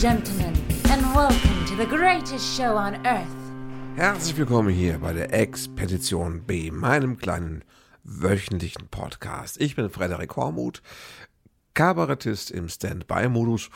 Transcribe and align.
gentlemen, 0.00 0.54
and 0.90 1.02
welcome 1.14 1.66
to 1.66 1.76
the 1.76 1.84
greatest 1.84 2.56
show 2.56 2.74
on 2.74 2.94
earth. 3.04 3.26
Herzlich 3.96 4.34
willkommen 4.38 4.70
hier 4.70 4.96
bei 4.98 5.12
der 5.12 5.34
Expedition 5.34 6.42
B, 6.46 6.70
meinem 6.70 7.18
kleinen 7.18 7.64
wöchentlichen 8.02 8.88
Podcast. 8.88 9.60
Ich 9.60 9.76
bin 9.76 9.90
Frederik 9.90 10.34
Hormuth, 10.36 10.80
Kabarettist 11.74 12.50
im 12.50 12.70
Stand-by-Modus 12.70 13.68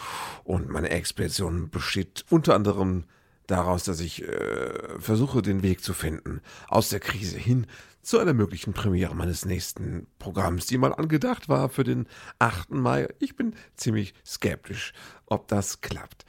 und 0.45 0.71
meine 0.71 0.89
Expedition 0.89 1.69
besteht 1.69 2.25
unter 2.31 2.55
anderem 2.55 3.05
daraus, 3.47 3.85
dass 3.85 4.01
ich 4.01 4.23
äh, 4.23 4.99
versuche, 4.99 5.43
den 5.43 5.63
Weg 5.63 5.85
zu 5.85 5.93
finden 5.93 6.41
aus 6.69 6.89
der 6.89 7.01
Krise 7.01 7.37
hin 7.37 7.67
zu 8.05 8.19
einer 8.19 8.35
möglichen 8.35 8.75
Premiere 8.75 9.15
meines 9.15 9.45
nächsten 9.45 10.07
Programms, 10.19 10.67
die 10.67 10.77
mal 10.79 10.93
angedacht 10.95 11.49
war 11.49 11.69
für 11.71 11.85
den 11.85 12.07
8. 12.39 12.71
Mai. 12.71 13.09
Ich 13.19 13.35
bin 13.35 13.55
ziemlich 13.77 14.15
skeptisch, 14.27 14.93
ob 15.27 15.49
das 15.49 15.81
klappt. 15.81 16.25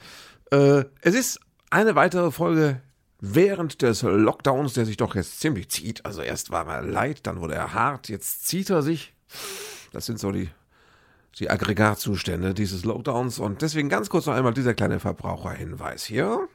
Äh, 0.52 0.86
es 1.02 1.16
ist 1.16 1.40
eine 1.70 1.96
weitere 1.96 2.32
Folge 2.32 2.82
während 3.20 3.82
des 3.82 4.04
Lockdowns, 4.04 4.74
der 4.74 4.86
sich 4.86 4.98
doch 4.98 5.16
jetzt 5.16 5.40
ziemlich 5.40 5.70
zieht. 5.70 6.06
Also 6.06 6.22
erst 6.22 6.52
war 6.52 6.68
er 6.68 6.82
leid, 6.82 7.26
dann 7.28 7.42
wurde 7.42 7.56
er 7.56 7.74
hart, 7.74 8.10
jetzt 8.10 8.48
zieht 8.48 8.70
er 8.70 8.82
sich. 8.82 9.14
Das 9.92 10.06
sind 10.06 10.20
so 10.20 10.32
die, 10.32 10.50
die 11.40 11.50
Aggregatzustände 11.50 12.54
dieses 12.54 12.86
Lockdowns. 12.86 13.40
Und 13.40 13.62
deswegen 13.62 13.90
ganz 13.90 14.10
kurz 14.10 14.26
noch 14.26 14.36
einmal 14.36 14.54
dieser 14.54 14.74
kleine 14.74 15.00
Verbraucherhinweis 15.00 16.06
hier. 16.06 16.48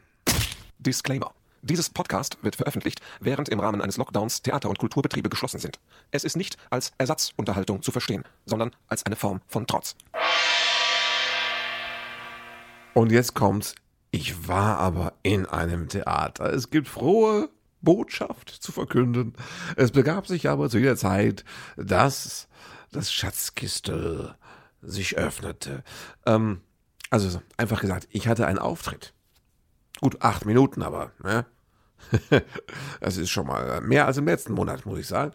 Disclaimer. 0.79 1.33
Dieses 1.63 1.91
Podcast 1.91 2.39
wird 2.43 2.57
veröffentlicht, 2.57 3.03
während 3.21 3.51
im 3.51 3.61
Rahmen 3.61 3.83
eines 3.83 3.99
Lockdowns 3.99 4.41
Theater- 4.41 4.71
und 4.71 4.79
Kulturbetriebe 4.79 5.29
geschlossen 5.29 5.61
sind. 5.61 5.79
Es 6.11 6.25
ist 6.25 6.37
nicht 6.37 6.57
als 6.71 6.93
Ersatzunterhaltung 6.97 7.83
zu 7.83 7.93
verstehen, 7.93 8.25
sondern 8.47 8.71
als 8.89 9.05
eine 9.05 9.17
Form 9.17 9.43
von 9.47 9.67
Trotz. 9.67 9.95
Und 12.95 13.13
jetzt 13.13 13.35
kommt's. 13.35 13.75
Ich 14.11 14.49
war 14.49 14.79
aber 14.79 15.13
in 15.23 15.47
einem 15.47 15.89
Theater. 15.89 16.53
Es 16.53 16.71
gibt 16.71 16.89
frohe 16.89 17.49
Botschaft 17.81 18.51
zu 18.51 18.73
verkünden. 18.73 19.35
Es 19.77 19.93
begab 19.93 20.27
sich 20.27 20.49
aber 20.49 20.69
zu 20.69 20.79
jeder 20.79 20.97
Zeit, 20.97 21.45
dass 21.77 22.49
das 22.91 23.13
Schatzkistel 23.13 24.35
sich 24.83 25.17
öffnete. 25.17 25.85
Ähm, 26.27 26.61
also 27.11 27.41
einfach 27.57 27.81
gesagt, 27.81 28.09
ich 28.11 28.27
hatte 28.27 28.47
einen 28.47 28.59
Auftritt. 28.59 29.15
Gut, 30.01 30.23
acht 30.23 30.45
Minuten, 30.45 30.83
aber 30.83 31.13
ne? 31.23 31.47
das 33.01 33.19
ist 33.19 33.31
schon 33.31 33.47
mal 33.47 33.81
mehr 33.83 34.07
als 34.07 34.17
im 34.17 34.25
letzten 34.25 34.55
Monat, 34.55 34.87
muss 34.87 34.99
ich 34.99 35.07
sagen. 35.07 35.33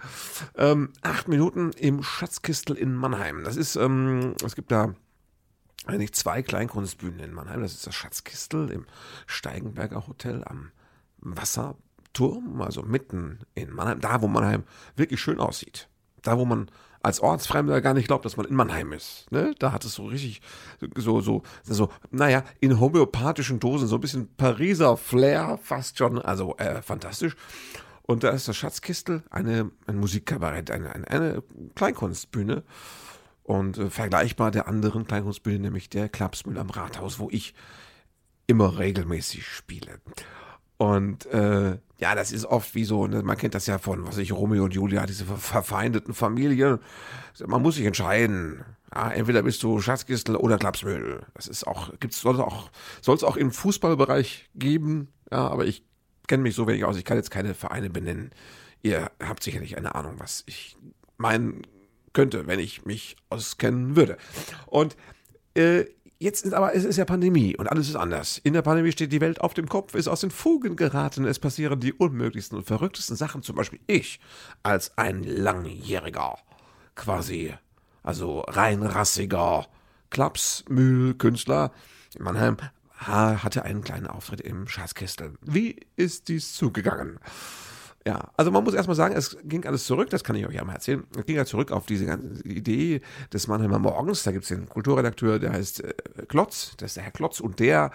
Ähm, 0.55 0.91
acht 1.01 1.27
Minuten 1.27 1.71
im 1.73 2.01
Schatzkistel 2.01 2.75
in 2.75 2.93
Mannheim. 2.93 3.43
Das 3.43 3.55
ist, 3.55 3.75
ähm, 3.75 4.35
es 4.43 4.55
gibt 4.55 4.71
da 4.71 4.95
eigentlich 5.85 6.13
zwei 6.13 6.41
Kleinkunstbühnen 6.41 7.19
in 7.19 7.33
Mannheim. 7.33 7.61
Das 7.61 7.73
ist 7.73 7.85
das 7.85 7.95
Schatzkistel 7.95 8.71
im 8.71 8.85
Steigenberger 9.27 10.07
Hotel 10.07 10.43
am 10.45 10.71
Wasserturm, 11.17 12.61
also 12.61 12.81
mitten 12.81 13.39
in 13.53 13.71
Mannheim, 13.71 13.99
da 13.99 14.21
wo 14.21 14.27
Mannheim 14.27 14.63
wirklich 14.95 15.19
schön 15.19 15.39
aussieht. 15.39 15.87
Da 16.21 16.37
wo 16.37 16.45
man 16.45 16.69
als 17.05 17.19
Ortsfremder 17.19 17.81
gar 17.81 17.93
nicht 17.93 18.07
glaubt, 18.07 18.25
dass 18.25 18.35
man 18.35 18.47
in 18.47 18.55
Mannheim 18.55 18.91
ist. 18.91 19.31
Ne? 19.31 19.53
Da 19.59 19.71
hat 19.71 19.85
es 19.85 19.93
so 19.93 20.05
richtig, 20.07 20.41
so, 20.95 21.21
so, 21.21 21.43
so, 21.61 21.89
naja, 22.09 22.43
in 22.59 22.79
homöopathischen 22.79 23.59
Dosen, 23.59 23.87
so 23.87 23.97
ein 23.97 24.01
bisschen 24.01 24.35
Pariser 24.35 24.97
Flair 24.97 25.59
fast 25.61 25.99
schon, 25.99 26.17
also 26.19 26.57
äh, 26.57 26.81
fantastisch. 26.81 27.35
Und 28.01 28.23
da 28.23 28.29
ist 28.29 28.47
das 28.47 28.57
Schatzkistel, 28.57 29.23
eine, 29.29 29.71
ein 29.85 29.97
Musikkabarett, 29.97 30.71
eine, 30.71 30.93
eine, 30.93 31.07
eine 31.07 31.43
Kleinkunstbühne 31.75 32.63
und 33.45 33.77
äh, 33.77 33.89
vergleichbar 33.89 34.51
der 34.51 34.67
anderen 34.67 35.05
Kleinkunstbühne, 35.05 35.59
nämlich 35.59 35.89
der 35.89 36.09
Klapsmühl 36.09 36.57
am 36.57 36.71
Rathaus, 36.71 37.19
wo 37.19 37.29
ich 37.31 37.53
immer 38.47 38.79
regelmäßig 38.79 39.45
spiele. 39.45 39.99
Und 40.77 41.25
äh, 41.27 41.77
ja, 41.99 42.15
das 42.15 42.31
ist 42.31 42.45
oft 42.45 42.75
wie 42.75 42.83
so, 42.83 43.07
ne, 43.07 43.21
man 43.21 43.37
kennt 43.37 43.55
das 43.55 43.67
ja 43.67 43.77
von, 43.77 44.05
was 44.05 44.17
ich, 44.17 44.33
Romeo 44.33 44.65
und 44.65 44.73
Julia, 44.73 45.05
diese 45.05 45.25
verfeindeten 45.25 46.13
Familien. 46.13 46.79
Man 47.45 47.61
muss 47.61 47.75
sich 47.75 47.85
entscheiden. 47.85 48.65
Ja, 48.93 49.11
entweder 49.11 49.43
bist 49.43 49.61
du 49.63 49.79
Schatzkistel 49.79 50.35
oder 50.35 50.57
Klapsmühl. 50.57 51.21
Das 51.35 51.47
ist 51.47 51.65
auch, 51.65 51.97
gibt's, 51.99 52.21
soll 52.21 52.35
es 52.35 52.41
auch, 52.41 53.29
auch 53.29 53.37
im 53.37 53.51
Fußballbereich 53.51 54.49
geben. 54.55 55.09
Ja, 55.31 55.47
aber 55.47 55.65
ich 55.65 55.83
kenne 56.27 56.43
mich 56.43 56.55
so 56.55 56.67
wenig 56.67 56.83
aus. 56.83 56.97
Ich 56.97 57.05
kann 57.05 57.17
jetzt 57.17 57.31
keine 57.31 57.53
Vereine 57.53 57.89
benennen. 57.89 58.31
Ihr 58.81 59.11
habt 59.23 59.43
sicherlich 59.43 59.77
eine 59.77 59.95
Ahnung, 59.95 60.15
was 60.17 60.43
ich 60.47 60.75
meinen 61.17 61.61
könnte, 62.15 62.47
wenn 62.47 62.59
ich 62.59 62.85
mich 62.85 63.15
auskennen 63.29 63.95
würde. 63.95 64.17
Und 64.65 64.97
äh, 65.53 65.85
Jetzt 66.17 66.45
ist 66.45 66.53
aber, 66.53 66.73
es 66.73 66.85
ist 66.85 66.95
ja 66.95 67.03
Pandemie 67.03 67.57
und 67.57 67.67
alles 67.67 67.89
ist 67.89 67.97
anders. 67.97 68.37
In 68.37 68.53
der 68.53 68.61
Pandemie 68.61 68.93
steht 68.93 69.11
die 69.11 69.19
Welt 69.19 69.41
auf 69.41 69.53
dem 69.53 69.67
Kopf, 69.67 69.95
ist 69.95 70.07
aus 70.07 70.21
den 70.21 70.31
Fugen 70.31 70.77
geraten. 70.77 71.25
Es 71.25 71.39
passieren 71.39 71.81
die 71.81 71.91
unmöglichsten 71.91 72.57
und 72.57 72.65
verrücktesten 72.65 73.17
Sachen. 73.17 73.43
Zum 73.43 73.57
Beispiel 73.57 73.81
ich 73.85 74.21
als 74.63 74.97
ein 74.97 75.23
langjähriger, 75.23 76.37
quasi, 76.95 77.53
also 78.01 78.39
reinrassiger 78.39 79.67
Klapsmühlkünstler 80.09 81.73
in 82.15 82.23
Mannheim 82.23 82.57
hatte 82.97 83.63
einen 83.63 83.83
kleinen 83.83 84.07
Auftritt 84.07 84.39
im 84.39 84.69
Schatzkistel. 84.69 85.33
Wie 85.41 85.81
ist 85.97 86.29
dies 86.29 86.53
zugegangen? 86.53 87.19
Ja, 88.07 88.29
also 88.37 88.51
man 88.51 88.63
muss 88.63 88.75
erstmal 88.75 88.95
sagen, 88.95 89.15
es 89.15 89.35
ging 89.45 89.65
alles 89.65 89.85
zurück, 89.85 90.11
das 90.11 90.23
kann 90.23 90.35
ich 90.35 90.45
euch 90.45 90.53
ja 90.53 90.63
mal 90.63 90.73
erzählen. 90.73 91.05
Es 91.17 91.25
ging 91.25 91.37
ja 91.37 91.45
zurück 91.45 91.71
auf 91.71 91.87
diese 91.87 92.05
ganze 92.05 92.43
Idee 92.43 93.01
des 93.33 93.47
Mannheimer 93.47 93.79
Morgens. 93.79 94.21
Da 94.21 94.31
gibt 94.31 94.43
es 94.43 94.49
den 94.49 94.69
Kulturredakteur, 94.69 95.39
der 95.39 95.53
heißt 95.53 95.83
äh, 95.83 95.93
Klotz, 96.27 96.75
das 96.77 96.91
ist 96.91 96.97
der 96.97 97.03
Herr 97.05 97.11
Klotz 97.11 97.39
und 97.39 97.59
der, 97.59 97.89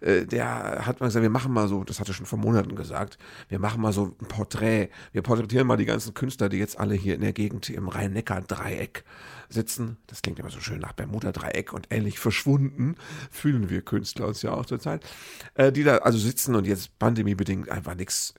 äh, 0.00 0.24
der 0.24 0.86
hat 0.86 1.00
mal 1.00 1.08
gesagt, 1.08 1.22
wir 1.22 1.28
machen 1.28 1.52
mal 1.52 1.68
so, 1.68 1.84
das 1.84 2.00
hatte 2.00 2.12
er 2.12 2.14
schon 2.14 2.24
vor 2.24 2.38
Monaten 2.38 2.74
gesagt, 2.74 3.18
wir 3.50 3.58
machen 3.58 3.82
mal 3.82 3.92
so 3.92 4.16
ein 4.18 4.28
Porträt. 4.28 4.88
Wir 5.12 5.20
porträtieren 5.20 5.66
mal 5.66 5.76
die 5.76 5.84
ganzen 5.84 6.14
Künstler, 6.14 6.48
die 6.48 6.56
jetzt 6.56 6.80
alle 6.80 6.94
hier 6.94 7.14
in 7.14 7.20
der 7.20 7.34
Gegend 7.34 7.68
im 7.68 7.88
Rhein-Neckar-Dreieck 7.88 9.04
sitzen. 9.50 9.98
Das 10.06 10.22
klingt 10.22 10.38
immer 10.38 10.48
so 10.48 10.60
schön 10.60 10.80
nach 10.80 10.94
Bermuda-Dreieck 10.94 11.74
und 11.74 11.88
ähnlich 11.90 12.18
verschwunden, 12.18 12.94
fühlen 13.30 13.68
wir 13.68 13.82
Künstler 13.82 14.26
uns 14.28 14.40
ja 14.40 14.52
auch 14.52 14.64
zurzeit, 14.64 15.04
äh, 15.52 15.70
die 15.70 15.84
da 15.84 15.98
also 15.98 16.16
sitzen 16.16 16.54
und 16.54 16.66
jetzt 16.66 16.98
pandemiebedingt 16.98 17.68
einfach 17.68 17.94
nichts 17.94 18.32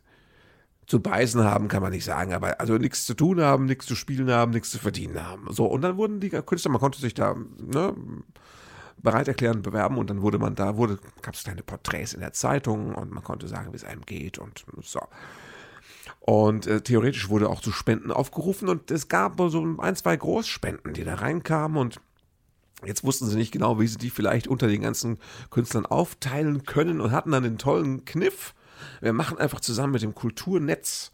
zu 0.87 0.99
beißen 0.99 1.43
haben, 1.43 1.67
kann 1.67 1.81
man 1.81 1.91
nicht 1.91 2.05
sagen, 2.05 2.33
aber 2.33 2.59
also 2.59 2.77
nichts 2.77 3.05
zu 3.05 3.15
tun 3.15 3.41
haben, 3.41 3.65
nichts 3.65 3.85
zu 3.85 3.95
spielen 3.95 4.29
haben, 4.29 4.51
nichts 4.51 4.69
zu 4.69 4.77
verdienen 4.77 5.25
haben. 5.25 5.51
So, 5.51 5.65
und 5.65 5.81
dann 5.81 5.97
wurden 5.97 6.19
die 6.19 6.29
Künstler, 6.29 6.71
man 6.71 6.81
konnte 6.81 6.99
sich 6.99 7.13
da 7.13 7.35
ne, 7.57 7.95
bereit 8.97 9.27
erklären, 9.27 9.61
bewerben 9.61 9.97
und 9.97 10.09
dann 10.09 10.21
wurde 10.21 10.37
man 10.37 10.55
da, 10.55 10.77
wurde, 10.77 10.99
gab 11.21 11.33
es 11.33 11.43
kleine 11.43 11.63
Porträts 11.63 12.13
in 12.13 12.19
der 12.19 12.33
Zeitung 12.33 12.93
und 12.93 13.11
man 13.11 13.23
konnte 13.23 13.47
sagen, 13.47 13.71
wie 13.71 13.77
es 13.77 13.83
einem 13.83 14.03
geht 14.03 14.37
und 14.37 14.65
so. 14.81 15.01
Und 16.19 16.67
äh, 16.67 16.81
theoretisch 16.81 17.29
wurde 17.29 17.49
auch 17.49 17.61
zu 17.61 17.71
Spenden 17.71 18.11
aufgerufen 18.11 18.69
und 18.69 18.91
es 18.91 19.07
gab 19.07 19.39
so 19.49 19.65
ein, 19.77 19.95
zwei 19.95 20.17
Großspenden, 20.17 20.93
die 20.93 21.03
da 21.03 21.15
reinkamen 21.15 21.77
und 21.77 21.99
Jetzt 22.83 23.03
wussten 23.03 23.25
sie 23.25 23.37
nicht 23.37 23.51
genau, 23.51 23.79
wie 23.79 23.87
sie 23.87 23.97
die 23.97 24.09
vielleicht 24.09 24.47
unter 24.47 24.67
den 24.67 24.81
ganzen 24.81 25.17
Künstlern 25.49 25.85
aufteilen 25.85 26.65
können 26.65 27.01
und 27.01 27.11
hatten 27.11 27.31
dann 27.31 27.41
den 27.41 27.57
tollen 27.57 28.05
Kniff, 28.05 28.53
wir 29.01 29.13
machen 29.13 29.37
einfach 29.37 29.59
zusammen 29.59 29.93
mit 29.93 30.01
dem 30.01 30.15
Kulturnetz 30.15 31.11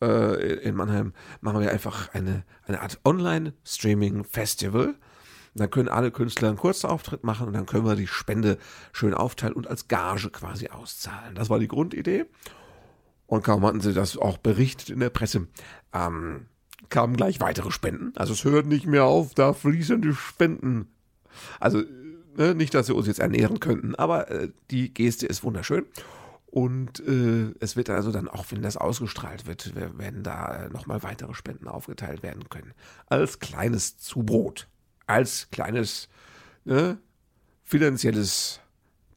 äh, 0.00 0.54
in 0.60 0.74
Mannheim, 0.74 1.12
machen 1.40 1.60
wir 1.60 1.70
einfach 1.70 2.14
eine, 2.14 2.44
eine 2.66 2.80
Art 2.80 3.00
Online-Streaming-Festival. 3.04 4.94
Dann 5.54 5.70
können 5.70 5.88
alle 5.88 6.10
Künstler 6.10 6.48
einen 6.48 6.56
Kurzauftritt 6.56 7.24
machen 7.24 7.48
und 7.48 7.52
dann 7.52 7.66
können 7.66 7.84
wir 7.84 7.96
die 7.96 8.06
Spende 8.06 8.58
schön 8.92 9.14
aufteilen 9.14 9.54
und 9.54 9.66
als 9.66 9.88
Gage 9.88 10.30
quasi 10.30 10.68
auszahlen. 10.68 11.34
Das 11.34 11.50
war 11.50 11.58
die 11.58 11.68
Grundidee. 11.68 12.26
Und 13.26 13.44
kaum 13.44 13.64
hatten 13.66 13.80
sie 13.80 13.92
das 13.92 14.16
auch 14.16 14.38
berichtet 14.38 14.88
in 14.88 15.00
der 15.00 15.10
Presse, 15.10 15.48
ähm, 15.92 16.46
kamen 16.88 17.16
gleich 17.16 17.40
weitere 17.40 17.70
Spenden. 17.70 18.12
Also 18.16 18.32
es 18.32 18.44
hört 18.44 18.66
nicht 18.66 18.86
mehr 18.86 19.04
auf, 19.04 19.34
da 19.34 19.52
fließen 19.52 20.00
die 20.00 20.14
Spenden. 20.14 20.88
Also 21.60 21.82
ne, 22.36 22.54
nicht, 22.54 22.72
dass 22.72 22.86
sie 22.86 22.94
uns 22.94 23.06
jetzt 23.06 23.20
ernähren 23.20 23.60
könnten, 23.60 23.94
aber 23.94 24.30
äh, 24.30 24.48
die 24.70 24.94
Geste 24.94 25.26
ist 25.26 25.44
wunderschön. 25.44 25.84
Und 26.50 27.00
äh, 27.00 27.54
es 27.60 27.76
wird 27.76 27.90
also 27.90 28.10
dann 28.10 28.26
auch, 28.26 28.46
wenn 28.50 28.62
das 28.62 28.78
ausgestrahlt 28.78 29.46
wird, 29.46 29.74
werden 29.98 30.22
da 30.22 30.64
äh, 30.64 30.68
nochmal 30.70 31.02
weitere 31.02 31.34
Spenden 31.34 31.68
aufgeteilt 31.68 32.22
werden 32.22 32.48
können. 32.48 32.72
Als 33.06 33.38
kleines 33.38 33.98
Zubrot. 33.98 34.66
Als 35.06 35.48
kleines 35.50 36.08
ne, 36.64 36.98
finanzielles 37.64 38.60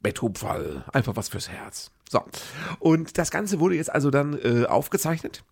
Betthupferl. 0.02 0.84
Einfach 0.92 1.16
was 1.16 1.30
fürs 1.30 1.48
Herz. 1.48 1.92
So. 2.12 2.26
Und 2.80 3.18
das 3.18 3.32
Ganze 3.32 3.62
wurde 3.62 3.76
jetzt 3.76 3.90
also 3.90 4.12
dann 4.12 4.38
äh, 4.38 4.66
aufgezeichnet 4.66 5.46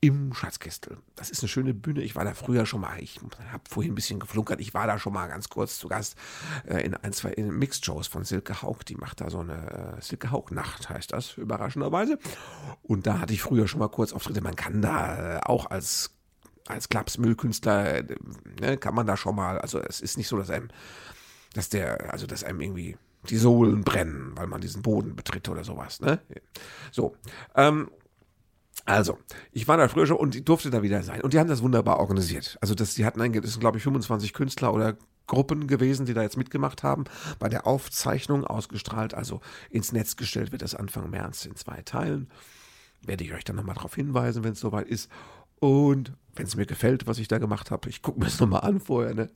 im 0.00 0.32
Schatzkistel. 0.32 0.96
Das 1.14 1.28
ist 1.28 1.42
eine 1.42 1.48
schöne 1.48 1.74
Bühne. 1.74 2.00
Ich 2.00 2.16
war 2.16 2.24
da 2.24 2.32
früher 2.32 2.64
schon 2.64 2.80
mal, 2.80 2.98
ich 3.02 3.20
habe 3.52 3.62
vorhin 3.68 3.92
ein 3.92 3.94
bisschen 3.94 4.18
geflunkert, 4.18 4.58
ich 4.60 4.72
war 4.72 4.86
da 4.86 4.98
schon 4.98 5.12
mal 5.12 5.26
ganz 5.26 5.50
kurz 5.50 5.78
zu 5.78 5.88
Gast 5.88 6.16
äh, 6.66 6.80
in 6.80 6.94
ein, 6.94 7.12
zwei 7.12 7.34
Mixed-Shows 7.36 8.06
von 8.06 8.24
Silke 8.24 8.62
Haug. 8.62 8.78
Die 8.88 8.94
macht 8.94 9.20
da 9.20 9.28
so 9.28 9.40
eine 9.40 9.96
äh, 9.98 10.00
Silke 10.00 10.30
Haug-Nacht, 10.30 10.88
heißt 10.88 11.12
das, 11.12 11.36
überraschenderweise. 11.36 12.18
Und 12.82 13.06
da 13.06 13.18
hatte 13.18 13.34
ich 13.34 13.42
früher 13.42 13.68
schon 13.68 13.80
mal 13.80 13.88
kurz 13.88 14.14
Auftritte. 14.14 14.40
Man 14.40 14.56
kann 14.56 14.80
da 14.80 15.36
äh, 15.36 15.40
auch 15.42 15.70
als 15.70 16.12
als 16.66 16.88
Klapsmüllkünstler, 16.88 17.94
äh, 17.94 18.04
ne, 18.58 18.78
kann 18.78 18.94
man 18.94 19.06
da 19.06 19.18
schon 19.18 19.36
mal, 19.36 19.58
also 19.58 19.78
es 19.80 20.00
ist 20.00 20.16
nicht 20.16 20.28
so, 20.28 20.38
dass 20.38 20.50
einem, 20.50 20.68
dass 21.52 21.68
der, 21.68 22.12
also 22.12 22.26
dass 22.26 22.42
einem 22.42 22.60
irgendwie 22.60 22.96
die 23.30 23.36
Sohlen 23.36 23.82
brennen, 23.82 24.32
weil 24.34 24.46
man 24.46 24.60
diesen 24.60 24.82
Boden 24.82 25.16
betritt 25.16 25.48
oder 25.48 25.64
sowas. 25.64 26.00
Ne? 26.00 26.20
So, 26.92 27.16
ähm, 27.54 27.90
also, 28.84 29.18
ich 29.52 29.66
war 29.66 29.76
da 29.76 29.88
früher 29.88 30.06
schon 30.06 30.16
und 30.16 30.48
durfte 30.48 30.70
da 30.70 30.82
wieder 30.82 31.02
sein. 31.02 31.20
Und 31.20 31.32
die 31.32 31.38
haben 31.38 31.48
das 31.48 31.62
wunderbar 31.62 31.98
organisiert. 31.98 32.56
Also, 32.60 32.74
das, 32.74 32.94
die 32.94 33.04
hatten 33.04 33.20
eigentlich, 33.20 33.42
das 33.42 33.52
sind, 33.52 33.60
glaube 33.60 33.78
ich, 33.78 33.82
25 33.82 34.32
Künstler 34.32 34.72
oder 34.72 34.96
Gruppen 35.26 35.66
gewesen, 35.66 36.06
die 36.06 36.14
da 36.14 36.22
jetzt 36.22 36.36
mitgemacht 36.36 36.82
haben. 36.82 37.04
Bei 37.38 37.48
der 37.48 37.66
Aufzeichnung 37.66 38.44
ausgestrahlt, 38.44 39.14
also 39.14 39.40
ins 39.70 39.92
Netz 39.92 40.16
gestellt 40.16 40.52
wird 40.52 40.62
das 40.62 40.74
Anfang 40.74 41.10
März 41.10 41.44
in 41.46 41.56
zwei 41.56 41.82
Teilen. 41.82 42.28
Werde 43.02 43.24
ich 43.24 43.34
euch 43.34 43.44
dann 43.44 43.56
nochmal 43.56 43.74
darauf 43.74 43.94
hinweisen, 43.94 44.44
wenn 44.44 44.52
es 44.52 44.60
soweit 44.60 44.86
ist. 44.86 45.10
Und 45.60 46.12
wenn 46.34 46.46
es 46.46 46.56
mir 46.56 46.66
gefällt, 46.66 47.06
was 47.06 47.18
ich 47.18 47.28
da 47.28 47.38
gemacht 47.38 47.70
habe, 47.70 47.88
ich 47.88 48.02
gucke 48.02 48.20
mir 48.20 48.26
es 48.26 48.40
nochmal 48.40 48.62
an 48.62 48.80
vorher. 48.80 49.14
Ne? 49.14 49.30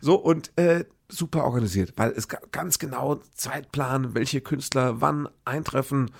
So, 0.00 0.16
und 0.16 0.56
äh, 0.58 0.84
super 1.08 1.44
organisiert, 1.44 1.92
weil 1.96 2.10
es 2.10 2.28
ganz 2.28 2.78
genau 2.78 3.16
Zeitplan, 3.34 4.14
welche 4.14 4.40
Künstler 4.40 5.00
wann 5.00 5.28
eintreffen 5.44 6.10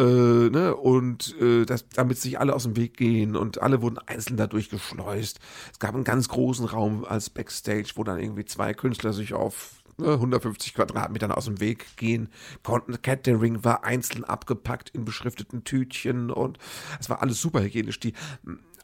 äh, 0.00 0.50
ne, 0.50 0.74
und 0.74 1.36
äh, 1.40 1.66
das, 1.66 1.86
damit 1.90 2.18
sich 2.18 2.40
alle 2.40 2.54
aus 2.54 2.62
dem 2.62 2.76
Weg 2.76 2.96
gehen 2.96 3.36
und 3.36 3.60
alle 3.60 3.82
wurden 3.82 3.98
einzeln 3.98 4.38
dadurch 4.38 4.70
geschleust. 4.70 5.40
Es 5.72 5.78
gab 5.78 5.94
einen 5.94 6.04
ganz 6.04 6.28
großen 6.28 6.64
Raum 6.64 7.04
als 7.04 7.28
Backstage, 7.28 7.92
wo 7.96 8.04
dann 8.04 8.18
irgendwie 8.18 8.46
zwei 8.46 8.72
Künstler 8.72 9.12
sich 9.12 9.34
auf 9.34 9.82
150 9.98 10.72
ne, 10.72 10.76
Quadratmetern 10.76 11.32
aus 11.32 11.44
dem 11.44 11.60
Weg 11.60 11.96
gehen 11.96 12.30
konnten. 12.62 13.02
Catering 13.02 13.62
war 13.62 13.84
einzeln 13.84 14.24
abgepackt 14.24 14.88
in 14.90 15.04
beschrifteten 15.04 15.64
Tütchen 15.64 16.30
und 16.30 16.58
es 16.98 17.10
war 17.10 17.20
alles 17.20 17.40
super 17.40 17.62
hygienisch. 17.62 18.00
Die 18.00 18.14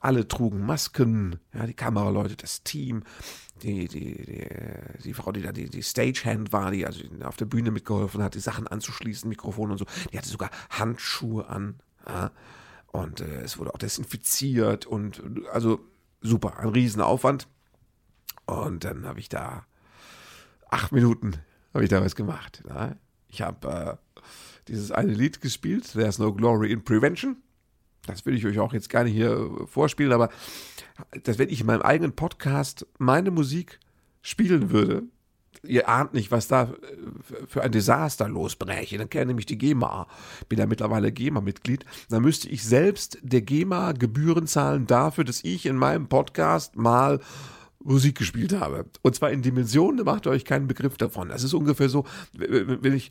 alle 0.01 0.29
trugen 0.29 0.65
Masken, 0.67 1.41
ja, 1.55 1.67
die 1.67 1.75
Kameraleute, 1.75 2.37
das 2.37 2.62
Team 2.62 3.05
die, 3.62 3.88
die, 3.88 4.14
die, 4.25 4.49
die 5.05 5.14
Frau, 5.14 5.32
die 5.32 5.43
da 5.43 5.53
die, 5.53 5.69
die 5.69 5.82
Stagehand 5.82 6.53
war, 6.53 6.70
die 6.70 6.87
also 6.87 7.03
auf 7.25 7.37
der 7.37 7.47
Bühne 7.47 7.70
mitgeholfen 7.70 8.23
hat, 8.23 8.35
die 8.35 8.41
Sachen 8.41 8.67
anzuschließen, 8.67 9.29
Mikrofon 9.29 9.70
und 9.70 9.79
so, 9.79 9.87
die 10.12 10.19
hatte 10.19 10.29
sogar 10.29 10.50
Handschuhe 10.70 11.49
an. 11.49 11.81
Ja, 12.06 12.31
und 12.88 13.20
äh, 13.20 13.43
es 13.43 13.58
wurde 13.58 13.75
auch 13.75 13.79
desinfiziert 13.79 14.87
und 14.87 15.23
also 15.53 15.81
super, 16.20 16.58
ein 16.58 16.69
Riesenaufwand. 16.69 17.49
Und 18.47 18.85
dann 18.85 19.06
habe 19.06 19.19
ich 19.19 19.29
da 19.29 19.67
acht 20.70 20.93
Minuten 20.93 21.35
habe 21.76 21.85
ich 21.85 21.91
da 21.91 22.02
was 22.02 22.17
gemacht. 22.17 22.62
Ja. 22.67 22.97
Ich 23.29 23.43
habe 23.43 23.99
äh, 23.99 24.20
dieses 24.69 24.91
eine 24.91 25.12
Lied 25.12 25.43
gespielt, 25.43 25.93
There's 25.93 26.19
No 26.19 26.32
Glory 26.32 26.73
in 26.73 26.82
Prevention. 26.82 27.37
Das 28.06 28.25
will 28.26 28.37
ich 28.37 28.47
euch 28.47 28.58
auch 28.58 28.73
jetzt 28.73 28.88
gerne 28.88 29.11
hier 29.11 29.50
vorspielen, 29.67 30.12
aber 30.12 30.29
dass 31.25 31.38
wenn 31.38 31.49
ich 31.49 31.61
in 31.61 31.67
meinem 31.67 31.82
eigenen 31.82 32.12
Podcast 32.12 32.87
meine 32.99 33.31
Musik 33.31 33.79
spielen 34.23 34.70
würde, 34.70 35.05
ihr 35.62 35.88
ahnt 35.88 36.14
nicht, 36.14 36.31
was 36.31 36.49
da 36.49 36.73
für 37.49 37.62
ein 37.62 37.73
Desaster 37.73 38.29
losbräche. 38.29 38.99
Dann 38.99 39.11
käme 39.11 39.26
nämlich 39.26 39.47
die 39.47 39.58
GEMA. 39.58 40.06
Bin 40.49 40.58
ja 40.58 40.67
mittlerweile 40.67 41.12
GEMA-Mitglied. 41.12 41.85
Dann 42.08 42.23
müsste 42.23 42.49
ich 42.49 42.64
selbst 42.64 43.19
der 43.23 43.43
GEMA 43.43 43.93
Gebühren 43.93 44.47
zahlen 44.47 44.87
dafür, 44.87 45.25
dass 45.25 45.44
ich 45.44 45.67
in 45.67 45.76
meinem 45.76 46.09
Podcast 46.09 46.76
mal 46.76 47.20
Musik 47.87 48.19
gespielt 48.19 48.53
habe. 48.53 48.87
Und 49.03 49.15
zwar 49.15 49.31
in 49.31 49.43
Dimensionen, 49.43 49.99
da 49.99 50.05
macht 50.05 50.27
ihr 50.27 50.31
euch 50.31 50.44
keinen 50.44 50.67
Begriff 50.67 50.97
davon. 50.97 51.29
Das 51.29 51.43
ist 51.43 51.55
ungefähr 51.55 51.88
so, 51.88 52.05
wenn 52.33 52.94
ich 52.94 53.11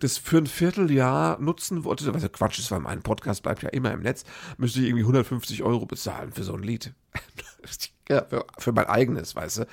das 0.00 0.18
für 0.18 0.38
ein 0.38 0.46
Vierteljahr 0.46 1.40
nutzen 1.40 1.84
wollte, 1.84 2.12
was 2.12 2.22
ja 2.22 2.28
Quatsch 2.28 2.58
ist, 2.58 2.70
weil 2.70 2.80
mein 2.80 3.02
Podcast 3.02 3.42
bleibt 3.42 3.62
ja 3.62 3.68
immer 3.70 3.92
im 3.92 4.00
Netz, 4.00 4.24
müsste 4.58 4.80
ich 4.80 4.86
irgendwie 4.86 5.04
150 5.04 5.62
Euro 5.62 5.86
bezahlen 5.86 6.32
für 6.32 6.42
so 6.42 6.54
ein 6.54 6.62
Lied. 6.62 6.92
ja, 8.08 8.24
für, 8.24 8.44
für, 8.58 8.72
mein 8.72 8.86
eigenes, 8.86 9.36
weißt 9.36 9.58
du. 9.58 9.66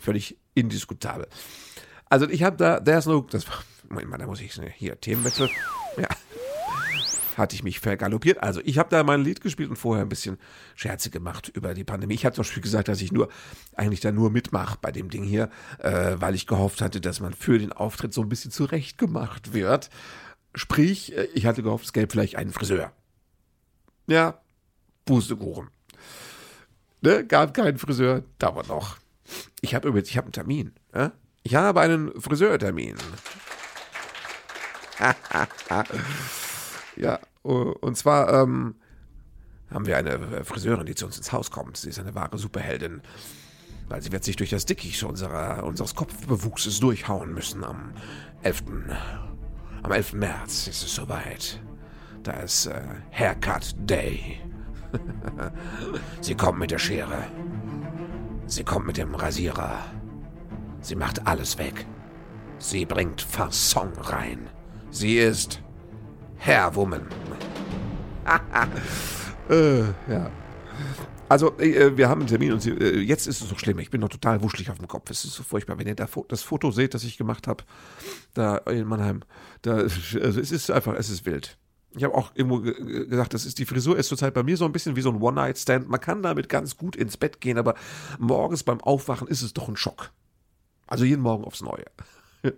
Völlig 0.00 0.38
indiskutabel. 0.54 1.28
Also 2.08 2.28
ich 2.28 2.42
habe 2.42 2.56
da, 2.56 2.80
there's 2.80 3.06
no, 3.06 3.26
das 3.30 3.46
Moment 3.88 4.08
mal, 4.08 4.18
da 4.18 4.26
muss 4.26 4.40
ich 4.40 4.58
hier 4.76 5.00
Themenwechsel. 5.00 5.48
Ja 5.98 6.08
hatte 7.38 7.54
ich 7.54 7.62
mich 7.62 7.80
vergaloppiert. 7.80 8.42
Also 8.42 8.60
ich 8.64 8.78
habe 8.78 8.88
da 8.90 9.02
mein 9.02 9.22
Lied 9.22 9.40
gespielt 9.40 9.70
und 9.70 9.76
vorher 9.76 10.04
ein 10.04 10.08
bisschen 10.08 10.38
Scherze 10.74 11.10
gemacht 11.10 11.50
über 11.54 11.74
die 11.74 11.84
Pandemie. 11.84 12.14
Ich 12.14 12.24
habe 12.24 12.34
zum 12.34 12.42
Beispiel 12.42 12.62
gesagt, 12.62 12.88
dass 12.88 13.00
ich 13.00 13.12
nur 13.12 13.28
eigentlich 13.74 14.00
da 14.00 14.12
nur 14.12 14.30
mitmache 14.30 14.78
bei 14.80 14.92
dem 14.92 15.10
Ding 15.10 15.24
hier, 15.24 15.50
äh, 15.78 16.16
weil 16.16 16.34
ich 16.34 16.46
gehofft 16.46 16.80
hatte, 16.80 17.00
dass 17.00 17.20
man 17.20 17.32
für 17.32 17.58
den 17.58 17.72
Auftritt 17.72 18.12
so 18.14 18.22
ein 18.22 18.28
bisschen 18.28 18.50
zurechtgemacht 18.50 19.52
wird. 19.52 19.90
Sprich, 20.54 21.16
äh, 21.16 21.28
ich 21.34 21.46
hatte 21.46 21.62
gehofft, 21.62 21.86
es 21.86 21.92
gäbe 21.92 22.10
vielleicht 22.10 22.36
einen 22.36 22.52
Friseur. 22.52 22.92
Ja, 24.06 24.40
Pustekuchen. 25.04 25.68
Ne, 27.00 27.26
gab 27.26 27.54
keinen 27.54 27.78
Friseur, 27.78 28.22
da 28.38 28.54
war 28.54 28.66
noch. 28.66 28.98
Ich 29.60 29.74
habe 29.74 29.88
übrigens, 29.88 30.08
ich 30.08 30.16
habe 30.16 30.26
einen 30.26 30.32
Termin. 30.32 30.72
Ja? 30.94 31.12
Ich 31.42 31.54
habe 31.54 31.80
einen 31.80 32.20
Friseurtermin. 32.20 32.96
Ja, 36.96 37.18
und 37.42 37.96
zwar 37.96 38.32
ähm, 38.42 38.74
haben 39.70 39.86
wir 39.86 39.96
eine 39.96 40.44
Friseurin, 40.44 40.86
die 40.86 40.94
zu 40.94 41.06
uns 41.06 41.16
ins 41.16 41.32
Haus 41.32 41.50
kommt. 41.50 41.76
Sie 41.76 41.88
ist 41.88 41.98
eine 41.98 42.14
wahre 42.14 42.38
Superheldin, 42.38 43.02
weil 43.88 44.02
sie 44.02 44.12
wird 44.12 44.24
sich 44.24 44.36
durch 44.36 44.50
das 44.50 44.66
Dickicht 44.66 45.02
unserer, 45.02 45.64
unseres 45.64 45.94
Kopfbewuchses 45.94 46.80
durchhauen 46.80 47.32
müssen 47.32 47.64
am 47.64 47.92
11. 48.42 48.64
Am 49.82 49.90
11. 49.90 50.12
März 50.14 50.68
ist 50.68 50.82
es 50.82 50.94
soweit. 50.94 51.60
Da 52.22 52.32
ist 52.34 52.66
äh, 52.66 52.80
Haircut 53.10 53.74
Day. 53.78 54.40
sie 56.20 56.36
kommt 56.36 56.58
mit 56.58 56.70
der 56.70 56.78
Schere. 56.78 57.24
Sie 58.46 58.62
kommt 58.64 58.86
mit 58.86 58.96
dem 58.96 59.14
Rasierer. 59.14 59.78
Sie 60.80 60.94
macht 60.94 61.26
alles 61.26 61.58
weg. 61.58 61.86
Sie 62.58 62.84
bringt 62.84 63.22
Fasson 63.22 63.92
rein. 63.98 64.48
Sie 64.90 65.18
ist 65.18 65.61
Herr 66.44 66.74
Woman. 66.74 67.06
äh, 69.48 69.82
ja. 70.10 70.28
Also, 71.28 71.56
äh, 71.60 71.96
wir 71.96 72.08
haben 72.08 72.22
einen 72.22 72.28
Termin 72.28 72.52
und 72.52 72.60
sie, 72.60 72.70
äh, 72.70 72.98
jetzt 72.98 73.28
ist 73.28 73.40
es 73.40 73.48
so 73.48 73.56
schlimm. 73.56 73.78
Ich 73.78 73.90
bin 73.90 74.00
noch 74.00 74.08
total 74.08 74.42
wuschelig 74.42 74.68
auf 74.68 74.78
dem 74.78 74.88
Kopf. 74.88 75.08
Es 75.08 75.24
ist 75.24 75.34
so 75.34 75.44
furchtbar. 75.44 75.78
Wenn 75.78 75.86
ihr 75.86 75.94
da 75.94 76.08
das 76.26 76.42
Foto 76.42 76.72
seht, 76.72 76.94
das 76.94 77.04
ich 77.04 77.16
gemacht 77.16 77.46
habe, 77.46 77.62
da 78.34 78.56
in 78.56 78.88
Mannheim, 78.88 79.22
da, 79.62 79.74
also 79.76 80.40
es 80.40 80.50
ist 80.50 80.68
einfach, 80.72 80.94
es 80.94 81.10
ist 81.10 81.24
wild. 81.26 81.58
Ich 81.94 82.02
habe 82.02 82.14
auch 82.14 82.32
irgendwo 82.34 82.60
gesagt, 82.60 83.34
das 83.34 83.46
ist 83.46 83.60
die 83.60 83.64
Frisur 83.64 83.96
ist 83.96 84.08
zurzeit 84.08 84.34
bei 84.34 84.42
mir 84.42 84.56
so 84.56 84.64
ein 84.64 84.72
bisschen 84.72 84.96
wie 84.96 85.02
so 85.02 85.10
ein 85.10 85.22
One-Night-Stand. 85.22 85.88
Man 85.88 86.00
kann 86.00 86.24
damit 86.24 86.48
ganz 86.48 86.76
gut 86.76 86.96
ins 86.96 87.16
Bett 87.16 87.40
gehen, 87.40 87.56
aber 87.56 87.76
morgens 88.18 88.64
beim 88.64 88.80
Aufwachen 88.80 89.28
ist 89.28 89.42
es 89.42 89.54
doch 89.54 89.68
ein 89.68 89.76
Schock. 89.76 90.10
Also 90.88 91.04
jeden 91.04 91.22
Morgen 91.22 91.44
aufs 91.44 91.62
Neue. 91.62 91.84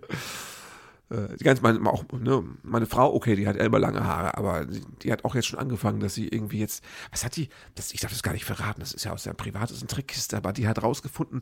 äh, 1.09 1.35
ganz 1.43 1.61
meine, 1.61 1.79
auch, 1.89 2.03
ne, 2.11 2.43
meine 2.63 2.87
Frau, 2.87 3.13
okay, 3.13 3.35
die 3.35 3.47
hat 3.47 3.57
immer 3.57 3.79
lange 3.79 4.03
Haare, 4.03 4.37
aber 4.37 4.65
die, 4.65 4.81
die, 5.03 5.11
hat 5.11 5.23
auch 5.23 5.35
jetzt 5.35 5.45
schon 5.45 5.59
angefangen, 5.59 5.99
dass 5.99 6.15
sie 6.15 6.27
irgendwie 6.27 6.59
jetzt, 6.59 6.83
was 7.11 7.23
hat 7.23 7.35
die, 7.35 7.49
das, 7.75 7.93
ich 7.93 8.01
darf 8.01 8.11
das 8.11 8.23
gar 8.23 8.33
nicht 8.33 8.45
verraten, 8.45 8.79
das 8.79 8.93
ist 8.93 9.05
ja 9.05 9.11
aus 9.11 9.23
der 9.23 9.33
privatesten 9.33 9.87
Trickkiste, 9.87 10.37
aber 10.37 10.51
die 10.51 10.67
hat 10.67 10.81
rausgefunden, 10.81 11.41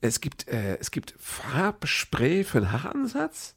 es 0.00 0.20
gibt, 0.20 0.48
äh, 0.48 0.78
es 0.78 0.90
gibt 0.90 1.14
Farbspray 1.18 2.44
für 2.44 2.60
den 2.60 2.72
Haaransatz. 2.72 3.54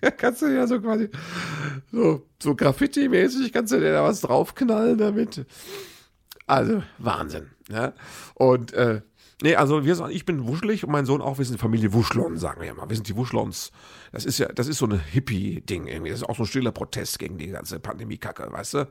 kannst 0.18 0.42
du 0.42 0.46
ja 0.46 0.66
so 0.66 0.80
quasi, 0.80 1.08
so, 1.92 2.26
so 2.42 2.54
Graffiti-mäßig 2.56 3.52
kannst 3.52 3.72
du 3.72 3.78
dir 3.78 3.92
da 3.92 4.02
was 4.02 4.22
draufknallen 4.22 4.98
damit. 4.98 5.46
Also, 6.46 6.82
Wahnsinn, 6.98 7.50
ja. 7.68 7.92
Und, 8.34 8.72
äh, 8.72 9.02
Nee, 9.42 9.56
also 9.56 9.84
wir 9.84 10.08
ich 10.08 10.24
bin 10.24 10.46
wuschelig 10.46 10.84
und 10.84 10.92
mein 10.92 11.04
Sohn 11.04 11.20
auch, 11.20 11.38
wir 11.38 11.44
sind 11.44 11.58
Familie 11.58 11.92
Wuschlon, 11.92 12.36
sagen 12.38 12.62
wir 12.62 12.72
mal. 12.74 12.88
Wir 12.88 12.94
sind 12.94 13.08
die 13.08 13.16
Wuschlons. 13.16 13.72
Das 14.12 14.24
ist 14.24 14.38
ja, 14.38 14.46
das 14.46 14.68
ist 14.68 14.78
so 14.78 14.86
ein 14.86 15.00
Hippie-Ding 15.00 15.88
irgendwie. 15.88 16.10
Das 16.10 16.20
ist 16.20 16.28
auch 16.28 16.36
so 16.36 16.44
ein 16.44 16.46
stiller 16.46 16.70
Protest 16.70 17.18
gegen 17.18 17.38
die 17.38 17.48
ganze 17.48 17.80
Pandemie-Kacke, 17.80 18.52
weißt 18.52 18.74
du? 18.74 18.88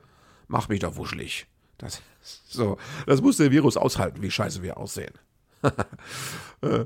Mach 0.50 0.68
mich 0.68 0.82
doch 0.82 0.98
wuschelig. 0.98 1.48
Das, 1.78 2.02
so, 2.22 2.78
das 3.06 3.22
muss 3.22 3.38
der 3.38 3.50
Virus 3.52 3.78
aushalten, 3.78 4.22
wie 4.22 4.30
scheiße 4.30 4.62
wir 4.62 4.78
aussehen. 4.78 5.14
Äh, 6.64 6.86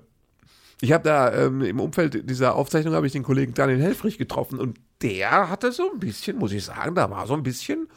ich 0.80 0.94
habe 0.94 1.04
da 1.04 1.34
ähm, 1.34 1.62
im 1.62 1.82
Umfeld 1.82 2.30
dieser 2.30 2.56
Aufzeichnung 2.56 2.94
habe 2.94 3.08
ich 3.08 3.12
den 3.12 3.24
Kollegen 3.24 3.54
Daniel 3.54 3.82
Helfrich 3.82 4.18
getroffen 4.18 4.58
und 4.58 4.80
der 5.02 5.50
hatte 5.50 5.74
so 5.74 5.92
ein 5.92 6.00
bisschen, 6.00 6.38
muss 6.38 6.54
ich 6.54 6.64
sagen, 6.64 6.96
da 6.96 7.10
war 7.10 7.28
so 7.28 7.34
ein 7.34 7.44
bisschen 7.44 7.90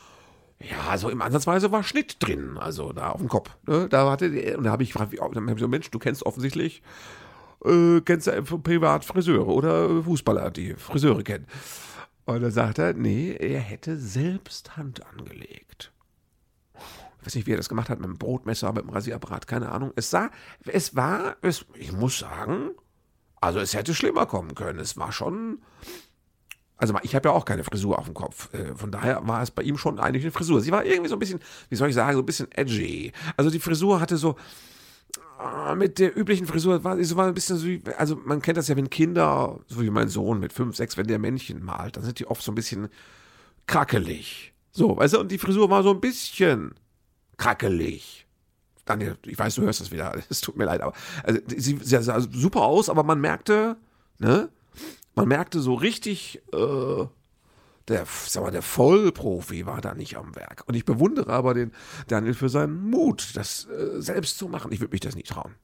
ja, 0.61 0.99
so 0.99 1.09
im 1.09 1.23
Ansatzweise 1.23 1.71
war 1.71 1.85
Schnitt 1.85 2.17
drin, 2.21 2.59
also 2.59 2.93
da 2.93 3.11
auf 3.11 3.21
dem 3.21 3.29
Kopf. 3.29 3.51
Ne? 3.67 3.89
Da 3.89 4.11
hatte 4.11 4.57
und 4.57 4.65
da 4.65 4.73
habe 4.73 4.83
ich 4.83 4.95
hab 4.95 5.13
ich 5.13 5.21
so, 5.59 5.69
Mensch, 5.69 5.91
du 5.91 5.99
kennst 5.99 6.27
offensichtlich, 6.27 6.83
äh, 7.65 8.01
kennst 8.01 8.27
du 8.27 8.59
privat 8.59 9.05
Friseure 9.05 9.47
oder 9.47 10.03
Fußballer, 10.03 10.51
die 10.51 10.75
Friseure 10.75 11.23
kennen. 11.23 11.47
Und 12.25 12.43
dann 12.43 12.51
sagt 12.51 12.79
er, 12.79 12.93
nee, 12.93 13.33
er 13.33 13.61
hätte 13.61 13.97
selbst 13.97 14.77
Hand 14.77 15.07
angelegt. 15.07 15.93
Ich 17.21 17.27
weiß 17.27 17.35
nicht, 17.37 17.47
wie 17.47 17.53
er 17.53 17.57
das 17.57 17.69
gemacht 17.69 17.89
hat, 17.89 18.01
mit 18.01 18.09
dem 18.09 18.19
Brotmesser, 18.19 18.73
mit 18.73 18.85
dem 18.85 18.91
Rasierapparat, 18.91 19.47
keine 19.47 19.71
Ahnung. 19.71 19.93
Es 19.97 20.11
sah, 20.11 20.31
es 20.67 20.95
war, 20.95 21.37
es, 21.41 21.65
ich 21.75 21.93
muss 21.93 22.19
sagen, 22.19 22.71
also 23.41 23.61
es 23.61 23.75
hätte 23.75 23.95
schlimmer 23.95 24.27
kommen 24.27 24.55
können. 24.55 24.79
Es 24.79 24.97
war 24.97 25.13
schon, 25.13 25.63
also 26.79 26.95
ich 27.03 27.15
habe 27.15 27.29
ja 27.29 27.35
auch 27.35 27.45
keine 27.45 27.65
Frisur 27.65 27.99
auf 27.99 28.07
dem 28.07 28.15
Kopf. 28.15 28.53
Äh, 28.55 28.75
von 28.75 28.91
daher 28.91 29.27
war 29.27 29.43
es 29.43 29.51
bei 29.51 29.63
ihm 29.63 29.77
schon 29.77 29.99
eigentlich 30.01 30.25
eine 30.25 30.33
Frisur. 30.33 30.61
Sie 30.61 30.71
war 30.73 30.85
irgendwie 30.85 31.09
so 31.09 31.17
ein 31.17 31.19
bisschen, 31.19 31.41
wie 31.69 31.77
soll 31.77 31.89
ich 31.89 31.95
sagen, 31.95 32.15
so 32.17 32.23
ein 32.23 32.27
bisschen 32.27 32.51
edgy. 32.53 33.13
Also 33.37 33.51
die 33.51 33.59
Frisur 33.59 34.01
hatte 34.01 34.17
so, 34.17 34.37
ah, 35.39 35.75
mit 35.75 35.99
der 35.99 36.17
üblichen 36.17 36.47
Frisur 36.47 36.83
war, 36.85 36.99
es 36.99 37.15
war 37.17 37.27
ein 37.27 37.35
bisschen 37.35 37.57
so, 37.59 37.67
wie- 37.67 37.83
also 37.97 38.17
man 38.25 38.41
kennt 38.43 38.59
das 38.59 38.69
ja, 38.69 38.77
wenn 38.77 38.91
Kinder, 38.91 39.59
so 39.67 39.83
wie 39.83 39.91
mein 39.91 40.09
Sohn 40.09 40.41
mit 40.41 40.53
fünf, 40.53 40.77
sechs, 40.77 40.97
wenn 40.97 41.07
der 41.07 41.19
Männchen 41.19 41.63
malt, 41.65 41.97
dann 41.97 42.05
sind 42.05 42.19
die 42.19 42.27
oft 42.27 42.43
so 42.43 42.53
ein 42.53 42.55
bisschen 42.55 42.89
krackelig. 43.67 44.53
So, 44.71 44.97
weißt 44.97 45.15
du, 45.15 45.21
und 45.21 45.33
die 45.33 45.39
Frisur 45.39 45.71
war 45.71 45.83
so 45.83 45.91
ein 45.91 46.01
bisschen 46.01 46.75
krackelig. 47.37 48.27
Daniel, 48.85 49.17
ich 49.27 49.39
weiß, 49.39 49.55
du 49.57 49.63
hörst 49.63 49.81
das 49.81 49.91
wieder, 49.93 50.17
es 50.31 50.41
tut 50.41 50.57
mir 50.57 50.65
leid, 50.65 50.81
aber 50.81 50.95
also, 51.25 51.41
sie, 51.49 51.79
sie 51.83 52.03
sah 52.03 52.21
super 52.21 52.63
aus, 52.63 52.89
aber 52.89 53.03
man 53.03 53.21
merkte, 53.21 53.77
ne, 54.19 54.49
man 55.19 55.29
merkte 55.29 55.61
so 55.61 55.75
richtig, 55.75 56.43
äh, 56.53 57.07
der, 57.89 58.07
sag 58.27 58.43
mal, 58.43 58.51
der 58.51 58.63
Vollprofi 58.63 59.67
war 59.67 59.81
da 59.81 59.95
nicht 59.95 60.17
am 60.17 60.37
Werk. 60.37 60.65
Und 60.67 60.75
ich 60.75 60.85
bewundere 60.85 61.33
aber 61.33 61.55
den 61.55 61.73
Daniel 62.07 62.35
für 62.35 62.49
seinen 62.49 62.91
Mut, 62.91 63.31
das 63.35 63.67
äh, 63.67 64.01
selbst 64.01 64.39
zu 64.39 64.49
machen. 64.49 64.73
Ich 64.73 64.81
würde 64.81 64.93
mich 64.93 65.01
das 65.01 65.15
nicht 65.15 65.29
trauen. 65.29 65.55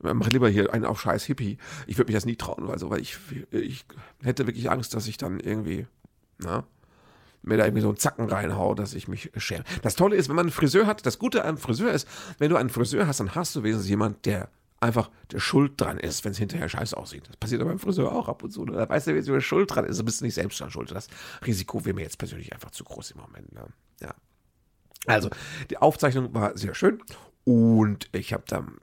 Mach 0.00 0.28
lieber 0.28 0.48
hier 0.48 0.72
einen 0.72 0.84
auf 0.84 1.00
scheiß 1.00 1.24
Hippie. 1.24 1.56
Ich 1.86 1.96
würde 1.96 2.10
mich 2.10 2.16
das 2.16 2.26
nie 2.26 2.36
trauen, 2.36 2.68
weil, 2.68 2.78
so, 2.78 2.90
weil 2.90 3.00
ich, 3.00 3.16
ich 3.50 3.86
hätte 4.22 4.46
wirklich 4.46 4.70
Angst, 4.70 4.94
dass 4.94 5.06
ich 5.06 5.16
dann 5.16 5.40
irgendwie, 5.40 5.86
na, 6.38 6.64
mir 7.42 7.56
da 7.56 7.64
irgendwie 7.64 7.82
so 7.82 7.88
einen 7.88 7.96
Zacken 7.96 8.28
reinhau, 8.28 8.74
dass 8.74 8.94
ich 8.94 9.08
mich 9.08 9.30
schäme. 9.36 9.64
Das 9.82 9.96
Tolle 9.96 10.16
ist, 10.16 10.28
wenn 10.28 10.36
man 10.36 10.46
einen 10.46 10.52
Friseur 10.52 10.86
hat, 10.86 11.06
das 11.06 11.18
Gute 11.18 11.44
am 11.44 11.58
Friseur 11.58 11.92
ist, 11.92 12.08
wenn 12.38 12.50
du 12.50 12.56
einen 12.56 12.70
Friseur 12.70 13.06
hast, 13.06 13.20
dann 13.20 13.34
hast 13.34 13.56
du 13.56 13.62
wenigstens 13.62 13.88
jemand, 13.88 14.26
der 14.26 14.50
einfach 14.84 15.10
der 15.32 15.40
Schuld 15.40 15.80
dran 15.80 15.98
ist, 15.98 16.24
wenn 16.24 16.32
es 16.32 16.38
hinterher 16.38 16.68
scheiße 16.68 16.96
aussieht. 16.96 17.28
Das 17.28 17.36
passiert 17.36 17.60
aber 17.60 17.70
beim 17.70 17.78
Friseur 17.78 18.12
auch 18.12 18.28
ab 18.28 18.42
und 18.42 18.50
zu. 18.50 18.64
ne? 18.64 18.72
Da 18.72 18.88
weißt 18.88 19.08
du, 19.08 19.14
wer 19.14 19.40
schuld 19.40 19.74
dran 19.74 19.84
ist. 19.84 19.98
Du 19.98 20.04
bist 20.04 20.22
nicht 20.22 20.34
selbst 20.34 20.60
dran 20.60 20.70
schuld. 20.70 20.90
Das 20.90 21.08
Risiko 21.46 21.84
wäre 21.84 21.94
mir 21.94 22.02
jetzt 22.02 22.18
persönlich 22.18 22.52
einfach 22.52 22.70
zu 22.70 22.84
groß 22.84 23.12
im 23.12 23.20
Moment. 23.20 23.52
Ne? 23.52 23.66
Ja. 24.00 24.14
Also, 25.06 25.30
die 25.70 25.78
Aufzeichnung 25.78 26.32
war 26.34 26.56
sehr 26.56 26.74
schön 26.74 27.02
und 27.44 28.08
ich 28.12 28.32
habe 28.32 28.44
dann 28.46 28.78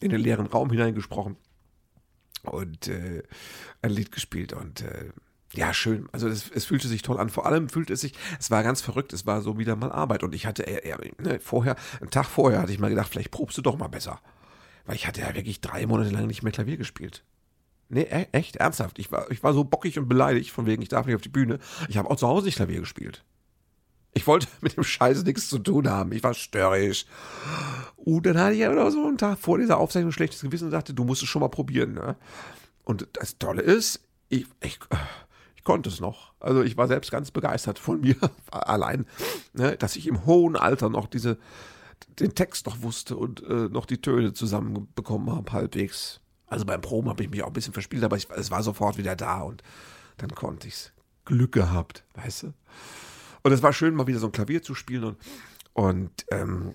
in 0.00 0.10
den 0.10 0.20
leeren 0.20 0.46
Raum 0.46 0.70
hineingesprochen 0.70 1.36
und 2.42 2.88
äh, 2.88 3.22
ein 3.82 3.90
Lied 3.90 4.12
gespielt 4.12 4.52
und 4.52 4.82
äh, 4.82 5.10
ja, 5.54 5.72
schön. 5.72 6.08
Also 6.12 6.28
es, 6.28 6.50
es 6.50 6.64
fühlte 6.64 6.88
sich 6.88 7.02
toll 7.02 7.18
an. 7.18 7.28
Vor 7.30 7.46
allem 7.46 7.68
fühlte 7.68 7.92
es 7.92 8.00
sich, 8.00 8.14
es 8.40 8.50
war 8.50 8.62
ganz 8.62 8.80
verrückt, 8.80 9.12
es 9.12 9.24
war 9.24 9.40
so 9.40 9.56
wieder 9.56 9.76
mal 9.76 9.92
Arbeit. 9.92 10.24
Und 10.24 10.34
ich 10.34 10.46
hatte 10.46 10.66
äh, 10.66 10.90
äh, 10.90 11.12
ne, 11.22 11.38
vorher, 11.38 11.76
einen 12.00 12.10
Tag 12.10 12.26
vorher 12.26 12.60
hatte 12.60 12.72
ich 12.72 12.80
mal 12.80 12.90
gedacht, 12.90 13.08
vielleicht 13.08 13.30
probst 13.30 13.56
du 13.56 13.62
doch 13.62 13.78
mal 13.78 13.88
besser. 13.88 14.20
Weil 14.86 14.96
ich 14.96 15.06
hatte 15.06 15.22
ja 15.22 15.34
wirklich 15.34 15.60
drei 15.60 15.86
Monate 15.86 16.10
lang 16.10 16.26
nicht 16.26 16.42
mehr 16.42 16.52
Klavier 16.52 16.76
gespielt. 16.76 17.24
Nee, 17.88 18.02
e 18.02 18.26
echt, 18.32 18.56
ernsthaft. 18.56 18.98
Ich 18.98 19.12
war, 19.12 19.30
ich 19.30 19.42
war 19.42 19.52
so 19.52 19.64
bockig 19.64 19.98
und 19.98 20.08
beleidigt, 20.08 20.50
von 20.50 20.66
wegen, 20.66 20.82
ich 20.82 20.88
darf 20.88 21.06
nicht 21.06 21.14
auf 21.14 21.22
die 21.22 21.28
Bühne. 21.28 21.58
Ich 21.88 21.96
habe 21.96 22.10
auch 22.10 22.16
zu 22.16 22.26
Hause 22.26 22.46
nicht 22.46 22.56
Klavier 22.56 22.80
gespielt. 22.80 23.24
Ich 24.14 24.26
wollte 24.26 24.46
mit 24.60 24.76
dem 24.76 24.84
Scheiß 24.84 25.24
nichts 25.24 25.48
zu 25.48 25.58
tun 25.58 25.88
haben. 25.88 26.12
Ich 26.12 26.22
war 26.22 26.34
störrisch. 26.34 27.06
Und 27.96 28.26
dann 28.26 28.38
hatte 28.38 28.54
ich 28.54 28.64
aber 28.64 28.74
noch 28.74 28.90
so 28.90 29.06
einen 29.06 29.18
Tag 29.18 29.38
vor 29.38 29.58
dieser 29.58 29.78
Aufzeichnung 29.78 30.10
ein 30.10 30.12
schlechtes 30.12 30.42
Gewissen 30.42 30.66
und 30.66 30.70
dachte, 30.70 30.94
du 30.94 31.04
musst 31.04 31.22
es 31.22 31.28
schon 31.28 31.40
mal 31.40 31.48
probieren. 31.48 31.94
Ne? 31.94 32.16
Und 32.84 33.08
das 33.14 33.38
Tolle 33.38 33.62
ist, 33.62 34.00
ich, 34.28 34.46
ich, 34.60 34.78
ich 35.56 35.64
konnte 35.64 35.88
es 35.88 36.00
noch. 36.00 36.32
Also 36.40 36.62
ich 36.62 36.76
war 36.76 36.86
selbst 36.86 37.10
ganz 37.10 37.30
begeistert 37.30 37.78
von 37.78 38.00
mir 38.02 38.16
allein, 38.50 39.06
ne, 39.52 39.76
dass 39.76 39.96
ich 39.96 40.06
im 40.06 40.26
hohen 40.26 40.56
Alter 40.56 40.90
noch 40.90 41.06
diese, 41.06 41.38
den 42.20 42.34
Text 42.34 42.66
noch 42.66 42.82
wusste 42.82 43.16
und 43.16 43.42
äh, 43.42 43.68
noch 43.68 43.86
die 43.86 44.00
Töne 44.00 44.32
zusammenbekommen 44.32 45.34
habe, 45.34 45.52
halbwegs. 45.52 46.20
Also 46.46 46.64
beim 46.64 46.80
Proben 46.80 47.08
habe 47.08 47.22
ich 47.22 47.30
mich 47.30 47.42
auch 47.42 47.48
ein 47.48 47.52
bisschen 47.52 47.72
verspielt, 47.72 48.04
aber 48.04 48.16
ich, 48.16 48.28
es 48.30 48.50
war 48.50 48.62
sofort 48.62 48.98
wieder 48.98 49.16
da 49.16 49.40
und 49.40 49.62
dann 50.18 50.30
konnte 50.30 50.68
ich's. 50.68 50.92
Glück 51.26 51.52
gehabt, 51.52 52.04
weißt 52.16 52.42
du? 52.42 52.52
Und 53.42 53.52
es 53.52 53.62
war 53.62 53.72
schön, 53.72 53.94
mal 53.94 54.06
wieder 54.06 54.18
so 54.18 54.26
ein 54.26 54.32
Klavier 54.32 54.62
zu 54.62 54.74
spielen 54.74 55.04
und, 55.04 55.18
und 55.72 56.10
ähm, 56.30 56.74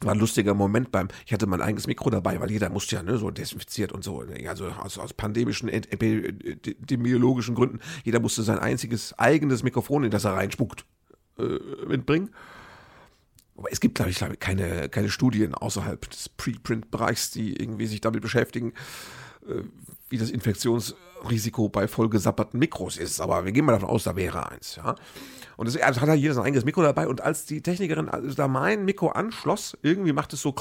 war 0.00 0.12
ein 0.12 0.20
lustiger 0.20 0.54
Moment 0.54 0.92
beim, 0.92 1.08
ich 1.26 1.32
hatte 1.32 1.48
mein 1.48 1.60
eigenes 1.60 1.88
Mikro 1.88 2.08
dabei, 2.08 2.40
weil 2.40 2.52
jeder 2.52 2.70
musste 2.70 2.94
ja 2.94 3.02
ne, 3.02 3.18
so 3.18 3.32
desinfiziert 3.32 3.90
und 3.90 4.04
so, 4.04 4.24
also 4.46 4.68
aus, 4.68 4.96
aus 4.96 5.12
pandemischen, 5.12 5.68
ep- 5.68 5.92
epidemiologischen 5.92 7.56
Gründen, 7.56 7.80
jeder 8.04 8.20
musste 8.20 8.44
sein 8.44 8.60
einziges 8.60 9.18
eigenes 9.18 9.64
Mikrofon, 9.64 10.04
in 10.04 10.12
das 10.12 10.24
er 10.24 10.34
reinspuckt, 10.34 10.84
äh, 11.38 11.58
mitbringen. 11.88 12.30
Aber 13.62 13.70
es 13.70 13.78
gibt, 13.78 13.94
glaube 13.94 14.10
ich, 14.10 14.16
glaube 14.16 14.36
keine, 14.36 14.88
keine 14.88 15.08
Studien 15.08 15.54
außerhalb 15.54 16.10
des 16.10 16.28
Preprint-Bereichs, 16.30 17.30
die 17.30 17.54
irgendwie 17.54 17.86
sich 17.86 18.00
damit 18.00 18.20
beschäftigen, 18.20 18.72
äh, 19.46 19.62
wie 20.08 20.18
das 20.18 20.30
Infektionsrisiko 20.30 21.68
bei 21.68 21.86
vollgesapperten 21.86 22.58
Mikros 22.58 22.96
ist. 22.96 23.20
Aber 23.20 23.44
wir 23.44 23.52
gehen 23.52 23.64
mal 23.64 23.70
davon 23.70 23.88
aus, 23.88 24.02
da 24.02 24.16
wäre 24.16 24.50
eins, 24.50 24.74
ja. 24.74 24.96
Und 25.56 25.68
es 25.68 25.76
also 25.80 26.00
hat 26.00 26.08
ja 26.08 26.14
jeder 26.14 26.34
sein 26.34 26.42
eigenes 26.42 26.64
Mikro 26.64 26.82
dabei. 26.82 27.06
Und 27.06 27.20
als 27.20 27.44
die 27.44 27.62
Technikerin 27.62 28.08
also 28.08 28.34
da 28.34 28.48
mein 28.48 28.84
Mikro 28.84 29.10
anschloss, 29.10 29.78
irgendwie 29.82 30.12
macht 30.12 30.32
es 30.32 30.42
so, 30.42 30.52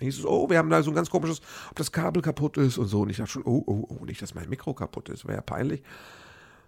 hieß 0.00 0.18
es, 0.18 0.26
oh, 0.26 0.50
wir 0.50 0.58
haben 0.58 0.68
da 0.68 0.82
so 0.82 0.90
ein 0.90 0.94
ganz 0.94 1.08
komisches, 1.08 1.40
ob 1.70 1.76
das 1.76 1.90
Kabel 1.90 2.20
kaputt 2.20 2.58
ist 2.58 2.76
und 2.76 2.88
so. 2.88 3.00
Und 3.00 3.08
ich 3.08 3.16
dachte 3.16 3.30
schon, 3.30 3.44
oh, 3.46 3.64
oh, 3.66 3.86
oh, 3.88 4.04
nicht, 4.04 4.20
dass 4.20 4.34
mein 4.34 4.50
Mikro 4.50 4.74
kaputt 4.74 5.08
ist, 5.08 5.24
wäre 5.24 5.36
ja 5.36 5.42
peinlich. 5.42 5.82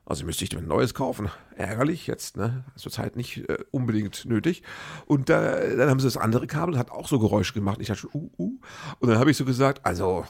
Also 0.06 0.24
müsste 0.24 0.44
ich 0.44 0.56
ein 0.56 0.68
neues 0.68 0.94
kaufen. 0.94 1.30
Ärgerlich 1.56 2.06
jetzt, 2.06 2.36
ne? 2.36 2.64
Zurzeit 2.76 3.16
nicht 3.16 3.48
äh, 3.48 3.58
unbedingt 3.72 4.24
nötig. 4.24 4.62
Und 5.06 5.28
äh, 5.28 5.76
dann 5.76 5.90
haben 5.90 5.98
sie 5.98 6.06
das 6.06 6.16
andere 6.16 6.46
Kabel, 6.46 6.78
hat 6.78 6.92
auch 6.92 7.08
so 7.08 7.18
Geräusche 7.18 7.54
gemacht. 7.54 7.80
Ich 7.80 7.88
dachte 7.88 8.02
schon, 8.02 8.12
uh, 8.14 8.30
uh. 8.38 8.60
Und 9.00 9.08
dann 9.08 9.18
habe 9.18 9.32
ich 9.32 9.36
so 9.36 9.44
gesagt, 9.44 9.84
also, 9.84 10.24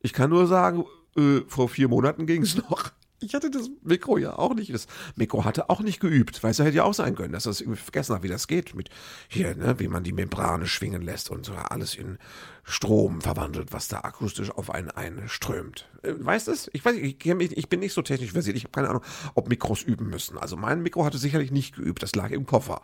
ich 0.00 0.12
kann 0.12 0.30
nur 0.30 0.48
sagen, 0.48 0.84
äh, 1.16 1.42
vor 1.46 1.68
vier 1.68 1.86
Monaten 1.86 2.26
ging 2.26 2.42
es 2.42 2.56
noch. 2.70 2.90
Ich 3.22 3.34
hatte 3.34 3.50
das 3.50 3.70
Mikro 3.82 4.16
ja 4.16 4.38
auch 4.38 4.54
nicht. 4.54 4.72
Das 4.72 4.86
Mikro 5.14 5.44
hatte 5.44 5.68
auch 5.68 5.80
nicht 5.80 6.00
geübt. 6.00 6.42
Weißt 6.42 6.58
du, 6.58 6.64
hätte 6.64 6.78
ja 6.78 6.84
auch 6.84 6.94
sein 6.94 7.14
können, 7.14 7.32
dass 7.32 7.44
das 7.44 7.60
irgendwie 7.60 7.80
vergessen 7.80 8.14
hat, 8.14 8.22
wie 8.22 8.28
das 8.28 8.46
geht. 8.46 8.74
Mit 8.74 8.88
hier, 9.28 9.54
ne, 9.54 9.78
wie 9.78 9.88
man 9.88 10.04
die 10.04 10.12
Membrane 10.12 10.66
schwingen 10.66 11.02
lässt 11.02 11.30
und 11.30 11.44
so 11.44 11.52
alles 11.52 11.94
in 11.94 12.18
Strom 12.64 13.20
verwandelt, 13.20 13.72
was 13.72 13.88
da 13.88 14.00
akustisch 14.00 14.50
auf 14.50 14.70
einen 14.70 14.90
einströmt. 14.90 15.88
Äh, 16.02 16.14
weißt 16.18 16.48
du 16.48 16.52
es? 16.52 16.70
Ich 16.72 16.84
weiß 16.84 16.94
nicht, 16.94 17.24
ich, 17.24 17.56
ich 17.56 17.68
bin 17.68 17.80
nicht 17.80 17.92
so 17.92 18.02
technisch 18.02 18.32
versiert. 18.32 18.56
Ich 18.56 18.64
habe 18.64 18.72
keine 18.72 18.88
Ahnung, 18.88 19.02
ob 19.34 19.48
Mikros 19.48 19.82
üben 19.82 20.08
müssen. 20.08 20.38
Also 20.38 20.56
mein 20.56 20.82
Mikro 20.82 21.04
hatte 21.04 21.18
sicherlich 21.18 21.50
nicht 21.50 21.76
geübt. 21.76 22.02
Das 22.02 22.14
lag 22.14 22.30
im 22.30 22.46
Koffer. 22.46 22.82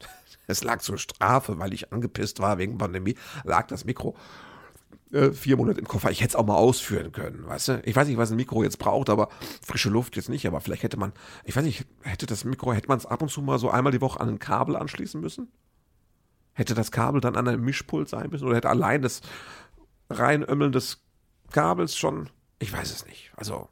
Es 0.46 0.62
lag 0.62 0.82
zur 0.82 0.98
Strafe, 0.98 1.58
weil 1.58 1.72
ich 1.72 1.90
angepisst 1.90 2.38
war 2.38 2.58
wegen 2.58 2.76
Pandemie, 2.76 3.14
lag 3.44 3.66
das 3.66 3.86
Mikro 3.86 4.14
äh, 5.14 5.32
vier 5.32 5.56
Monate 5.56 5.80
im 5.80 5.88
Koffer. 5.88 6.10
Ich 6.10 6.20
hätte 6.20 6.30
es 6.30 6.36
auch 6.36 6.44
mal 6.44 6.56
ausführen 6.56 7.12
können, 7.12 7.46
weißt 7.46 7.68
du? 7.68 7.82
Ich 7.84 7.94
weiß 7.94 8.08
nicht, 8.08 8.18
was 8.18 8.30
ein 8.30 8.36
Mikro 8.36 8.62
jetzt 8.62 8.78
braucht, 8.78 9.08
aber 9.08 9.28
frische 9.64 9.88
Luft 9.88 10.16
jetzt 10.16 10.28
nicht. 10.28 10.46
Aber 10.46 10.60
vielleicht 10.60 10.82
hätte 10.82 10.96
man, 10.96 11.12
ich 11.44 11.56
weiß 11.56 11.64
nicht, 11.64 11.86
hätte 12.02 12.26
das 12.26 12.44
Mikro, 12.44 12.72
hätte 12.72 12.88
man 12.88 12.98
es 12.98 13.06
ab 13.06 13.22
und 13.22 13.30
zu 13.30 13.40
mal 13.40 13.58
so 13.58 13.70
einmal 13.70 13.92
die 13.92 14.00
Woche 14.00 14.20
an 14.20 14.28
ein 14.28 14.38
Kabel 14.38 14.76
anschließen 14.76 15.20
müssen? 15.20 15.48
Hätte 16.52 16.74
das 16.74 16.90
Kabel 16.90 17.20
dann 17.20 17.36
an 17.36 17.48
einem 17.48 17.64
Mischpult 17.64 18.08
sein 18.08 18.30
müssen? 18.30 18.46
Oder 18.46 18.56
hätte 18.56 18.68
allein 18.70 19.02
das 19.02 19.22
Reinömmeln 20.10 20.72
des 20.72 21.02
Kabels 21.50 21.96
schon, 21.96 22.28
ich 22.58 22.72
weiß 22.72 22.90
es 22.90 23.06
nicht. 23.06 23.32
Also, 23.36 23.68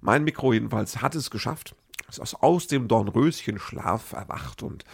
mein 0.00 0.24
Mikro 0.24 0.52
jedenfalls 0.52 1.02
hat 1.02 1.14
es 1.14 1.30
geschafft. 1.30 1.74
Es 2.08 2.18
ist 2.18 2.34
aus 2.42 2.66
dem 2.66 2.88
Dornröschenschlaf 2.88 4.12
erwacht 4.12 4.62
und 4.62 4.84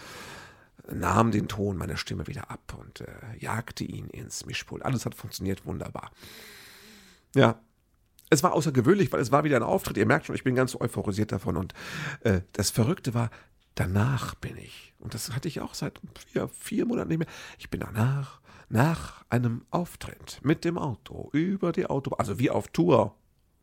nahm 0.93 1.31
den 1.31 1.49
Ton 1.49 1.77
meiner 1.77 1.97
Stimme 1.97 2.27
wieder 2.27 2.51
ab 2.51 2.77
und 2.79 3.01
äh, 3.01 3.07
jagte 3.39 3.85
ihn 3.85 4.09
ins 4.09 4.47
Mischpult. 4.47 4.85
Alles 4.85 5.07
hat 5.07 5.15
funktioniert 5.15 5.65
wunderbar. 5.67 6.11
Ja, 7.35 7.61
es 8.31 8.43
war 8.43 8.53
außergewöhnlich, 8.53 9.13
weil 9.13 9.21
es 9.21 9.33
war 9.33 9.45
wieder 9.45 9.57
ein 9.57 9.63
Auftritt. 9.63 9.97
Ihr 9.97 10.07
merkt 10.07 10.27
schon, 10.27 10.35
ich 10.35 10.45
bin 10.45 10.55
ganz 10.55 10.75
euphorisiert 10.79 11.33
davon. 11.33 11.57
Und 11.57 11.75
äh, 12.21 12.41
das 12.53 12.71
Verrückte 12.71 13.15
war, 13.15 13.31
danach 13.75 14.35
bin 14.35 14.57
ich, 14.57 14.95
und 14.99 15.15
das 15.15 15.35
hatte 15.35 15.49
ich 15.49 15.61
auch 15.61 15.75
seit 15.75 16.01
vier, 16.27 16.49
vier 16.49 16.87
Monaten 16.87 17.09
nicht 17.09 17.19
mehr, 17.19 17.29
ich 17.59 17.71
bin 17.71 17.81
danach, 17.81 18.41
nach 18.69 19.25
einem 19.29 19.65
Auftritt 19.71 20.41
mit 20.43 20.65
dem 20.65 20.79
Auto 20.79 21.29
über 21.33 21.73
die 21.73 21.87
Autobahn, 21.87 22.19
also 22.19 22.39
wie 22.39 22.51
auf 22.51 22.69
Tour, 22.69 23.15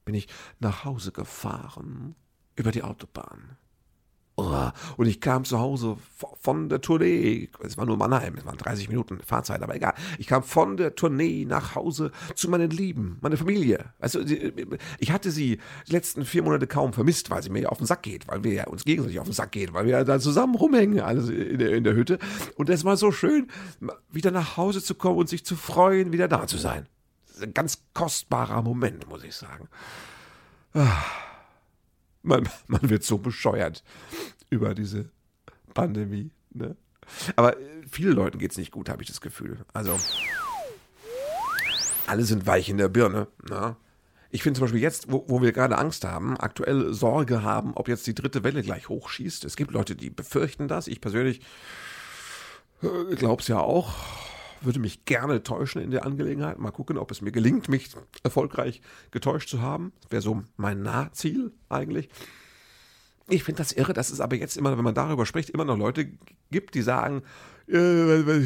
bin 0.06 0.16
ich 0.16 0.28
nach 0.60 0.86
Hause 0.86 1.12
gefahren 1.12 2.16
über 2.56 2.72
die 2.72 2.84
Autobahn. 2.84 3.58
Und 4.98 5.06
ich 5.08 5.22
kam 5.22 5.44
zu 5.46 5.60
Hause 5.60 5.98
vo- 6.20 6.36
von 6.42 6.70
der 6.70 6.82
Tournee, 6.82 7.50
es 7.64 7.78
war 7.78 7.86
nur 7.86 7.98
Mannheim, 7.98 8.36
es 8.38 8.46
waren 8.46 8.58
30 8.58 8.90
Minuten 8.90 9.20
Fahrzeit, 9.26 9.62
aber 9.62 9.76
egal. 9.76 9.94
Ich 10.18 10.28
kam 10.28 10.44
von 10.44 10.78
der 10.78 10.96
Tournee 10.96 11.46
nach 11.46 11.76
Hause 11.76 12.12
zu 12.36 12.50
meinen 12.50 12.70
Lieben, 12.72 13.18
meine 13.22 13.38
Familie. 13.38 13.94
Also 14.00 14.20
ich 15.00 15.12
hatte 15.12 15.32
sie 15.32 15.60
die 15.88 15.92
letzten 15.92 16.26
vier 16.26 16.44
Monate 16.44 16.68
kaum 16.68 16.94
vermisst, 16.94 17.30
weil 17.30 17.44
sie 17.44 17.50
mir 17.50 17.72
auf 17.72 17.78
den 17.78 17.88
Sack 17.88 18.04
geht, 18.04 18.28
weil 18.28 18.44
wir 18.44 18.54
ja 18.54 18.68
uns 18.68 18.84
gegenseitig 18.86 19.20
auf 19.20 19.28
den 19.28 19.34
Sack 19.34 19.52
gehen, 19.52 19.74
weil 19.74 19.86
wir 19.86 19.92
ja 19.94 20.04
da 20.04 20.20
zusammen 20.20 20.56
rumhängen, 20.56 21.00
alles 21.00 21.30
in 21.30 21.60
der, 21.60 21.72
in 21.74 21.84
der 21.84 21.94
Hütte. 21.96 22.20
Und 22.56 22.70
es 22.70 22.84
war 22.86 22.98
so 22.98 23.12
schön, 23.12 23.48
wieder 24.12 24.32
nach 24.32 24.58
Hause 24.58 24.82
zu 24.84 24.96
kommen 24.96 25.18
und 25.18 25.30
sich 25.30 25.46
zu 25.46 25.56
freuen, 25.56 26.12
wieder 26.12 26.28
da 26.28 26.48
zu 26.48 26.58
sein. 26.58 26.88
Das 27.28 27.38
ist 27.38 27.44
ein 27.44 27.54
ganz 27.54 27.84
kostbarer 27.94 28.62
Moment, 28.62 29.08
muss 29.10 29.24
ich 29.24 29.36
sagen. 29.36 29.68
Man, 32.24 32.48
man 32.68 32.90
wird 32.90 33.04
so 33.04 33.18
bescheuert 33.18 33.84
über 34.50 34.74
diese 34.74 35.10
Pandemie. 35.74 36.32
Ne? 36.52 36.76
Aber 37.36 37.58
äh, 37.60 37.64
vielen 37.90 38.14
Leuten 38.14 38.38
geht 38.38 38.52
es 38.52 38.58
nicht 38.58 38.72
gut, 38.72 38.90
habe 38.90 39.02
ich 39.02 39.10
das 39.10 39.22
Gefühl. 39.22 39.60
Also, 39.74 39.98
alle 42.08 42.24
sind 42.24 42.46
weich 42.46 42.70
in 42.70 42.78
der 42.78 42.90
Birne. 42.90 43.28
Ne? 43.50 43.76
Ich 44.30 44.44
finde 44.44 44.58
zum 44.58 44.66
Beispiel 44.66 44.82
jetzt, 44.82 45.12
wo, 45.12 45.26
wo 45.28 45.42
wir 45.42 45.52
gerade 45.52 45.78
Angst 45.78 46.06
haben, 46.06 46.38
aktuell 46.38 46.94
Sorge 46.94 47.44
haben, 47.44 47.74
ob 47.76 47.88
jetzt 47.88 48.08
die 48.08 48.16
dritte 48.16 48.44
Welle 48.44 48.64
gleich 48.64 48.90
hochschießt. 48.90 49.46
Es 49.46 49.56
gibt 49.56 49.72
Leute, 49.72 49.96
die 49.96 50.10
befürchten 50.10 50.68
das. 50.68 50.88
Ich 50.88 51.02
persönlich 51.02 51.42
äh, 52.82 53.16
glaube 53.16 53.42
es 53.42 53.48
ja 53.48 53.60
auch. 53.60 53.94
Würde 54.62 54.80
mich 54.80 55.06
gerne 55.06 55.44
täuschen 55.44 55.82
in 55.82 55.92
der 55.92 56.06
Angelegenheit. 56.06 56.60
Mal 56.60 56.72
gucken, 56.72 56.98
ob 56.98 57.12
es 57.12 57.22
mir 57.22 57.32
gelingt, 57.32 57.70
mich 57.70 57.90
erfolgreich 58.24 58.82
getäuscht 59.12 59.50
zu 59.50 59.62
haben. 59.62 59.92
Wäre 60.10 60.22
so 60.22 60.44
mein 60.58 60.82
Nahziel 60.82 61.52
eigentlich. 61.70 62.10
Ich 63.30 63.44
finde 63.44 63.60
das 63.60 63.72
irre, 63.72 63.94
dass 63.94 64.12
es 64.12 64.20
aber 64.20 64.36
jetzt 64.36 64.58
immer, 64.58 64.76
wenn 64.78 64.84
man 64.84 64.96
darüber 64.96 65.26
spricht, 65.26 65.50
immer 65.50 65.66
noch 65.66 65.78
Leute 65.78 66.12
gibt, 66.50 66.76
die 66.76 66.82
sagen, 66.82 67.24
äh, 67.68 67.74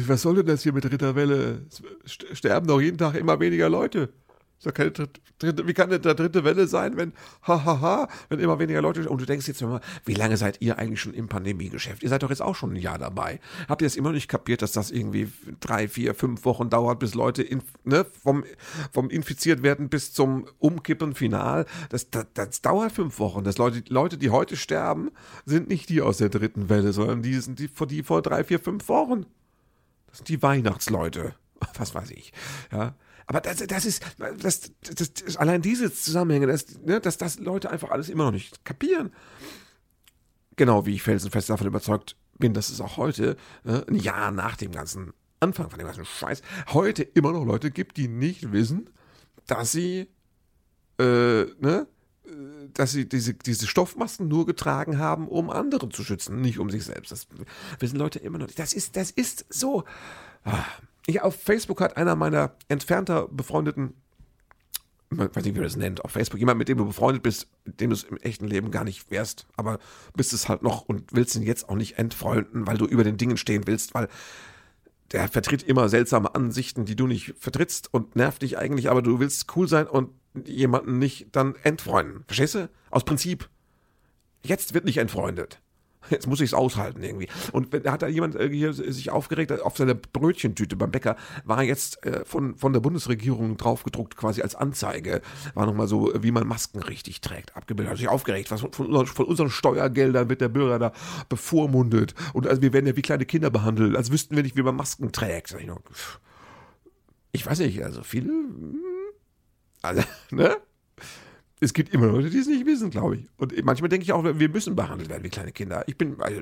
was 0.08 0.22
soll 0.22 0.36
denn 0.36 0.46
das 0.46 0.62
hier 0.62 0.72
mit 0.72 0.84
dritter 0.84 1.16
Welle? 1.16 1.66
Es 2.04 2.12
sterben 2.38 2.66
doch 2.66 2.80
jeden 2.80 2.98
Tag 2.98 3.14
immer 3.16 3.40
weniger 3.40 3.68
Leute. 3.68 4.12
Ja 4.60 4.72
keine 4.72 4.90
dritte, 4.90 5.20
wie 5.66 5.74
kann 5.74 5.90
denn 5.90 6.02
da 6.02 6.14
dritte 6.14 6.44
Welle 6.44 6.66
sein, 6.66 6.96
wenn, 6.96 7.12
hahaha, 7.42 7.64
ha, 7.64 7.80
ha, 7.80 8.08
wenn 8.28 8.40
immer 8.40 8.58
weniger 8.58 8.80
Leute, 8.80 9.06
und 9.08 9.20
du 9.20 9.26
denkst 9.26 9.46
jetzt 9.46 9.60
immer, 9.60 9.80
wie 10.04 10.14
lange 10.14 10.36
seid 10.36 10.62
ihr 10.62 10.78
eigentlich 10.78 11.00
schon 11.00 11.12
im 11.12 11.28
Pandemiegeschäft? 11.28 12.02
Ihr 12.02 12.08
seid 12.08 12.22
doch 12.22 12.30
jetzt 12.30 12.40
auch 12.40 12.54
schon 12.54 12.72
ein 12.72 12.76
Jahr 12.76 12.98
dabei. 12.98 13.38
Habt 13.68 13.82
ihr 13.82 13.86
es 13.86 13.96
immer 13.96 14.12
nicht 14.12 14.28
kapiert, 14.28 14.62
dass 14.62 14.72
das 14.72 14.90
irgendwie 14.90 15.30
drei, 15.60 15.88
vier, 15.88 16.14
fünf 16.14 16.44
Wochen 16.46 16.70
dauert, 16.70 16.98
bis 16.98 17.14
Leute 17.14 17.42
in, 17.42 17.62
ne, 17.84 18.06
vom, 18.22 18.44
vom 18.92 19.10
infiziert 19.10 19.62
werden 19.62 19.90
bis 19.90 20.14
zum 20.14 20.46
Umkippen 20.58 21.14
final? 21.14 21.66
Das, 21.90 22.08
das, 22.10 22.26
das 22.32 22.62
dauert 22.62 22.92
fünf 22.92 23.18
Wochen. 23.18 23.44
Das 23.44 23.58
Leute, 23.58 23.82
Leute, 23.88 24.16
die 24.16 24.30
heute 24.30 24.56
sterben, 24.56 25.10
sind 25.44 25.68
nicht 25.68 25.90
die 25.90 26.00
aus 26.00 26.16
der 26.16 26.30
dritten 26.30 26.70
Welle, 26.70 26.92
sondern 26.94 27.22
die 27.22 27.34
sind 27.34 27.58
die, 27.58 27.68
die 27.86 28.02
vor 28.02 28.22
drei, 28.22 28.42
vier, 28.42 28.58
fünf 28.58 28.88
Wochen. 28.88 29.26
Das 30.08 30.18
sind 30.18 30.28
die 30.30 30.42
Weihnachtsleute. 30.42 31.34
Was 31.78 31.94
weiß 31.94 32.10
ich. 32.12 32.32
Ja. 32.72 32.94
Aber 33.26 33.40
das, 33.40 33.58
das 33.66 33.84
ist, 33.84 34.02
das, 34.38 34.72
das, 34.80 35.12
das, 35.14 35.36
allein 35.36 35.60
diese 35.60 35.92
Zusammenhänge, 35.92 36.46
dass, 36.46 36.78
ne, 36.78 37.00
dass 37.00 37.18
das 37.18 37.38
Leute 37.38 37.70
einfach 37.70 37.90
alles 37.90 38.08
immer 38.08 38.24
noch 38.24 38.32
nicht 38.32 38.64
kapieren. 38.64 39.12
Genau 40.54 40.86
wie 40.86 40.94
ich 40.94 41.02
felsenfest 41.02 41.50
davon 41.50 41.66
überzeugt 41.66 42.16
bin, 42.38 42.54
dass 42.54 42.70
es 42.70 42.80
auch 42.80 42.96
heute, 42.96 43.36
ne, 43.64 43.84
ein 43.88 43.96
Jahr 43.96 44.30
nach 44.30 44.56
dem 44.56 44.70
ganzen 44.70 45.12
Anfang 45.40 45.70
von 45.70 45.78
dem 45.78 45.86
ganzen 45.86 46.04
Scheiß, 46.04 46.42
heute 46.68 47.02
immer 47.02 47.32
noch 47.32 47.44
Leute 47.44 47.70
gibt, 47.70 47.96
die 47.96 48.08
nicht 48.08 48.52
wissen, 48.52 48.90
dass 49.46 49.72
sie, 49.72 50.08
äh, 50.98 51.44
ne, 51.58 51.88
dass 52.74 52.92
sie 52.92 53.08
diese, 53.08 53.34
diese 53.34 53.66
Stoffmasken 53.66 54.28
nur 54.28 54.46
getragen 54.46 54.98
haben, 54.98 55.28
um 55.28 55.50
andere 55.50 55.88
zu 55.88 56.04
schützen, 56.04 56.40
nicht 56.40 56.58
um 56.58 56.70
sich 56.70 56.84
selbst. 56.84 57.12
Das 57.12 57.26
wissen 57.78 57.96
Leute 57.96 58.18
immer 58.18 58.38
noch 58.38 58.46
nicht. 58.46 58.58
Das 58.58 58.72
ist, 58.72 58.96
das 58.96 59.10
ist 59.10 59.46
so. 59.48 59.84
Ah. 60.44 60.64
Ich, 61.06 61.22
auf 61.22 61.40
Facebook 61.40 61.80
hat 61.80 61.96
einer 61.96 62.16
meiner 62.16 62.56
entfernter 62.68 63.28
befreundeten, 63.28 63.94
ich 65.12 65.18
weiß 65.18 65.44
nicht, 65.44 65.54
wie 65.54 65.60
man 65.60 65.62
das 65.62 65.76
nennt, 65.76 66.04
auf 66.04 66.10
Facebook, 66.10 66.40
jemand, 66.40 66.58
mit 66.58 66.68
dem 66.68 66.78
du 66.78 66.84
befreundet 66.84 67.22
bist, 67.22 67.48
dem 67.64 67.90
du 67.90 67.94
es 67.94 68.02
im 68.02 68.16
echten 68.18 68.48
Leben 68.48 68.72
gar 68.72 68.82
nicht 68.82 69.10
wärst, 69.10 69.46
aber 69.56 69.78
bist 70.14 70.32
es 70.32 70.48
halt 70.48 70.62
noch 70.62 70.82
und 70.82 71.12
willst 71.12 71.36
ihn 71.36 71.42
jetzt 71.42 71.68
auch 71.68 71.76
nicht 71.76 71.98
entfreunden, 71.98 72.66
weil 72.66 72.76
du 72.76 72.86
über 72.86 73.04
den 73.04 73.16
Dingen 73.16 73.36
stehen 73.36 73.66
willst, 73.66 73.94
weil 73.94 74.08
der 75.12 75.28
vertritt 75.28 75.62
immer 75.62 75.88
seltsame 75.88 76.34
Ansichten, 76.34 76.84
die 76.84 76.96
du 76.96 77.06
nicht 77.06 77.34
vertrittst 77.38 77.94
und 77.94 78.16
nervt 78.16 78.42
dich 78.42 78.58
eigentlich, 78.58 78.90
aber 78.90 79.02
du 79.02 79.20
willst 79.20 79.56
cool 79.56 79.68
sein 79.68 79.86
und 79.86 80.10
jemanden 80.44 80.98
nicht 80.98 81.28
dann 81.32 81.54
entfreunden. 81.62 82.24
Verstehst 82.26 82.56
du? 82.56 82.68
Aus 82.90 83.04
Prinzip. 83.04 83.48
Jetzt 84.42 84.74
wird 84.74 84.84
nicht 84.84 84.98
entfreundet. 84.98 85.60
Jetzt 86.10 86.26
muss 86.26 86.40
ich 86.40 86.50
es 86.50 86.54
aushalten 86.54 87.02
irgendwie. 87.02 87.28
Und 87.52 87.72
da 87.84 87.92
hat 87.92 88.02
da 88.02 88.08
jemand 88.08 88.36
äh, 88.36 88.48
hier 88.48 88.72
sich 88.72 89.10
aufgeregt, 89.10 89.52
auf 89.60 89.76
seiner 89.76 89.94
Brötchentüte 89.94 90.76
beim 90.76 90.90
Bäcker 90.90 91.16
war 91.44 91.62
jetzt 91.62 92.04
äh, 92.04 92.24
von, 92.24 92.56
von 92.56 92.72
der 92.72 92.80
Bundesregierung 92.80 93.56
draufgedruckt, 93.56 94.16
quasi 94.16 94.42
als 94.42 94.54
Anzeige, 94.54 95.22
war 95.54 95.66
nochmal 95.66 95.88
so, 95.88 96.12
wie 96.20 96.30
man 96.30 96.46
Masken 96.46 96.82
richtig 96.82 97.20
trägt, 97.20 97.56
abgebildet. 97.56 97.92
Hat 97.92 97.98
sich 97.98 98.08
aufgeregt, 98.08 98.50
was 98.50 98.60
von, 98.60 99.06
von, 99.06 99.26
unseren 99.26 99.50
Steuergeldern 99.50 100.28
wird 100.28 100.40
der 100.40 100.48
Bürger 100.48 100.78
da 100.78 100.92
bevormundet. 101.28 102.14
Und 102.32 102.46
also 102.46 102.62
wir 102.62 102.72
werden 102.72 102.86
ja 102.86 102.96
wie 102.96 103.02
kleine 103.02 103.26
Kinder 103.26 103.50
behandelt, 103.50 103.96
als 103.96 104.10
wüssten 104.10 104.36
wir 104.36 104.42
nicht, 104.42 104.56
wie 104.56 104.62
man 104.62 104.76
Masken 104.76 105.12
trägt. 105.12 105.56
Ich 107.32 107.46
weiß 107.46 107.58
nicht, 107.60 107.84
also 107.84 108.02
viele, 108.02 108.28
hm, 108.28 108.80
also, 109.82 110.02
ne? 110.30 110.56
Es 111.60 111.72
gibt 111.72 111.92
immer 111.94 112.06
Leute, 112.06 112.30
die 112.30 112.38
es 112.38 112.46
nicht 112.46 112.66
wissen, 112.66 112.90
glaube 112.90 113.16
ich. 113.16 113.28
Und 113.38 113.64
manchmal 113.64 113.88
denke 113.88 114.04
ich 114.04 114.12
auch, 114.12 114.24
wir 114.24 114.48
müssen 114.48 114.76
behandelt 114.76 115.08
werden 115.08 115.24
wie 115.24 115.30
kleine 115.30 115.52
Kinder. 115.52 115.84
Ich 115.86 115.96
bin, 115.96 116.20
also, 116.20 116.40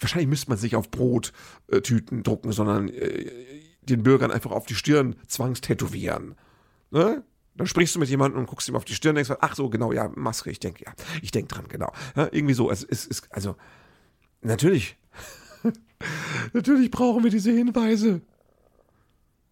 wahrscheinlich 0.00 0.28
müsste 0.28 0.48
man 0.48 0.58
sich 0.58 0.74
auf 0.74 0.90
Brottüten 0.90 2.22
drucken, 2.22 2.52
sondern 2.52 2.88
äh, 2.88 3.30
den 3.82 4.02
Bürgern 4.02 4.30
einfach 4.30 4.50
auf 4.50 4.66
die 4.66 4.74
Stirn 4.74 5.16
zwangstätowieren. 5.26 6.34
Ne? 6.90 7.24
Dann 7.56 7.66
sprichst 7.66 7.94
du 7.94 7.98
mit 7.98 8.08
jemandem 8.08 8.40
und 8.40 8.46
guckst 8.46 8.68
ihm 8.68 8.76
auf 8.76 8.84
die 8.84 8.94
Stirn 8.94 9.16
und 9.16 9.26
denkst, 9.26 9.38
ach 9.40 9.54
so, 9.54 9.68
genau, 9.68 9.92
ja, 9.92 10.10
Maske, 10.14 10.50
ich 10.50 10.60
denke, 10.60 10.84
ja, 10.84 10.92
ich 11.20 11.30
denke 11.30 11.54
dran, 11.54 11.66
genau. 11.68 11.92
Ja, 12.16 12.28
irgendwie 12.30 12.54
so, 12.54 12.70
es 12.70 12.84
ist, 12.84 13.28
also, 13.30 13.56
natürlich, 14.40 14.96
natürlich 16.54 16.90
brauchen 16.90 17.22
wir 17.22 17.30
diese 17.30 17.50
Hinweise 17.50 18.22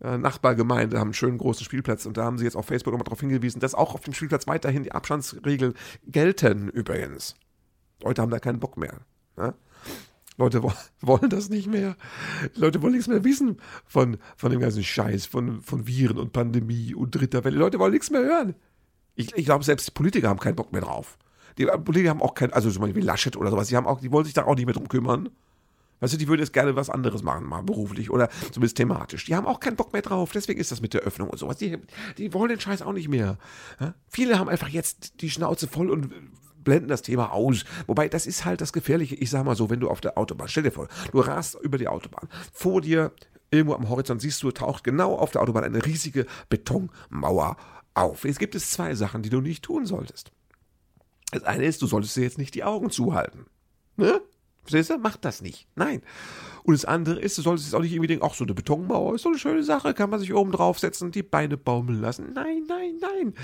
Nachbargemeinde 0.00 0.98
haben 0.98 1.08
einen 1.08 1.14
schönen 1.14 1.38
großen 1.38 1.64
Spielplatz 1.64 2.04
und 2.04 2.16
da 2.16 2.24
haben 2.24 2.38
sie 2.38 2.44
jetzt 2.44 2.56
auf 2.56 2.66
Facebook 2.66 2.92
nochmal 2.92 3.04
darauf 3.04 3.20
hingewiesen, 3.20 3.60
dass 3.60 3.74
auch 3.74 3.94
auf 3.94 4.04
dem 4.04 4.12
Spielplatz 4.12 4.46
weiterhin 4.46 4.82
die 4.82 4.92
Abstandsregeln 4.92 5.74
gelten 6.06 6.68
übrigens. 6.68 7.36
Leute 8.02 8.20
haben 8.20 8.30
da 8.30 8.38
keinen 8.38 8.60
Bock 8.60 8.76
mehr. 8.76 9.00
Ne? 9.36 9.54
Leute 10.36 10.62
wollen 11.00 11.30
das 11.30 11.48
nicht 11.48 11.66
mehr. 11.66 11.96
Leute 12.54 12.82
wollen 12.82 12.92
nichts 12.92 13.08
mehr 13.08 13.24
wissen 13.24 13.56
von, 13.86 14.18
von 14.36 14.50
dem 14.50 14.60
ganzen 14.60 14.84
Scheiß, 14.84 15.26
von, 15.26 15.62
von 15.62 15.86
Viren 15.86 16.18
und 16.18 16.32
Pandemie 16.32 16.94
und 16.94 17.14
dritter 17.14 17.44
Welle. 17.44 17.56
Leute 17.56 17.78
wollen 17.78 17.92
nichts 17.92 18.10
mehr 18.10 18.22
hören. 18.22 18.54
Ich, 19.14 19.34
ich 19.34 19.46
glaube, 19.46 19.64
selbst 19.64 19.88
die 19.88 19.92
Politiker 19.92 20.28
haben 20.28 20.40
keinen 20.40 20.56
Bock 20.56 20.72
mehr 20.72 20.82
drauf. 20.82 21.16
Die 21.56 21.64
Politiker 21.64 22.10
haben 22.10 22.20
auch 22.20 22.34
keinen, 22.34 22.52
also 22.52 22.70
zum 22.70 22.82
Beispiel 22.82 23.02
Laschet 23.02 23.34
oder 23.34 23.50
sowas, 23.50 23.68
die 23.68 23.76
haben 23.76 23.86
auch, 23.86 24.00
die 24.00 24.12
wollen 24.12 24.26
sich 24.26 24.34
da 24.34 24.44
auch 24.44 24.56
nicht 24.56 24.66
mehr 24.66 24.74
drum 24.74 24.88
kümmern. 24.88 25.30
Weißt 26.00 26.12
du, 26.12 26.18
die 26.18 26.28
würden 26.28 26.40
jetzt 26.40 26.52
gerne 26.52 26.76
was 26.76 26.90
anderes 26.90 27.22
machen, 27.22 27.46
mal 27.46 27.62
beruflich 27.62 28.10
oder 28.10 28.28
zumindest 28.52 28.76
thematisch. 28.76 29.24
Die 29.24 29.34
haben 29.34 29.46
auch 29.46 29.60
keinen 29.60 29.76
Bock 29.76 29.92
mehr 29.92 30.02
drauf. 30.02 30.32
Deswegen 30.32 30.60
ist 30.60 30.70
das 30.70 30.82
mit 30.82 30.92
der 30.94 31.02
Öffnung 31.02 31.30
und 31.30 31.38
sowas. 31.38 31.56
Die, 31.56 31.78
die 32.18 32.34
wollen 32.34 32.50
den 32.50 32.60
Scheiß 32.60 32.82
auch 32.82 32.92
nicht 32.92 33.08
mehr. 33.08 33.38
Ja? 33.80 33.94
Viele 34.08 34.38
haben 34.38 34.48
einfach 34.48 34.68
jetzt 34.68 35.22
die 35.22 35.30
Schnauze 35.30 35.68
voll 35.68 35.90
und 35.90 36.12
blenden 36.66 36.88
das 36.88 37.00
Thema 37.00 37.32
aus. 37.32 37.64
Wobei, 37.86 38.08
das 38.08 38.26
ist 38.26 38.44
halt 38.44 38.60
das 38.60 38.74
Gefährliche. 38.74 39.14
Ich 39.14 39.30
sag 39.30 39.44
mal 39.44 39.56
so, 39.56 39.70
wenn 39.70 39.80
du 39.80 39.88
auf 39.88 40.02
der 40.02 40.18
Autobahn, 40.18 40.48
stell 40.48 40.64
dir 40.64 40.72
vor, 40.72 40.88
du 41.12 41.20
rast 41.20 41.56
über 41.62 41.78
die 41.78 41.88
Autobahn. 41.88 42.28
Vor 42.52 42.82
dir, 42.82 43.12
irgendwo 43.50 43.74
am 43.74 43.88
Horizont, 43.88 44.20
siehst 44.20 44.42
du, 44.42 44.50
taucht 44.50 44.84
genau 44.84 45.14
auf 45.14 45.30
der 45.30 45.40
Autobahn 45.40 45.64
eine 45.64 45.86
riesige 45.86 46.26
Betonmauer 46.50 47.56
auf. 47.94 48.24
Jetzt 48.24 48.38
gibt 48.38 48.54
es 48.54 48.70
zwei 48.70 48.94
Sachen, 48.94 49.22
die 49.22 49.30
du 49.30 49.40
nicht 49.40 49.64
tun 49.64 49.86
solltest. 49.86 50.32
Das 51.32 51.44
eine 51.44 51.64
ist, 51.64 51.80
du 51.80 51.86
solltest 51.86 52.16
dir 52.16 52.22
jetzt 52.22 52.38
nicht 52.38 52.54
die 52.54 52.64
Augen 52.64 52.90
zuhalten. 52.90 53.46
Ne? 53.96 54.20
Verstehst 54.66 54.90
du? 54.90 54.98
Macht 54.98 55.24
das 55.24 55.42
nicht. 55.42 55.68
Nein. 55.76 56.02
Und 56.64 56.74
das 56.74 56.84
andere 56.84 57.20
ist, 57.20 57.38
du 57.38 57.42
solltest 57.42 57.68
jetzt 57.68 57.74
auch 57.74 57.82
nicht 57.82 57.92
irgendwie 57.92 58.08
denken, 58.08 58.26
ach, 58.28 58.34
so 58.34 58.44
eine 58.44 58.54
Betonmauer 58.54 59.14
ist 59.14 59.22
so 59.22 59.28
eine 59.28 59.38
schöne 59.38 59.62
Sache, 59.62 59.94
kann 59.94 60.10
man 60.10 60.18
sich 60.18 60.34
oben 60.34 60.50
draufsetzen 60.50 61.06
und 61.06 61.14
die 61.14 61.22
Beine 61.22 61.56
baumeln 61.56 62.00
lassen. 62.00 62.32
Nein, 62.34 62.64
nein, 62.66 62.98
nein. 63.00 63.34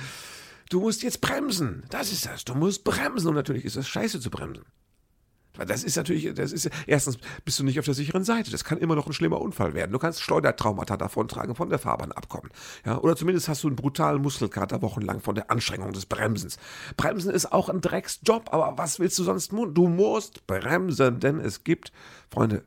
Du 0.68 0.80
musst 0.80 1.02
jetzt 1.02 1.20
bremsen. 1.20 1.84
Das 1.90 2.12
ist 2.12 2.26
das. 2.26 2.44
Du 2.44 2.54
musst 2.54 2.82
bremsen. 2.82 3.28
Und 3.28 3.34
natürlich 3.34 3.64
ist 3.64 3.76
das 3.76 3.86
scheiße 3.86 4.20
zu 4.20 4.30
bremsen. 4.30 4.64
Das 5.54 5.84
ist 5.84 5.96
natürlich, 5.96 6.32
das 6.34 6.50
ist, 6.50 6.70
erstens 6.86 7.18
bist 7.44 7.58
du 7.58 7.64
nicht 7.64 7.78
auf 7.78 7.84
der 7.84 7.94
sicheren 7.94 8.24
Seite. 8.24 8.50
Das 8.50 8.64
kann 8.64 8.78
immer 8.78 8.94
noch 8.94 9.06
ein 9.06 9.12
schlimmer 9.12 9.40
Unfall 9.40 9.74
werden. 9.74 9.92
Du 9.92 9.98
kannst 9.98 10.22
Schleudertraumata 10.22 10.96
davontragen 10.96 11.54
von 11.54 11.68
der 11.68 11.78
Fahrbahn 11.78 12.10
abkommen. 12.12 12.50
Ja, 12.86 12.98
oder 12.98 13.16
zumindest 13.16 13.48
hast 13.48 13.62
du 13.62 13.68
einen 13.68 13.76
brutalen 13.76 14.22
Muskelkater 14.22 14.80
wochenlang 14.80 15.20
von 15.20 15.34
der 15.34 15.50
Anstrengung 15.50 15.92
des 15.92 16.06
Bremsens. 16.06 16.58
Bremsen 16.96 17.30
ist 17.30 17.52
auch 17.52 17.68
ein 17.68 17.82
Drecksjob, 17.82 18.52
aber 18.52 18.78
was 18.78 18.98
willst 18.98 19.18
du 19.18 19.24
sonst 19.24 19.48
tun? 19.48 19.74
Du 19.74 19.88
musst 19.88 20.46
bremsen, 20.46 21.20
denn 21.20 21.38
es 21.38 21.64
gibt, 21.64 21.92
Freunde, 22.30 22.64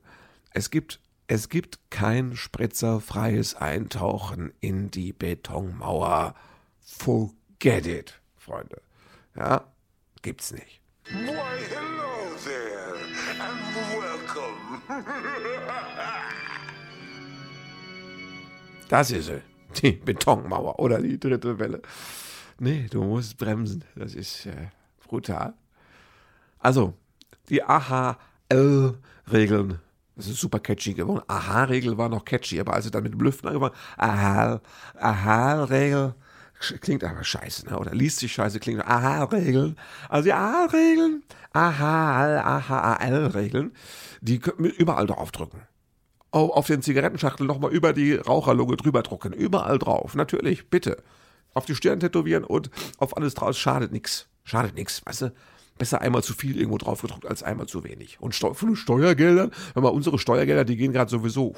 es 0.51 0.69
gibt, 0.69 0.99
es 1.27 1.49
gibt 1.49 1.79
kein 1.89 2.35
spritzerfreies 2.35 3.55
Eintauchen 3.55 4.53
in 4.59 4.91
die 4.91 5.11
Betonmauer. 5.11 6.35
Forget 6.85 7.87
it, 7.87 8.19
Freunde. 8.37 8.79
Ja, 9.35 9.65
gibt's 10.21 10.51
nicht. 10.53 10.81
Why, 11.05 11.33
hello. 11.69 12.04
Das 18.87 19.09
ist 19.09 19.25
sie, 19.25 19.41
die 19.81 19.93
Betonmauer 19.93 20.79
oder 20.79 21.01
die 21.01 21.19
dritte 21.19 21.57
Welle. 21.57 21.81
Nee, 22.59 22.87
du 22.89 23.03
musst 23.03 23.37
bremsen. 23.37 23.83
Das 23.95 24.13
ist 24.13 24.45
äh, 24.45 24.67
brutal. 25.07 25.55
Also, 26.59 26.93
die 27.49 27.63
AHL-Regeln. 27.63 28.19
Das 30.15 30.27
ist 30.27 30.39
super 30.39 30.59
catchy 30.59 30.93
geworden. 30.93 31.23
AHA-Regel 31.27 31.97
war 31.97 32.09
noch 32.09 32.23
catchy, 32.23 32.59
aber 32.59 32.73
als 32.73 32.85
sie 32.85 32.91
dann 32.91 33.01
mit 33.03 33.13
dem 33.13 33.19
Lüften 33.19 33.49
angefangen 33.49 33.73
AHL, 33.97 34.61
AHL-Regel 34.99 36.13
klingt 36.59 37.03
aber 37.03 37.23
scheiße, 37.23 37.67
ne? 37.67 37.77
oder 37.77 37.93
liest 37.93 38.19
sich 38.19 38.33
scheiße, 38.33 38.59
klingt 38.59 38.85
AHA-Regeln. 38.85 39.77
Also 40.09 40.25
die 40.25 40.33
AHA-Regeln, 40.33 41.23
AHA-L-Regeln, 41.53 42.53
die 44.21 44.39
können 44.39 44.63
wir 44.63 44.75
überall 44.75 45.07
draufdrücken. 45.07 45.61
Auf 46.31 46.67
den 46.67 46.81
Zigarettenschachteln 46.81 47.47
nochmal 47.47 47.71
über 47.71 47.93
die 47.93 48.15
Raucherlunge 48.15 48.75
drüber 48.75 49.03
drucken. 49.03 49.31
Überall 49.31 49.79
drauf. 49.79 50.15
Natürlich, 50.15 50.69
bitte. 50.69 51.01
Auf 51.53 51.65
die 51.65 51.75
Stirn 51.75 52.01
tätowieren 52.01 52.43
und 52.43 52.69
auf 52.97 53.15
alles 53.15 53.35
draus. 53.35 53.57
Schadet 53.57 53.93
nix. 53.93 54.27
Schadet 54.43 54.75
nix, 54.75 55.01
weißt 55.05 55.21
du? 55.21 55.33
Besser 55.77 56.01
einmal 56.01 56.23
zu 56.23 56.33
viel 56.33 56.57
irgendwo 56.57 56.77
drauf 56.77 57.01
gedruckt 57.01 57.25
als 57.25 57.41
einmal 57.41 57.67
zu 57.67 57.85
wenig. 57.85 58.19
Und 58.19 58.35
von 58.35 58.75
Steuergeldern, 58.75 59.51
wenn 59.73 59.83
mal 59.83 59.89
unsere 59.89 60.19
Steuergelder, 60.19 60.65
die 60.65 60.75
gehen 60.75 60.91
gerade 60.91 61.09
sowieso 61.09 61.55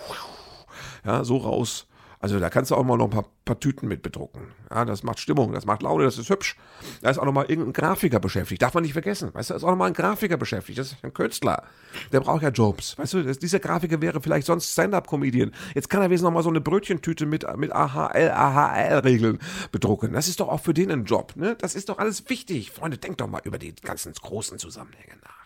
Ja, 1.05 1.23
so 1.23 1.37
raus. 1.37 1.87
Also 2.19 2.39
da 2.39 2.49
kannst 2.49 2.71
du 2.71 2.75
auch 2.75 2.83
mal 2.83 2.97
noch 2.97 3.05
ein 3.05 3.11
paar, 3.11 3.25
paar 3.45 3.59
Tüten 3.59 3.87
mit 3.87 4.01
bedrucken. 4.01 4.47
Ja, 4.71 4.85
das 4.85 5.03
macht 5.03 5.19
Stimmung, 5.19 5.51
das 5.53 5.65
macht 5.65 5.83
Laune, 5.83 6.03
das 6.03 6.17
ist 6.17 6.29
hübsch. 6.29 6.55
Da 7.01 7.11
ist 7.11 7.19
auch 7.19 7.25
noch 7.25 7.33
mal 7.33 7.45
irgendein 7.45 7.73
Grafiker 7.73 8.19
beschäftigt. 8.19 8.61
Darf 8.61 8.73
man 8.73 8.83
nicht 8.83 8.93
vergessen. 8.93 9.33
Weißt 9.33 9.49
du, 9.49 9.53
da 9.53 9.57
ist 9.57 9.63
auch 9.63 9.69
noch 9.69 9.77
mal 9.77 9.85
ein 9.85 9.93
Grafiker 9.93 10.37
beschäftigt. 10.37 10.79
Das 10.79 10.93
ist 10.93 11.03
ein 11.03 11.13
Künstler. 11.13 11.63
Der 12.11 12.19
braucht 12.21 12.41
ja 12.41 12.49
Jobs. 12.49 12.97
Weißt 12.97 13.13
du, 13.13 13.23
das, 13.23 13.37
dieser 13.37 13.59
Grafiker 13.59 14.01
wäre 14.01 14.19
vielleicht 14.19 14.47
sonst 14.47 14.71
Stand-Up-Comedian. 14.71 15.51
Jetzt 15.75 15.89
kann 15.89 16.01
er 16.01 16.09
wenigstens 16.09 16.25
noch 16.25 16.33
mal 16.33 16.43
so 16.43 16.49
eine 16.49 16.61
Brötchentüte 16.61 17.27
mit, 17.27 17.45
mit 17.57 17.71
AHL, 17.71 18.31
AHL-Regeln 18.31 19.37
bedrucken. 19.71 20.13
Das 20.13 20.27
ist 20.27 20.39
doch 20.39 20.47
auch 20.47 20.61
für 20.61 20.73
den 20.73 20.91
ein 20.91 21.05
Job. 21.05 21.35
Ne? 21.35 21.55
Das 21.59 21.75
ist 21.75 21.89
doch 21.89 21.99
alles 21.99 22.27
wichtig. 22.29 22.71
Freunde, 22.71 22.97
denkt 22.97 23.21
doch 23.21 23.27
mal 23.27 23.41
über 23.43 23.59
die 23.59 23.75
ganzen 23.75 24.13
großen 24.13 24.57
Zusammenhänge 24.57 25.17
nach. 25.21 25.37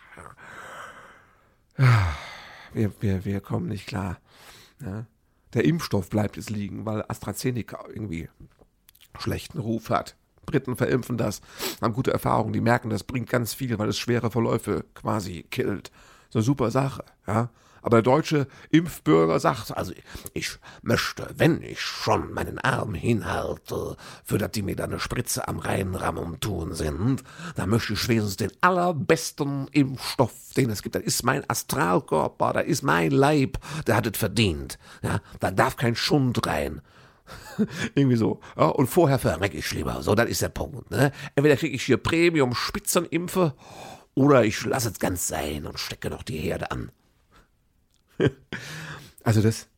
Ja. 1.76 2.16
Wir, 2.72 2.92
wir, 3.00 3.24
wir 3.26 3.40
kommen 3.40 3.68
nicht 3.68 3.86
klar. 3.86 4.18
Ja? 4.80 5.04
Der 5.54 5.64
Impfstoff 5.64 6.10
bleibt 6.10 6.36
es 6.38 6.50
liegen, 6.50 6.86
weil 6.86 7.04
AstraZeneca 7.08 7.84
irgendwie 7.88 8.28
schlechten 9.18 9.58
Ruf 9.58 9.90
hat. 9.90 10.16
Briten 10.46 10.76
verimpfen 10.76 11.16
das, 11.16 11.40
haben 11.80 11.94
gute 11.94 12.12
Erfahrungen, 12.12 12.52
die 12.52 12.60
merken, 12.60 12.90
das 12.90 13.04
bringt 13.04 13.28
ganz 13.28 13.54
viel, 13.54 13.78
weil 13.78 13.88
es 13.88 13.98
schwere 13.98 14.30
Verläufe 14.30 14.84
quasi 14.94 15.44
killt. 15.50 15.92
So 16.30 16.40
super 16.40 16.70
Sache, 16.70 17.04
ja. 17.26 17.50
Aber 17.82 17.96
der 17.96 18.02
deutsche 18.02 18.46
Impfbürger 18.70 19.38
sagt, 19.40 19.76
also 19.76 19.92
ich 20.32 20.58
möchte, 20.82 21.28
wenn 21.36 21.62
ich 21.62 21.80
schon 21.80 22.32
meinen 22.32 22.58
Arm 22.58 22.94
hinhalte, 22.94 23.96
für 24.24 24.38
dass 24.38 24.52
die 24.52 24.62
mir 24.62 24.76
da 24.76 24.84
eine 24.84 25.00
Spritze 25.00 25.46
am 25.48 25.58
Reinrammen 25.58 26.40
tun 26.40 26.74
sind, 26.74 27.24
dann 27.56 27.68
möchte 27.68 27.92
ich 27.92 28.08
wenigstens 28.08 28.36
den 28.36 28.52
allerbesten 28.60 29.68
Impfstoff, 29.68 30.32
den 30.56 30.70
es 30.70 30.82
gibt. 30.82 30.94
Das 30.94 31.02
ist 31.02 31.24
mein 31.24 31.48
Astralkörper, 31.48 32.52
da 32.52 32.60
ist 32.60 32.82
mein 32.82 33.10
Leib, 33.10 33.58
der 33.86 33.96
hat 33.96 34.06
es 34.06 34.16
verdient. 34.16 34.78
Ja, 35.02 35.20
da 35.40 35.50
darf 35.50 35.76
kein 35.76 35.96
Schund 35.96 36.46
rein. 36.46 36.80
Irgendwie 37.94 38.16
so. 38.16 38.40
Ja, 38.56 38.66
und 38.66 38.86
vorher 38.86 39.18
verreck 39.18 39.54
ich 39.54 39.70
lieber. 39.72 40.02
So, 40.02 40.14
das 40.14 40.28
ist 40.28 40.42
der 40.42 40.48
Punkt. 40.48 40.90
Ne? 40.90 41.12
Entweder 41.34 41.56
kriege 41.56 41.74
ich 41.74 41.84
hier 41.84 41.96
Premium-Spitzenimpfe 41.96 43.54
oder 44.14 44.44
ich 44.44 44.64
lasse 44.64 44.90
es 44.90 44.98
ganz 44.98 45.28
sein 45.28 45.66
und 45.66 45.78
stecke 45.78 46.10
noch 46.10 46.22
die 46.22 46.38
Herde 46.38 46.70
an. 46.70 46.90
also 49.24 49.42
das, 49.42 49.68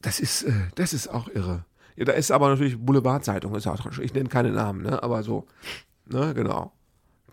das 0.00 0.20
ist, 0.20 0.42
äh, 0.44 0.52
das 0.74 0.92
ist 0.92 1.08
auch 1.08 1.28
irre. 1.28 1.64
Ja, 1.96 2.04
da 2.04 2.12
ist 2.12 2.30
aber 2.30 2.48
natürlich 2.48 2.78
Boulevardzeitung. 2.78 3.56
Ich 4.00 4.14
nenne 4.14 4.28
keine 4.28 4.50
Namen, 4.50 4.82
ne? 4.82 5.02
Aber 5.02 5.22
so, 5.22 5.46
ne, 6.06 6.34
genau. 6.34 6.72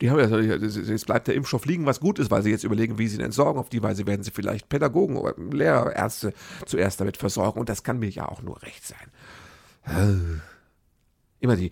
Die 0.01 0.09
haben 0.09 0.19
ja, 0.19 0.55
jetzt 0.55 1.05
bleibt 1.05 1.27
der 1.27 1.35
Impfstoff 1.35 1.65
liegen, 1.65 1.85
was 1.85 1.99
gut 1.99 2.17
ist, 2.17 2.31
weil 2.31 2.41
sie 2.41 2.49
jetzt 2.49 2.63
überlegen, 2.63 2.97
wie 2.97 3.07
sie 3.07 3.17
ihn 3.17 3.23
entsorgen. 3.23 3.59
Auf 3.59 3.69
die 3.69 3.83
Weise 3.83 4.07
werden 4.07 4.23
sie 4.23 4.31
vielleicht 4.31 4.67
Pädagogen 4.67 5.15
oder 5.15 5.35
Lehrer, 5.37 5.95
Ärzte 5.95 6.33
zuerst 6.65 6.99
damit 6.99 7.17
versorgen. 7.17 7.59
Und 7.59 7.69
das 7.69 7.83
kann 7.83 7.99
mir 7.99 8.09
ja 8.09 8.27
auch 8.27 8.41
nur 8.41 8.61
recht 8.63 8.83
sein. 8.83 9.11
Immer 11.41 11.55
die, 11.55 11.71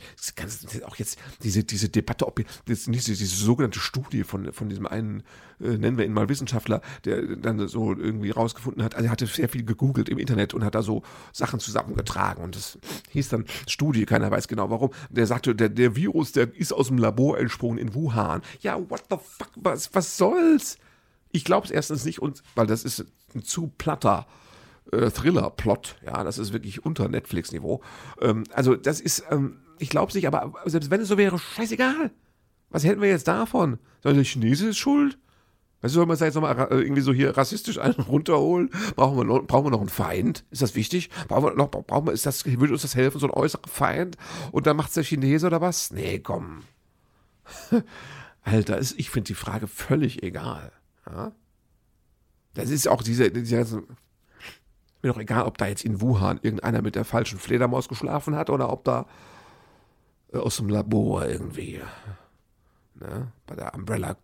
auch 0.83 0.95
jetzt 0.95 1.19
diese, 1.43 1.63
diese 1.63 1.89
Debatte, 1.89 2.25
ob 2.25 2.41
diese, 2.65 2.91
diese 2.91 3.25
sogenannte 3.25 3.79
Studie 3.79 4.23
von, 4.23 4.51
von 4.51 4.67
diesem 4.67 4.87
einen, 4.87 5.21
äh, 5.61 5.77
nennen 5.77 5.95
wir 5.95 6.05
ihn 6.05 6.11
mal 6.11 6.27
Wissenschaftler, 6.27 6.81
der 7.05 7.21
dann 7.35 7.67
so 7.67 7.93
irgendwie 7.95 8.31
rausgefunden 8.31 8.83
hat, 8.83 8.95
also 8.95 9.05
er 9.05 9.11
hatte 9.11 9.27
sehr 9.27 9.47
viel 9.47 9.63
gegoogelt 9.63 10.09
im 10.09 10.17
Internet 10.17 10.55
und 10.55 10.63
hat 10.65 10.73
da 10.73 10.81
so 10.81 11.03
Sachen 11.33 11.59
zusammengetragen 11.59 12.43
und 12.43 12.55
das 12.55 12.79
hieß 13.11 13.29
dann 13.29 13.45
Studie, 13.67 14.05
keiner 14.05 14.31
weiß 14.31 14.47
genau 14.47 14.71
warum. 14.71 14.89
Der 15.11 15.27
sagte, 15.27 15.53
der, 15.53 15.69
der 15.69 15.95
Virus, 15.95 16.31
der 16.31 16.51
ist 16.55 16.73
aus 16.73 16.87
dem 16.87 16.97
Labor 16.97 17.37
entsprungen 17.37 17.77
in 17.77 17.93
Wuhan. 17.93 18.41
Ja, 18.61 18.79
what 18.89 19.03
the 19.11 19.17
fuck, 19.17 19.51
was, 19.55 19.93
was 19.93 20.17
soll's? 20.17 20.79
Ich 21.31 21.45
glaube 21.45 21.67
es 21.67 21.71
erstens 21.71 22.05
nicht, 22.05 22.23
und, 22.23 22.41
weil 22.55 22.65
das 22.65 22.83
ist 22.83 23.05
ein 23.35 23.43
zu 23.43 23.71
platter 23.77 24.25
äh, 24.27 24.48
Thriller-Plot. 24.91 25.97
Ja, 26.05 26.23
das 26.23 26.37
ist 26.37 26.53
wirklich 26.53 26.85
unter 26.85 27.07
Netflix-Niveau. 27.07 27.81
Ähm, 28.21 28.43
also 28.53 28.75
das 28.75 29.01
ist, 29.01 29.23
ähm, 29.29 29.57
ich 29.77 29.89
glaube 29.89 30.13
nicht, 30.13 30.27
aber 30.27 30.53
selbst 30.65 30.91
wenn 30.91 31.01
es 31.01 31.07
so 31.07 31.17
wäre, 31.17 31.39
scheißegal. 31.39 32.11
Was 32.69 32.83
hätten 32.83 33.01
wir 33.01 33.09
jetzt 33.09 33.27
davon? 33.27 33.79
Soll 34.03 34.13
der 34.13 34.23
Chinese 34.23 34.69
ist 34.69 34.77
schuld? 34.77 35.17
Weißt 35.81 35.95
du, 35.95 35.99
soll 35.99 36.05
man 36.05 36.17
jetzt 36.17 36.35
nochmal 36.35 36.57
äh, 36.71 36.81
irgendwie 36.81 37.01
so 37.01 37.13
hier 37.13 37.35
rassistisch 37.37 37.77
einen 37.79 37.93
runterholen? 37.93 38.69
Brauchen 38.95 39.17
wir, 39.17 39.23
noch, 39.23 39.45
brauchen 39.45 39.67
wir 39.67 39.71
noch 39.71 39.79
einen 39.79 39.89
Feind? 39.89 40.45
Ist 40.51 40.61
das 40.61 40.75
wichtig? 40.75 41.09
Brauchen 41.27 41.45
wir 41.45 41.53
noch, 41.55 41.69
brauchen 41.69 42.07
wir, 42.07 42.13
ist 42.13 42.25
das, 42.25 42.45
würde 42.45 42.73
uns 42.73 42.81
das 42.81 42.95
helfen, 42.95 43.19
so 43.19 43.27
ein 43.27 43.33
äußerer 43.33 43.67
Feind? 43.67 44.17
Und 44.51 44.67
dann 44.67 44.75
macht 44.75 44.89
es 44.89 44.95
der 44.95 45.03
Chinese 45.03 45.47
oder 45.47 45.61
was? 45.61 45.91
Nee, 45.91 46.19
komm. 46.19 46.63
Alter, 48.41 48.77
ist, 48.77 48.99
ich 48.99 49.09
finde 49.09 49.27
die 49.27 49.35
Frage 49.35 49.67
völlig 49.67 50.23
egal. 50.23 50.71
Ja? 51.05 51.31
Das 52.53 52.69
ist 52.69 52.87
auch 52.87 53.01
diese, 53.01 53.31
diese 53.31 53.55
ganzen 53.55 53.83
mir 55.01 55.13
doch 55.13 55.19
egal, 55.19 55.45
ob 55.45 55.57
da 55.57 55.67
jetzt 55.67 55.85
in 55.85 56.01
Wuhan 56.01 56.39
irgendeiner 56.41 56.81
mit 56.81 56.95
der 56.95 57.05
falschen 57.05 57.39
Fledermaus 57.39 57.87
geschlafen 57.87 58.35
hat 58.35 58.49
oder 58.49 58.71
ob 58.71 58.83
da 58.83 59.05
äh, 60.33 60.37
aus 60.37 60.57
dem 60.57 60.69
Labor 60.69 61.25
irgendwie, 61.25 61.81
ne, 62.95 63.31
bei 63.47 63.55
der 63.55 63.73
Umbrella, 63.73 64.17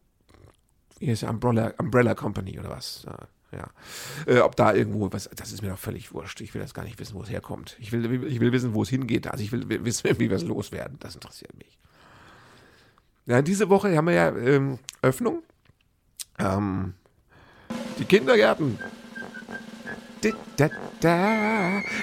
wie 1.00 1.10
heißt 1.10 1.24
der 1.24 1.30
Umbrella, 1.30 1.74
Umbrella 1.78 2.16
Company 2.16 2.60
oder 2.60 2.70
was, 2.70 3.06
ja. 3.06 3.18
ja. 3.58 4.34
Äh, 4.34 4.40
ob 4.40 4.56
da 4.56 4.74
irgendwo 4.74 5.12
was, 5.12 5.30
das 5.36 5.52
ist 5.52 5.62
mir 5.62 5.70
doch 5.70 5.80
völlig 5.80 6.14
wurscht. 6.14 6.42
Ich 6.42 6.54
will 6.54 6.62
das 6.62 6.74
gar 6.74 6.84
nicht 6.84 7.00
wissen, 7.00 7.16
wo 7.16 7.24
es 7.24 7.30
herkommt. 7.30 7.78
Ich 7.80 7.92
will, 7.92 8.24
ich 8.26 8.40
will 8.40 8.52
wissen, 8.52 8.74
wo 8.74 8.84
es 8.84 8.90
hingeht. 8.90 9.28
Also 9.28 9.44
ich 9.44 9.52
will 9.52 9.68
wissen, 9.86 10.10
wie 10.20 10.30
wir 10.30 10.38
es 10.38 10.44
loswerden. 10.44 10.98
Das 11.00 11.16
interessiert 11.16 11.56
mich. 11.58 11.78
Ja, 13.26 13.42
diese 13.42 13.70
Woche 13.70 13.96
haben 13.96 14.06
wir 14.06 14.14
ja 14.14 14.36
ähm, 14.36 14.78
Öffnung. 15.02 15.42
Ähm, 16.38 16.94
die 17.98 18.06
Kindergärten 18.06 18.78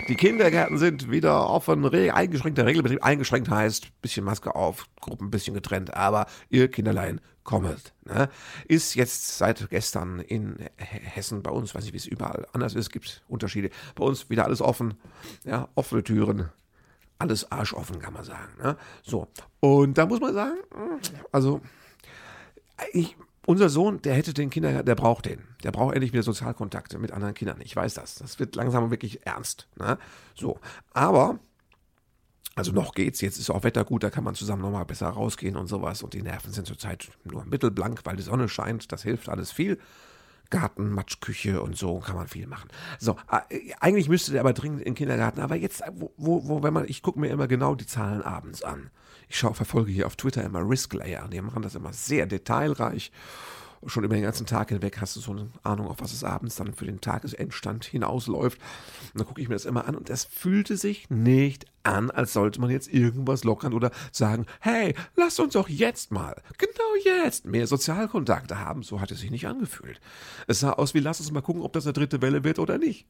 die 0.08 0.14
Kindergärten 0.16 0.78
sind 0.78 1.10
wieder 1.10 1.48
offen, 1.48 1.84
eingeschränkter 2.10 2.66
Regelbetrieb. 2.66 3.02
Eingeschränkt 3.02 3.50
heißt, 3.50 3.88
bisschen 4.00 4.24
Maske 4.24 4.54
auf, 4.54 4.86
Gruppen 5.00 5.28
ein 5.28 5.30
bisschen 5.30 5.54
getrennt, 5.54 5.94
aber 5.94 6.26
ihr 6.48 6.70
Kinderlein 6.70 7.20
kommet. 7.44 7.92
Ne? 8.04 8.28
Ist 8.68 8.94
jetzt 8.94 9.38
seit 9.38 9.68
gestern 9.70 10.20
in 10.20 10.56
Hessen 10.76 11.42
bei 11.42 11.50
uns, 11.50 11.74
weiß 11.74 11.84
ich, 11.86 11.92
wie 11.92 11.98
es 11.98 12.06
überall 12.06 12.46
anders 12.52 12.74
ist, 12.74 12.90
gibt 12.90 13.22
Unterschiede. 13.28 13.70
Bei 13.94 14.04
uns 14.04 14.30
wieder 14.30 14.44
alles 14.44 14.60
offen, 14.60 14.94
ja, 15.44 15.68
offene 15.74 16.02
Türen, 16.04 16.50
alles 17.18 17.50
arschoffen, 17.50 17.98
kann 17.98 18.14
man 18.14 18.24
sagen. 18.24 18.52
Ne? 18.62 18.76
So, 19.02 19.28
und 19.60 19.98
da 19.98 20.06
muss 20.06 20.20
man 20.20 20.34
sagen, 20.34 20.58
also 21.30 21.60
ich 22.92 23.16
unser 23.46 23.68
Sohn, 23.68 24.00
der 24.02 24.14
hätte 24.14 24.34
den 24.34 24.50
Kindergarten, 24.50 24.86
der 24.86 24.94
braucht 24.94 25.26
den. 25.26 25.40
Der 25.64 25.72
braucht 25.72 25.94
endlich 25.94 26.12
wieder 26.12 26.22
Sozialkontakte 26.22 26.98
mit 26.98 27.12
anderen 27.12 27.34
Kindern. 27.34 27.60
Ich 27.60 27.74
weiß 27.74 27.94
das. 27.94 28.16
Das 28.16 28.38
wird 28.38 28.54
langsam 28.54 28.90
wirklich 28.90 29.26
ernst. 29.26 29.68
Ne? 29.76 29.98
So. 30.34 30.60
Aber, 30.92 31.40
also 32.54 32.72
noch 32.72 32.94
geht's. 32.94 33.20
Jetzt 33.20 33.38
ist 33.38 33.50
auch 33.50 33.64
Wetter 33.64 33.84
gut, 33.84 34.04
da 34.04 34.10
kann 34.10 34.24
man 34.24 34.34
zusammen 34.34 34.62
nochmal 34.62 34.84
besser 34.84 35.08
rausgehen 35.08 35.56
und 35.56 35.66
sowas. 35.66 36.02
Und 36.02 36.14
die 36.14 36.22
Nerven 36.22 36.52
sind 36.52 36.66
zurzeit 36.66 37.10
nur 37.24 37.44
mittelblank, 37.44 38.00
weil 38.04 38.16
die 38.16 38.22
Sonne 38.22 38.48
scheint. 38.48 38.92
Das 38.92 39.02
hilft 39.02 39.28
alles 39.28 39.50
viel. 39.50 39.78
Garten, 40.52 40.90
Matschküche 40.90 41.60
und 41.60 41.76
so 41.76 41.98
kann 41.98 42.14
man 42.14 42.28
viel 42.28 42.46
machen. 42.46 42.68
So, 43.00 43.16
eigentlich 43.80 44.08
müsste 44.08 44.30
der 44.30 44.40
aber 44.42 44.52
dringend 44.52 44.80
in 44.80 44.90
den 44.90 44.94
Kindergarten, 44.94 45.40
aber 45.40 45.56
jetzt, 45.56 45.82
wo, 45.90 46.12
wo, 46.46 46.62
wenn 46.62 46.72
man, 46.72 46.84
ich 46.86 47.02
gucke 47.02 47.18
mir 47.18 47.28
immer 47.28 47.48
genau 47.48 47.74
die 47.74 47.86
Zahlen 47.86 48.22
abends 48.22 48.62
an 48.62 48.90
ich 49.32 49.38
schaue, 49.38 49.54
verfolge 49.54 49.90
hier 49.90 50.06
auf 50.06 50.16
Twitter 50.16 50.44
immer 50.44 50.60
Risk 50.60 50.92
Layer. 50.92 51.26
Die 51.26 51.40
machen 51.40 51.62
das 51.62 51.74
immer 51.74 51.94
sehr 51.94 52.26
detailreich. 52.26 53.10
Schon 53.86 54.04
über 54.04 54.14
den 54.14 54.22
ganzen 54.22 54.46
Tag 54.46 54.68
hinweg 54.68 55.00
hast 55.00 55.16
du 55.16 55.20
so 55.20 55.32
eine 55.32 55.50
Ahnung, 55.64 55.88
auf 55.88 56.00
was 56.00 56.12
es 56.12 56.22
abends 56.22 56.54
dann 56.54 56.72
für 56.72 56.86
den 56.86 57.00
Tagesendstand 57.00 57.84
hinausläuft. 57.84 58.60
Und 59.12 59.20
dann 59.20 59.26
gucke 59.26 59.40
ich 59.40 59.48
mir 59.48 59.56
das 59.56 59.64
immer 59.64 59.86
an 59.86 59.96
und 59.96 60.08
es 60.08 60.24
fühlte 60.24 60.76
sich 60.76 61.10
nicht 61.10 61.66
an, 61.82 62.10
als 62.10 62.32
sollte 62.32 62.60
man 62.60 62.70
jetzt 62.70 62.92
irgendwas 62.92 63.42
lockern 63.42 63.72
oder 63.72 63.90
sagen, 64.12 64.46
hey, 64.60 64.94
lass 65.16 65.40
uns 65.40 65.54
doch 65.54 65.68
jetzt 65.68 66.12
mal, 66.12 66.40
genau 66.58 67.24
jetzt, 67.24 67.44
mehr 67.44 67.66
Sozialkontakte 67.66 68.60
haben. 68.60 68.84
So 68.84 69.00
hat 69.00 69.10
es 69.10 69.20
sich 69.20 69.32
nicht 69.32 69.48
angefühlt. 69.48 70.00
Es 70.46 70.60
sah 70.60 70.74
aus 70.74 70.94
wie, 70.94 71.00
lass 71.00 71.18
uns 71.18 71.32
mal 71.32 71.42
gucken, 71.42 71.62
ob 71.62 71.72
das 71.72 71.84
eine 71.84 71.92
dritte 71.92 72.22
Welle 72.22 72.44
wird 72.44 72.60
oder 72.60 72.78
nicht. 72.78 73.06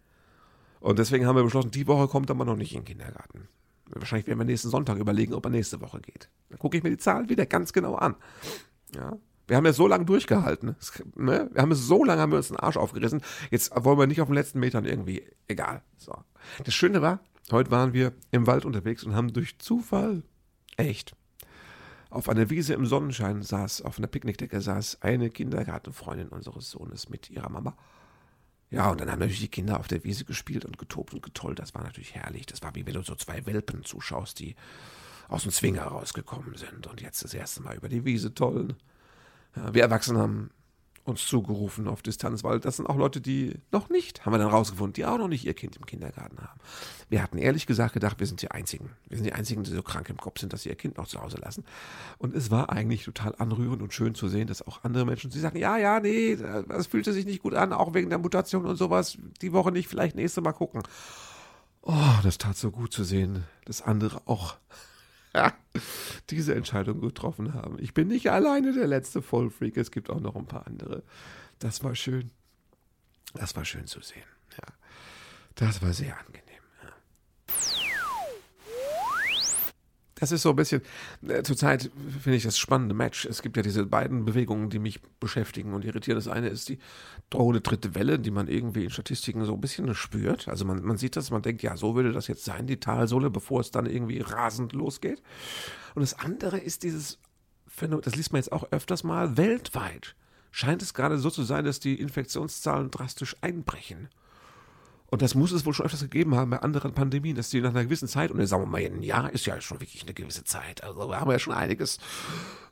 Und 0.81 0.99
deswegen 0.99 1.27
haben 1.27 1.37
wir 1.37 1.45
beschlossen, 1.45 1.71
die 1.71 1.87
Woche 1.87 2.09
kommt 2.09 2.31
aber 2.31 2.45
noch 2.45 2.57
nicht 2.57 2.73
in 2.73 2.81
den 2.81 2.87
Kindergarten. 2.87 3.49
Wahrscheinlich 3.95 4.27
werden 4.27 4.39
wir 4.39 4.47
nächsten 4.47 4.71
Sonntag 4.71 4.97
überlegen, 4.97 5.35
ob 5.35 5.45
er 5.45 5.51
nächste 5.51 5.81
Woche 5.81 6.01
geht. 6.01 6.31
Dann 6.49 6.59
gucke 6.59 6.79
ich 6.79 6.83
mir 6.83 6.91
die 6.91 6.97
Zahlen 6.97 7.29
wieder 7.29 7.47
ganz 7.47 7.73
genau 7.73 7.95
an. 7.95 8.17
Ja. 8.95 9.19
Wir 9.47 9.57
haben 9.57 9.67
ja 9.67 9.73
so 9.73 9.87
lange 9.87 10.05
durchgehalten. 10.05 10.77
Ne? 11.17 11.51
Wir 11.53 11.63
haben 11.63 11.73
es 11.73 11.87
so 11.87 12.05
lange 12.05 12.21
haben 12.21 12.33
wir 12.33 12.39
uns 12.39 12.49
den 12.49 12.57
Arsch 12.57 12.77
aufgerissen. 12.77 13.23
Jetzt 13.51 13.73
wollen 13.75 13.99
wir 13.99 14.07
nicht 14.07 14.21
auf 14.21 14.29
den 14.29 14.35
letzten 14.35 14.61
Metern 14.61 14.85
irgendwie. 14.85 15.25
Egal. 15.49 15.83
So. 15.97 16.15
Das 16.65 16.75
Schöne 16.75 17.03
war, 17.03 17.21
heute 17.51 17.71
waren 17.71 17.93
wir 17.93 18.13
im 18.31 18.47
Wald 18.47 18.65
unterwegs 18.65 19.05
und 19.05 19.15
haben 19.15 19.33
durch 19.33 19.59
Zufall, 19.59 20.23
echt, 20.77 21.15
auf 22.11 22.29
einer 22.29 22.51
Wiese 22.51 22.75
im 22.75 22.85
Sonnenschein 22.85 23.43
saß, 23.43 23.83
auf 23.83 23.99
einer 23.99 24.07
Picknickdecke 24.07 24.61
saß 24.61 24.99
eine 25.01 25.31
Kindergartenfreundin 25.31 26.29
unseres 26.29 26.71
Sohnes 26.71 27.09
mit 27.09 27.31
ihrer 27.31 27.49
Mama. 27.49 27.75
Ja, 28.71 28.91
und 28.91 29.01
dann 29.01 29.11
haben 29.11 29.19
natürlich 29.19 29.41
die 29.41 29.49
Kinder 29.49 29.81
auf 29.81 29.89
der 29.89 30.05
Wiese 30.05 30.25
gespielt 30.25 30.65
und 30.65 30.79
getobt 30.79 31.15
und 31.15 31.23
getollt. 31.23 31.59
Das 31.59 31.75
war 31.75 31.83
natürlich 31.83 32.15
herrlich. 32.15 32.47
Das 32.47 32.63
war 32.63 32.75
wie 32.75 32.87
wenn 32.87 32.95
du 32.95 33.03
so 33.03 33.15
zwei 33.15 33.45
Welpen 33.47 33.85
zuschaust, 33.85 34.39
die 34.41 34.57
aus 35.29 35.43
dem 35.43 35.53
Zwinger 35.53 35.85
rausgekommen 35.85 36.55
sind 36.57 36.87
und 36.87 37.01
jetzt 37.01 37.25
das 37.25 37.35
erste 37.35 37.63
Mal 37.63 37.77
über 37.77 37.89
die 37.89 38.05
Wiese 38.05 38.35
tollen. 38.35 38.75
Wir 39.55 39.83
Erwachsenen 39.83 40.21
haben 40.21 40.51
uns 41.05 41.27
zugerufen 41.27 41.89
auf 41.89 42.03
Distanz, 42.03 42.45
weil 42.45 42.61
das 42.61 42.77
sind 42.77 42.87
auch 42.87 42.97
Leute, 42.97 43.21
die 43.21 43.55
noch 43.73 43.89
nicht, 43.89 44.25
haben 44.25 44.33
wir 44.33 44.39
dann 44.39 44.51
rausgefunden, 44.51 44.93
die 44.93 45.05
auch 45.05 45.19
noch 45.19 45.27
nicht 45.27 45.45
ihr 45.45 45.55
Kind 45.55 45.77
im 45.77 45.85
Kindergarten 45.85 46.39
haben. 46.39 46.61
Wir 47.09 47.23
hatten 47.23 47.39
ehrlich 47.39 47.67
gesagt 47.67 47.95
gedacht, 47.95 48.21
wir 48.21 48.27
sind 48.27 48.41
die 48.41 48.53
Einzigen. 48.53 48.91
Wir 49.09 49.17
sind 49.17 49.25
die 49.25 49.33
Einzigen, 49.33 49.65
die 49.65 49.71
so 49.71 49.83
krank 49.83 50.09
im 50.11 50.17
Kopf 50.17 50.39
sind, 50.39 50.53
dass 50.53 50.63
sie 50.63 50.69
ihr 50.69 50.77
Kind 50.77 50.99
noch 50.99 51.09
zu 51.09 51.21
Hause 51.21 51.39
lassen. 51.39 51.65
Und 52.19 52.37
es 52.37 52.53
war 52.53 52.71
eigentlich 52.71 53.05
total 53.05 53.35
anrührend 53.37 53.83
und 53.83 53.93
schön 53.93 54.15
zu 54.15 54.29
sehen, 54.29 54.47
dass 54.47 54.65
auch 54.65 54.85
andere 54.85 55.05
Menschen, 55.05 55.31
sie 55.33 55.41
sagen, 55.41 55.59
ja, 55.59 55.77
ja, 55.77 55.99
nee, 55.99 56.37
das 56.37 56.87
fühlte 56.87 57.13
sich 57.13 57.27
nicht 57.27 57.43
gut 57.43 57.55
an, 57.55 57.73
auch 57.73 57.95
wegen 57.95 58.09
der 58.09 58.19
Mutation 58.19 58.65
und 58.65 58.77
sowas. 58.77 59.19
Die 59.41 59.53
Woche 59.53 59.73
nicht, 59.73 59.89
vielleicht 59.89 60.15
nächste 60.15 60.41
Mal 60.41 60.53
gucken. 60.53 60.83
Oh, 61.83 62.15
das 62.23 62.39
tat 62.39 62.57
so 62.57 62.71
gut 62.71 62.93
zu 62.93 63.03
sehen, 63.03 63.43
dass 63.65 63.83
andere 63.83 64.23
auch 64.27 64.57
diese 66.31 66.55
Entscheidung 66.55 67.01
getroffen 67.01 67.55
haben. 67.55 67.79
Ich 67.79 67.95
bin 67.95 68.09
nicht 68.09 68.31
alleine 68.31 68.73
der 68.73 68.87
letzte 68.87 69.23
Vollfreak, 69.23 69.77
es 69.77 69.91
gibt 69.91 70.11
auch 70.11 70.21
noch 70.21 70.37
ein 70.37 70.47
paar 70.47 70.67
andere. 70.67 71.03
Das 71.59 71.83
war 71.83 71.95
schön. 71.95 72.31
Das 73.35 73.57
war 73.57 73.65
schön 73.65 73.87
zu 73.87 74.01
sehen. 74.01 74.23
Ja. 74.53 74.75
Das 75.55 75.83
war 75.83 75.93
sehr 75.93 76.19
angenehm. 76.19 76.42
Das 80.23 80.31
ist 80.31 80.43
so 80.43 80.51
ein 80.51 80.57
bisschen, 80.57 80.83
äh, 81.27 81.43
zurzeit 81.43 81.91
finde 82.21 82.37
ich 82.37 82.45
das 82.45 82.57
spannende 82.57 82.95
Match. 82.95 83.25
Es 83.27 83.43
gibt 83.43 83.57
ja 83.57 83.63
diese 83.65 83.85
beiden 83.87 84.25
Bewegungen, 84.25 84.71
die 84.71 84.79
mich 84.79 85.01
beschäftigen 85.19 85.75
und 85.75 85.85
irritieren. 85.85 86.17
Das 86.17 86.29
eine 86.29 86.47
ist 86.47 86.69
die 86.69 86.79
drohende 87.29 87.61
dritte 87.61 87.97
Welle, 87.97 88.21
die 88.21 88.31
man 88.31 88.47
irgendwie 88.47 88.85
in 88.85 88.91
Statistiken 88.91 89.45
so 89.45 89.55
ein 89.55 89.61
bisschen 89.61 89.93
spürt. 89.97 90.47
Also 90.47 90.65
man, 90.65 90.85
man 90.85 90.97
sieht 90.97 91.17
das, 91.17 91.33
man 91.33 91.43
denkt, 91.43 91.65
ja, 91.65 91.77
so 91.77 91.97
würde 91.97 92.13
das 92.13 92.29
jetzt 92.29 92.45
sein, 92.45 92.69
die 92.69 92.79
Talsohle, 92.79 93.31
bevor 93.31 93.59
es 93.63 93.73
dann 93.73 93.87
irgendwie 93.87 94.21
rasend 94.21 94.75
losgeht. 94.75 95.21
Und 95.97 96.03
das 96.03 96.17
andere 96.17 96.59
ist 96.59 96.85
dieses 96.85 97.19
Phänomen, 97.67 98.03
das 98.03 98.15
liest 98.15 98.31
man 98.31 98.39
jetzt 98.39 98.53
auch 98.53 98.71
öfters 98.71 99.03
mal, 99.03 99.37
weltweit 99.37 100.15
scheint 100.53 100.83
es 100.83 100.95
gerade 100.95 101.19
so 101.19 101.31
zu 101.31 101.43
sein, 101.43 101.65
dass 101.65 101.81
die 101.81 101.99
Infektionszahlen 101.99 102.93
drastisch 102.93 103.35
einbrechen. 103.41 104.09
Und 105.13 105.21
das 105.21 105.35
muss 105.35 105.53
es 105.53 105.67
wohl 105.67 105.75
schon 105.75 105.85
öfters 105.85 106.01
gegeben 106.01 106.35
haben 106.37 106.49
bei 106.49 106.61
anderen 106.61 106.95
Pandemien, 106.95 107.37
dass 107.37 107.51
die 107.51 107.61
nach 107.61 107.69
einer 107.69 107.85
gewissen 107.85 108.09
Zeit, 108.09 108.31
und 108.31 108.39
dann 108.39 108.47
sagen 108.47 108.63
wir 108.63 108.67
mal, 108.67 108.81
ein 108.81 109.03
Jahr 109.03 109.31
ist 109.31 109.45
ja 109.45 109.61
schon 109.61 109.79
wirklich 109.79 110.03
eine 110.05 110.15
gewisse 110.15 110.43
Zeit. 110.43 110.83
Also 110.83 111.07
wir 111.07 111.21
haben 111.21 111.31
ja 111.31 111.39
schon 111.39 111.53
einiges 111.53 111.99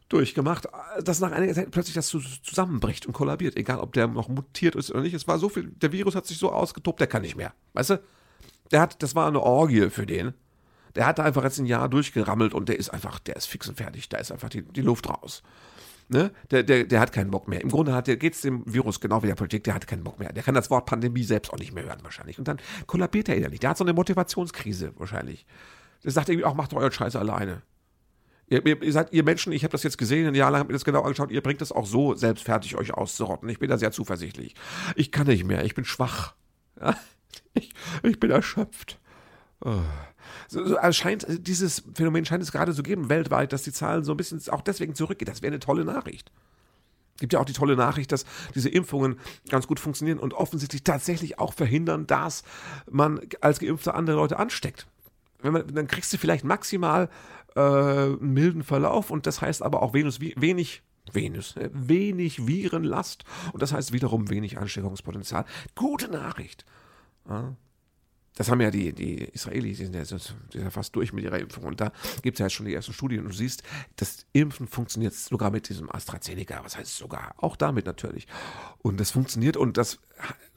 durchgemacht, 0.08 0.66
dass 1.04 1.20
nach 1.20 1.32
einiger 1.32 1.52
Zeit 1.52 1.70
plötzlich 1.70 1.96
das 1.96 2.08
zusammenbricht 2.08 3.04
und 3.04 3.12
kollabiert, 3.12 3.58
egal 3.58 3.78
ob 3.80 3.92
der 3.92 4.06
noch 4.06 4.30
mutiert 4.30 4.74
ist 4.74 4.90
oder 4.90 5.02
nicht. 5.02 5.12
Es 5.12 5.28
war 5.28 5.38
so 5.38 5.50
viel, 5.50 5.64
der 5.64 5.92
Virus 5.92 6.14
hat 6.14 6.24
sich 6.26 6.38
so 6.38 6.50
ausgetobt, 6.50 6.98
der 6.98 7.08
kann 7.08 7.20
nicht 7.20 7.36
mehr. 7.36 7.52
Weißt 7.74 7.90
du? 7.90 8.02
Der 8.70 8.80
hat, 8.80 9.02
das 9.02 9.14
war 9.14 9.28
eine 9.28 9.42
Orgie 9.42 9.90
für 9.90 10.06
den. 10.06 10.32
Der 10.94 11.04
hat 11.04 11.18
da 11.18 11.24
einfach 11.24 11.44
jetzt 11.44 11.58
ein 11.58 11.66
Jahr 11.66 11.90
durchgerammelt 11.90 12.54
und 12.54 12.70
der 12.70 12.78
ist 12.78 12.88
einfach, 12.88 13.18
der 13.18 13.36
ist 13.36 13.48
fix 13.48 13.68
und 13.68 13.76
fertig. 13.76 14.08
Da 14.08 14.16
ist 14.16 14.32
einfach 14.32 14.48
die, 14.48 14.62
die 14.62 14.80
Luft 14.80 15.10
raus. 15.10 15.42
Ne? 16.12 16.32
Der, 16.50 16.64
der, 16.64 16.84
der 16.84 16.98
hat 16.98 17.12
keinen 17.12 17.30
Bock 17.30 17.46
mehr. 17.46 17.60
Im 17.60 17.70
Grunde 17.70 18.02
geht 18.02 18.34
es 18.34 18.40
dem 18.40 18.64
Virus 18.66 18.98
genau 18.98 19.22
wie 19.22 19.28
der 19.28 19.36
Politik, 19.36 19.62
der 19.62 19.74
hat 19.74 19.86
keinen 19.86 20.02
Bock 20.02 20.18
mehr. 20.18 20.32
Der 20.32 20.42
kann 20.42 20.56
das 20.56 20.68
Wort 20.68 20.86
Pandemie 20.86 21.22
selbst 21.22 21.52
auch 21.52 21.58
nicht 21.58 21.72
mehr 21.72 21.84
hören 21.84 22.00
wahrscheinlich. 22.02 22.36
Und 22.36 22.48
dann 22.48 22.58
kollabiert 22.88 23.28
er 23.28 23.36
innerlich. 23.36 23.60
Der 23.60 23.70
hat 23.70 23.78
so 23.78 23.84
eine 23.84 23.92
Motivationskrise 23.92 24.92
wahrscheinlich. 24.96 25.46
Der 26.02 26.10
sagt 26.10 26.28
irgendwie 26.28 26.46
auch, 26.46 26.54
macht 26.54 26.72
doch 26.72 26.78
euren 26.78 26.90
Scheiß 26.90 27.14
alleine. 27.14 27.62
Ihr, 28.48 28.66
ihr, 28.66 28.82
ihr, 28.82 28.92
seid, 28.92 29.12
ihr 29.12 29.22
Menschen, 29.22 29.52
ich 29.52 29.62
habe 29.62 29.70
das 29.70 29.84
jetzt 29.84 29.98
gesehen, 29.98 30.26
ein 30.26 30.34
Jahr 30.34 30.50
lang 30.50 30.62
habt 30.62 30.70
ihr 30.70 30.74
das 30.74 30.84
genau 30.84 31.02
angeschaut, 31.02 31.30
ihr 31.30 31.42
bringt 31.42 31.60
das 31.60 31.70
auch 31.70 31.86
so 31.86 32.16
selbst 32.16 32.42
fertig, 32.42 32.74
euch 32.74 32.92
auszurotten. 32.92 33.48
Ich 33.48 33.60
bin 33.60 33.70
da 33.70 33.78
sehr 33.78 33.92
zuversichtlich. 33.92 34.56
Ich 34.96 35.12
kann 35.12 35.28
nicht 35.28 35.44
mehr, 35.44 35.64
ich 35.64 35.76
bin 35.76 35.84
schwach. 35.84 36.34
Ja? 36.80 36.96
Ich, 37.54 37.72
ich 38.02 38.20
bin 38.20 38.30
erschöpft. 38.30 39.00
Oh. 39.64 39.82
So, 40.48 40.64
so 40.66 40.76
also 40.76 40.92
scheint, 40.92 41.26
dieses 41.46 41.82
Phänomen 41.94 42.24
scheint 42.24 42.42
es 42.42 42.52
gerade 42.52 42.74
zu 42.74 42.82
geben, 42.82 43.08
weltweit, 43.08 43.52
dass 43.52 43.62
die 43.62 43.72
Zahlen 43.72 44.04
so 44.04 44.12
ein 44.12 44.16
bisschen 44.16 44.40
auch 44.50 44.62
deswegen 44.62 44.94
zurückgehen. 44.94 45.30
Das 45.30 45.42
wäre 45.42 45.52
eine 45.52 45.60
tolle 45.60 45.84
Nachricht. 45.84 46.30
Es 47.14 47.20
gibt 47.20 47.34
ja 47.34 47.40
auch 47.40 47.44
die 47.44 47.52
tolle 47.52 47.76
Nachricht, 47.76 48.12
dass 48.12 48.24
diese 48.54 48.70
Impfungen 48.70 49.20
ganz 49.50 49.66
gut 49.66 49.78
funktionieren 49.78 50.18
und 50.18 50.32
offensichtlich 50.32 50.84
tatsächlich 50.84 51.38
auch 51.38 51.52
verhindern, 51.52 52.06
dass 52.06 52.44
man 52.90 53.20
als 53.42 53.58
Geimpfter 53.60 53.94
andere 53.94 54.16
Leute 54.16 54.38
ansteckt. 54.38 54.86
Wenn 55.42 55.52
man, 55.52 55.66
dann 55.74 55.86
kriegst 55.86 56.12
du 56.12 56.18
vielleicht 56.18 56.44
maximal 56.44 57.10
äh, 57.56 57.60
einen 57.60 58.32
milden 58.32 58.62
Verlauf 58.62 59.10
und 59.10 59.26
das 59.26 59.42
heißt 59.42 59.62
aber 59.62 59.82
auch 59.82 59.92
wenig, 59.92 60.40
wenig 60.40 60.82
Venus, 61.12 61.56
äh, 61.56 61.68
wenig 61.74 62.46
Virenlast 62.46 63.24
und 63.52 63.60
das 63.60 63.72
heißt 63.72 63.92
wiederum 63.92 64.30
wenig 64.30 64.56
Ansteckungspotenzial. 64.58 65.44
Gute 65.74 66.10
Nachricht. 66.10 66.64
Ja 67.28 67.54
das 68.36 68.50
haben 68.50 68.60
ja 68.60 68.70
die, 68.70 68.92
die 68.92 69.24
Israelis, 69.24 69.78
die 69.78 69.84
sind 69.84 69.94
ja, 69.94 70.04
sind 70.04 70.34
ja 70.54 70.70
fast 70.70 70.94
durch 70.96 71.12
mit 71.12 71.24
ihrer 71.24 71.38
Impfung. 71.38 71.64
Und 71.64 71.80
da 71.80 71.92
gibt 72.22 72.36
es 72.36 72.38
ja 72.38 72.46
jetzt 72.46 72.54
schon 72.54 72.66
die 72.66 72.74
ersten 72.74 72.92
Studien. 72.92 73.20
Und 73.20 73.32
du 73.32 73.36
siehst, 73.36 73.62
das 73.96 74.24
Impfen 74.32 74.66
funktioniert 74.66 75.14
sogar 75.14 75.50
mit 75.50 75.68
diesem 75.68 75.90
AstraZeneca. 75.90 76.64
Was 76.64 76.76
heißt 76.76 76.96
sogar? 76.96 77.34
Auch 77.36 77.56
damit 77.56 77.86
natürlich. 77.86 78.26
Und 78.78 78.98
das 78.98 79.10
funktioniert 79.10 79.56
und 79.56 79.76
das, 79.76 79.98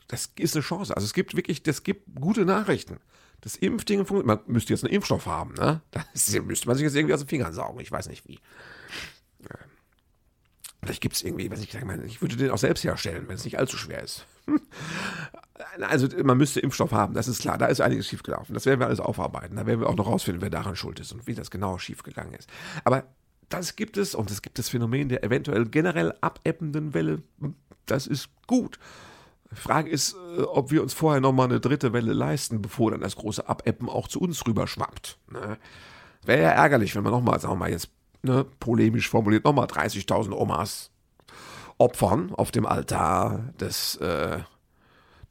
das 0.08 0.32
ist 0.38 0.56
eine 0.56 0.64
Chance. 0.64 0.96
Also 0.96 1.06
es 1.06 1.14
gibt 1.14 1.36
wirklich, 1.36 1.64
das 1.64 1.84
gibt 1.84 2.16
gute 2.16 2.46
Nachrichten. 2.46 3.00
Das 3.42 3.58
Impfding 3.58 4.06
funktioniert. 4.06 4.46
Man 4.46 4.54
müsste 4.54 4.74
jetzt 4.74 4.86
einen 4.86 4.94
Impfstoff 4.94 5.26
haben, 5.26 5.54
ne? 5.56 5.82
Das 5.92 6.32
müsste 6.42 6.68
man 6.68 6.78
sich 6.78 6.86
jetzt 6.86 6.96
irgendwie 6.96 7.14
aus 7.14 7.20
den 7.20 7.28
Fingern 7.28 7.54
saugen. 7.54 7.80
Ich 7.82 7.92
weiß 7.92 8.08
nicht 8.08 8.26
wie. 8.28 8.40
Vielleicht 10.84 11.02
gibt 11.02 11.16
es 11.16 11.24
irgendwie, 11.24 11.50
was 11.50 11.62
ich, 11.62 11.74
ich 11.74 12.22
würde 12.22 12.36
den 12.36 12.52
auch 12.52 12.58
selbst 12.58 12.84
herstellen, 12.84 13.28
wenn 13.28 13.36
es 13.36 13.46
nicht 13.46 13.58
allzu 13.58 13.78
schwer 13.78 14.04
ist. 14.04 14.26
Also 15.82 16.08
man 16.24 16.38
müsste 16.38 16.60
Impfstoff 16.60 16.92
haben, 16.92 17.14
das 17.14 17.28
ist 17.28 17.42
klar. 17.42 17.58
Da 17.58 17.66
ist 17.68 17.82
einiges 17.82 18.08
schiefgelaufen. 18.08 18.54
Das 18.54 18.66
werden 18.66 18.80
wir 18.80 18.88
alles 18.88 19.00
aufarbeiten. 19.00 19.56
Da 19.56 19.66
werden 19.66 19.80
wir 19.80 19.90
auch 19.90 19.96
noch 19.96 20.08
rausfinden, 20.08 20.42
wer 20.42 20.50
daran 20.50 20.76
schuld 20.76 21.00
ist 21.00 21.12
und 21.14 21.26
wie 21.26 21.34
das 21.34 21.50
genau 21.50 21.78
schiefgegangen 21.78 22.34
ist. 22.34 22.50
Aber 22.84 23.06
das 23.50 23.76
gibt 23.76 23.98
es 23.98 24.14
und 24.14 24.30
es 24.30 24.42
gibt 24.42 24.60
das 24.60 24.70
Phänomen 24.70 25.10
der 25.10 25.24
eventuell 25.24 25.66
generell 25.66 26.14
abebbenden 26.22 26.94
Welle. 26.94 27.24
Das 27.86 28.08
ist 28.08 28.30
gut. 28.46 28.78
Frage 29.52 29.90
ist, 29.90 30.16
äh, 30.38 30.42
ob 30.42 30.72
wir 30.72 30.82
uns 30.82 30.94
vorher 30.94 31.22
nochmal 31.22 31.48
eine 31.48 31.60
dritte 31.60 31.94
Welle 31.94 32.14
leisten, 32.14 32.62
bevor 32.62 32.92
dann 32.92 33.02
das 33.02 33.16
große 33.16 33.48
Abebben 33.48 33.90
auch 33.90 34.08
zu 34.08 34.20
uns 34.20 34.46
rüberschwappt. 34.46 35.20
Ne? 35.32 35.58
Wäre 36.26 36.42
ja 36.42 36.50
ärgerlich, 36.50 36.96
wenn 36.96 37.04
wir 37.04 37.12
nochmal, 37.12 37.40
sagen 37.40 37.54
wir 37.54 37.58
mal 37.58 37.70
jetzt 37.70 37.90
ne, 38.24 38.46
polemisch 38.60 39.10
formuliert, 39.10 39.44
nochmal 39.44 39.68
30.000 39.68 40.32
Omas 40.32 40.92
opfern 41.78 42.34
auf 42.34 42.52
dem 42.52 42.66
Altar 42.66 43.54
des 43.60 43.96
äh, 43.98 44.40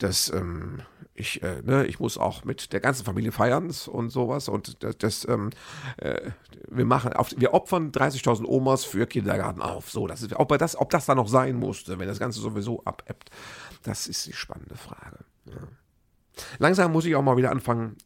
das, 0.02 0.30
ähm, 0.30 0.82
ich, 1.14 1.42
äh, 1.42 1.62
ne, 1.62 1.86
ich 1.86 2.00
muss 2.00 2.18
auch 2.18 2.44
mit 2.44 2.72
der 2.72 2.80
ganzen 2.80 3.04
Familie 3.04 3.32
feiern 3.32 3.72
und 3.86 4.10
sowas. 4.10 4.48
Und 4.48 4.82
das, 4.82 4.98
das 4.98 5.28
ähm, 5.28 5.50
äh, 5.98 6.30
wir 6.68 6.84
machen, 6.84 7.12
auf, 7.12 7.30
wir 7.36 7.54
opfern 7.54 7.92
30.000 7.92 8.46
Omas 8.46 8.84
für 8.84 9.06
Kindergarten 9.06 9.62
auf. 9.62 9.90
So, 9.90 10.06
das 10.06 10.22
ist, 10.22 10.34
ob 10.34 10.56
das, 10.58 10.76
ob 10.76 10.90
das 10.90 11.06
da 11.06 11.14
noch 11.14 11.28
sein 11.28 11.56
musste, 11.56 11.98
wenn 11.98 12.08
das 12.08 12.18
Ganze 12.18 12.40
sowieso 12.40 12.82
abebbt, 12.84 13.30
das 13.82 14.06
ist 14.06 14.26
die 14.26 14.32
spannende 14.32 14.76
Frage. 14.76 15.18
Ja. 15.46 15.68
Langsam 16.58 16.92
muss 16.92 17.04
ich 17.04 17.14
auch 17.14 17.22
mal 17.22 17.36
wieder 17.36 17.50
anfangen, 17.50 17.96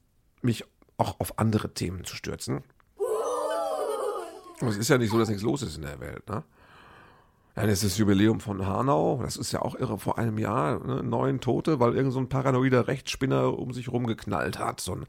mich 0.42 0.64
auch 0.98 1.20
auf 1.20 1.38
andere 1.38 1.72
Themen 1.72 2.04
zu 2.04 2.16
stürzen. 2.16 2.64
Es 4.60 4.76
ist 4.76 4.88
ja 4.88 4.98
nicht 4.98 5.10
so, 5.10 5.18
dass 5.18 5.28
nichts 5.28 5.42
los 5.42 5.62
ist 5.62 5.76
in 5.76 5.82
der 5.82 6.00
Welt, 6.00 6.28
ne? 6.28 6.42
Ja, 7.56 7.62
das 7.62 7.82
ist 7.82 7.92
das 7.92 7.98
Jubiläum 7.98 8.40
von 8.40 8.66
Hanau. 8.66 9.20
Das 9.22 9.36
ist 9.36 9.52
ja 9.52 9.62
auch 9.62 9.74
irre. 9.74 9.98
Vor 9.98 10.18
einem 10.18 10.36
Jahr 10.36 10.84
ne, 10.86 11.02
neun 11.02 11.40
Tote, 11.40 11.80
weil 11.80 11.94
irgend 11.94 12.12
so 12.12 12.20
ein 12.20 12.28
paranoider 12.28 12.86
Rechtsspinner 12.86 13.58
um 13.58 13.72
sich 13.72 13.88
rumgeknallt 13.90 14.58
hat. 14.58 14.80
So 14.80 14.94
ein 14.94 15.06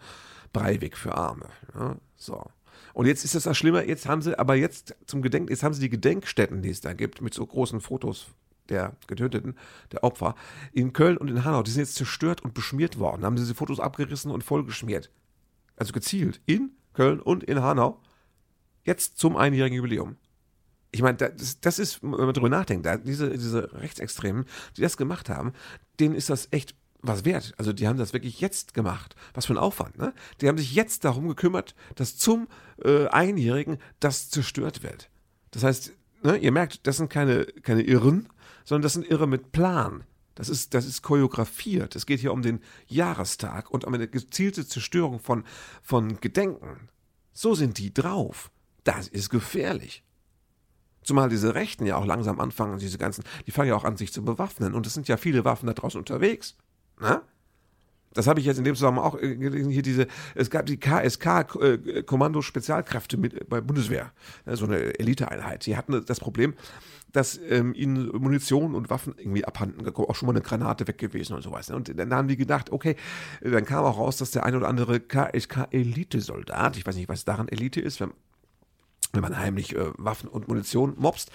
Breivik 0.54 0.96
für 0.98 1.16
Arme. 1.16 1.48
Ja, 1.76 1.98
so. 2.16 2.46
Und 2.94 3.06
jetzt 3.06 3.26
ist 3.26 3.36
das 3.36 3.44
das 3.44 3.58
Schlimme. 3.58 3.86
Jetzt 3.86 4.08
haben 4.08 4.22
sie 4.22 4.40
aber 4.40 4.56
jetzt 4.56 4.96
zum 5.06 5.22
Gedenk, 5.22 5.50
jetzt 5.50 5.62
haben 5.62 5.74
sie 5.74 5.82
die 5.82 5.90
Gedenkstätten, 5.90 6.62
die 6.62 6.70
es 6.70 6.80
da 6.80 6.94
gibt, 6.94 7.22
mit 7.22 7.34
so 7.34 7.46
großen 7.46 7.82
Fotos 7.82 8.28
der 8.70 8.96
Getöteten, 9.08 9.56
der 9.92 10.04
Opfer, 10.04 10.36
in 10.72 10.94
Köln 10.94 11.18
und 11.18 11.30
in 11.30 11.44
Hanau. 11.44 11.64
Die 11.64 11.72
sind 11.72 11.82
jetzt 11.82 11.96
zerstört 11.96 12.44
und 12.44 12.54
beschmiert 12.54 12.98
worden. 12.98 13.22
Da 13.22 13.28
haben 13.28 13.38
sie 13.38 13.44
diese 13.44 13.56
Fotos 13.56 13.82
abgerissen 13.82 14.32
und 14.32 14.44
vollgeschmiert. 14.44 15.12
Also 15.76 15.92
gezielt 15.92 16.42
in 16.46 16.72
Köln 16.94 17.20
und 17.20 17.44
in 17.44 17.62
Hanau. 17.62 18.00
Jetzt 18.84 19.18
zum 19.18 19.36
einjährigen 19.36 19.76
Jubiläum 19.76 20.16
ich 20.92 21.02
meine, 21.02 21.18
das, 21.18 21.60
das, 21.60 21.80
ist, 21.80 22.02
wenn 22.02 22.12
man 22.12 22.34
darüber 22.34 22.50
nachdenkt, 22.50 22.88
diese, 23.06 23.30
diese 23.30 23.72
Rechtsextremen, 23.74 24.46
die 24.78 24.82
das 24.82 24.98
gemacht 24.98 25.30
haben, 25.30 25.54
denen 26.00 26.16
ist 26.16 26.30
das 26.30 26.48
echt 26.52 26.76
was 27.02 27.26
wert. 27.26 27.54
Also 27.58 27.74
die 27.74 27.88
haben 27.88 27.98
das 27.98 28.14
wirklich 28.14 28.40
jetzt 28.40 28.74
gemacht. 28.74 29.16
Was 29.34 29.46
für 29.46 29.54
ein 29.54 29.58
Aufwand, 29.58 29.98
ne? 29.98 30.14
Die 30.42 30.48
haben 30.48 30.58
sich 30.58 30.74
jetzt 30.74 31.06
darum 31.06 31.28
gekümmert, 31.28 31.76
dass 31.96 32.18
zum 32.18 32.48
äh, 32.84 33.08
Einjährigen 33.08 33.78
das 34.00 34.30
zerstört 34.30 34.84
wird. 34.84 35.10
Das 35.52 35.64
heißt, 35.64 35.94
ne, 36.24 36.38
ihr 36.38 36.52
merkt, 36.52 36.88
das 36.88 36.98
sind 36.98 37.10
keine, 37.10 37.46
keine 37.46 37.84
Irren, 37.84 38.30
sondern 38.66 38.84
das 38.84 38.94
sind 38.94 39.06
Irre 39.08 39.28
mit 39.28 39.52
Plan. 39.52 40.04
Das 40.36 40.50
ist, 40.50 40.74
das 40.74 40.86
ist 40.86 41.02
choreografiert. 41.02 41.96
Es 41.96 42.06
geht 42.06 42.20
hier 42.20 42.32
um 42.32 42.42
den 42.42 42.60
Jahrestag 42.88 43.72
und 43.72 43.86
um 43.86 43.94
eine 43.94 44.08
gezielte 44.08 44.68
Zerstörung 44.68 45.20
von, 45.20 45.44
von 45.82 46.20
Gedenken. 46.20 46.90
So 47.34 47.56
sind 47.56 47.78
die 47.78 47.94
drauf. 47.94 48.52
Das 48.84 49.08
ist 49.08 49.30
gefährlich. 49.30 50.04
Zumal 51.08 51.30
diese 51.30 51.56
Rechten 51.56 51.86
ja 51.86 51.96
auch 51.96 52.06
langsam 52.06 52.42
anfangen, 52.42 52.80
diese 52.80 52.98
ganzen, 52.98 53.24
die 53.46 53.52
fangen 53.52 53.70
ja 53.70 53.78
auch 53.78 53.86
an, 53.86 53.96
sich 53.96 54.12
zu 54.12 54.26
bewaffnen. 54.26 54.74
Und 54.74 54.86
es 54.86 54.94
sind 54.94 55.08
ja 55.08 55.16
viele 55.16 55.46
Waffen 55.46 55.68
da 55.68 55.72
draußen 55.72 55.98
unterwegs. 55.98 56.58
Na? 57.00 57.10
Ne? 57.10 57.22
Das 58.14 58.28
habe 58.28 58.42
ich 58.42 58.46
jetzt 58.46 58.58
in 58.58 58.66
dem 58.66 58.76
Zusammenhang 58.76 59.06
auch 59.06 59.18
äh, 59.18 59.38
gelesen. 59.38 59.72
Hier 59.72 59.84
diese, 59.84 60.08
es 60.36 60.50
gab 60.50 60.66
die 60.66 60.78
KSK, 60.78 61.56
äh, 61.62 62.04
Kommando 62.04 62.42
Spezialkräfte 62.42 63.16
mit, 63.16 63.48
bei 63.48 63.62
Bundeswehr, 63.62 64.12
so 64.48 64.66
eine 64.66 65.00
Eliteeinheit. 65.00 65.66
Die 65.66 65.78
hatten 65.78 66.04
das 66.06 66.20
Problem, 66.20 66.56
dass 67.14 67.40
ähm, 67.48 67.74
ihnen 67.74 68.08
Munition 68.10 68.76
und 68.76 68.90
Waffen 68.90 69.16
irgendwie 69.18 69.46
abhanden 69.46 69.86
gekommen, 69.86 70.10
auch 70.10 70.16
schon 70.16 70.28
mal 70.28 70.34
eine 70.34 70.42
Granate 70.42 70.90
weg 70.90 70.98
gewesen 70.98 71.38
und 71.38 71.42
sowas. 71.42 71.70
Ne? 71.70 71.78
Und 71.78 71.98
dann 71.98 72.14
haben 72.14 72.28
die 72.28 72.36
gedacht, 72.36 72.70
okay, 72.74 72.98
dann 73.40 73.64
kam 73.64 73.86
auch 73.86 73.98
raus, 73.98 74.18
dass 74.18 74.32
der 74.32 74.44
ein 74.44 74.56
oder 74.56 74.68
andere 74.68 75.00
KSK-Elite-Soldat, 75.00 76.76
ich 76.76 76.86
weiß 76.86 76.98
nicht, 76.98 77.08
was 77.08 77.24
daran 77.24 77.48
Elite 77.48 77.80
ist, 77.80 78.02
wenn, 78.02 78.12
wenn 79.18 79.30
man 79.30 79.38
heimlich 79.38 79.76
äh, 79.76 79.92
Waffen 79.98 80.30
und 80.30 80.48
Munition 80.48 80.94
mobst, 80.98 81.32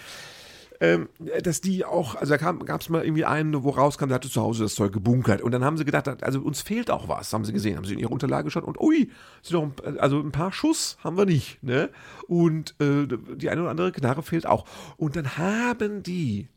ähm, 0.83 1.09
dass 1.43 1.61
die 1.61 1.85
auch, 1.85 2.17
also 2.17 2.37
da 2.37 2.53
gab 2.53 2.81
es 2.81 2.89
mal 2.89 3.05
irgendwie 3.05 3.25
einen, 3.25 3.63
wo 3.63 3.71
rauskam, 3.71 4.09
der 4.09 4.17
hatte 4.17 4.29
zu 4.29 4.43
Hause 4.43 4.65
das 4.65 4.75
Zeug 4.75 4.93
gebunkert. 4.93 5.41
Und 5.41 5.53
dann 5.53 5.65
haben 5.65 5.77
sie 5.77 5.85
gedacht, 5.85 6.25
also 6.25 6.41
uns 6.41 6.61
fehlt 6.61 6.91
auch 6.91 7.09
was, 7.09 7.33
haben 7.33 7.45
sie 7.45 7.53
gesehen, 7.53 7.77
haben 7.77 7.85
sie 7.85 7.95
in 7.95 8.01
ihre 8.01 8.09
Unterlage 8.09 8.47
geschaut 8.47 8.65
und 8.65 8.81
ui, 8.81 9.09
sind 9.43 9.55
noch 9.55 9.87
ein, 9.87 9.99
also 10.01 10.19
ein 10.19 10.33
paar 10.33 10.53
Schuss 10.53 10.99
haben 11.05 11.17
wir 11.17 11.25
nicht, 11.25 11.63
ne? 11.63 11.91
Und 12.27 12.75
äh, 12.81 13.07
die 13.37 13.49
eine 13.49 13.61
oder 13.61 13.71
andere 13.71 13.93
Knarre 13.93 14.25
fehlt 14.25 14.45
auch. 14.45 14.67
Und 14.97 15.15
dann 15.15 15.37
haben 15.37 16.03
die 16.03 16.49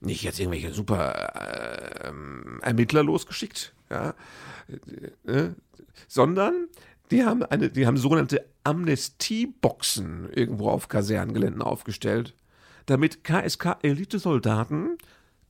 nicht 0.00 0.22
jetzt 0.24 0.40
irgendwelche 0.40 0.74
super 0.74 1.14
äh, 2.04 2.12
Ermittler 2.60 3.02
losgeschickt, 3.02 3.72
ja, 3.90 4.14
äh, 5.26 5.32
äh, 5.32 5.50
sondern 6.06 6.68
die 7.10 7.24
haben 7.24 7.42
eine, 7.42 7.70
die 7.70 7.86
haben 7.86 7.96
sogenannte 7.96 8.44
Amnestieboxen 8.64 10.30
irgendwo 10.32 10.68
auf 10.70 10.88
Kasernengeländen 10.88 11.62
aufgestellt 11.62 12.34
damit 12.90 13.24
KSK-Elitesoldaten 13.24 14.98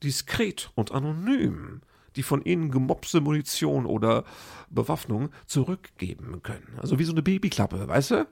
diskret 0.03 0.71
und 0.75 0.91
anonym 0.91 1.81
die 2.17 2.23
von 2.23 2.43
ihnen 2.43 2.71
gemobste 2.71 3.21
Munition 3.21 3.85
oder 3.85 4.25
Bewaffnung 4.69 5.29
zurückgeben 5.45 6.43
können. 6.43 6.77
Also 6.77 6.99
wie 6.99 7.05
so 7.05 7.13
eine 7.13 7.21
Babyklappe, 7.21 7.87
weißt 7.87 8.11
du? 8.11 8.27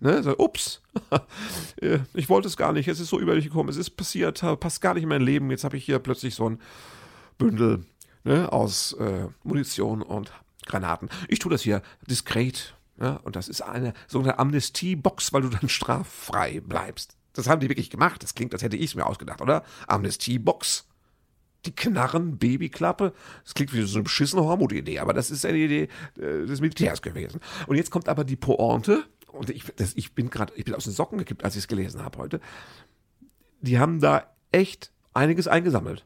Ne? 0.00 0.22
So, 0.22 0.36
ups, 0.36 0.82
ich 2.12 2.28
wollte 2.28 2.48
es 2.48 2.58
gar 2.58 2.74
nicht, 2.74 2.88
es 2.88 3.00
ist 3.00 3.08
so 3.08 3.18
über 3.18 3.34
dich 3.34 3.46
gekommen, 3.46 3.70
es 3.70 3.78
ist 3.78 3.90
passiert, 3.96 4.44
passt 4.60 4.82
gar 4.82 4.92
nicht 4.92 5.04
in 5.04 5.08
mein 5.08 5.22
Leben, 5.22 5.50
jetzt 5.50 5.64
habe 5.64 5.78
ich 5.78 5.84
hier 5.86 5.98
plötzlich 5.98 6.34
so 6.34 6.50
ein 6.50 6.60
Bündel 7.38 7.86
ne, 8.24 8.52
aus 8.52 8.92
äh, 8.94 9.28
Munition 9.44 10.02
und 10.02 10.30
Granaten. 10.66 11.08
Ich 11.28 11.38
tue 11.38 11.50
das 11.50 11.62
hier 11.62 11.82
diskret, 12.08 12.74
ja, 13.00 13.16
und 13.24 13.36
das 13.36 13.48
ist 13.48 13.62
eine 13.62 13.94
sogenannte 14.06 14.38
Amnestiebox, 14.38 15.32
weil 15.32 15.42
du 15.42 15.48
dann 15.48 15.68
straffrei 15.68 16.60
bleibst. 16.60 17.16
Das 17.32 17.48
haben 17.48 17.60
die 17.60 17.68
wirklich 17.68 17.90
gemacht. 17.90 18.22
Das 18.22 18.34
klingt, 18.34 18.52
als 18.52 18.62
hätte 18.62 18.76
ich 18.76 18.90
es 18.90 18.94
mir 18.94 19.06
ausgedacht, 19.06 19.40
oder? 19.40 19.64
Amnestiebox. 19.86 20.86
Die 21.64 21.74
Knarren, 21.74 22.38
Babyklappe. 22.38 23.12
Das 23.44 23.54
klingt 23.54 23.72
wie 23.72 23.82
so 23.82 23.96
eine 23.96 24.04
beschissene 24.04 24.42
Hormut-Idee, 24.42 24.98
aber 24.98 25.12
das 25.12 25.30
ist 25.30 25.46
eine 25.46 25.58
Idee 25.58 25.88
äh, 26.18 26.44
des 26.44 26.60
Militärs 26.60 27.02
gewesen. 27.02 27.40
Und 27.66 27.76
jetzt 27.76 27.90
kommt 27.90 28.08
aber 28.08 28.24
die 28.24 28.36
Pointe. 28.36 29.04
Und 29.28 29.48
ich, 29.48 29.64
das, 29.76 29.94
ich 29.94 30.12
bin 30.12 30.28
gerade, 30.28 30.52
ich 30.56 30.64
bin 30.64 30.74
aus 30.74 30.84
den 30.84 30.92
Socken 30.92 31.18
gekippt, 31.18 31.44
als 31.44 31.54
ich 31.54 31.62
es 31.62 31.68
gelesen 31.68 32.02
habe 32.04 32.18
heute. 32.18 32.40
Die 33.60 33.78
haben 33.78 34.00
da 34.00 34.26
echt 34.50 34.92
einiges 35.14 35.48
eingesammelt. 35.48 36.04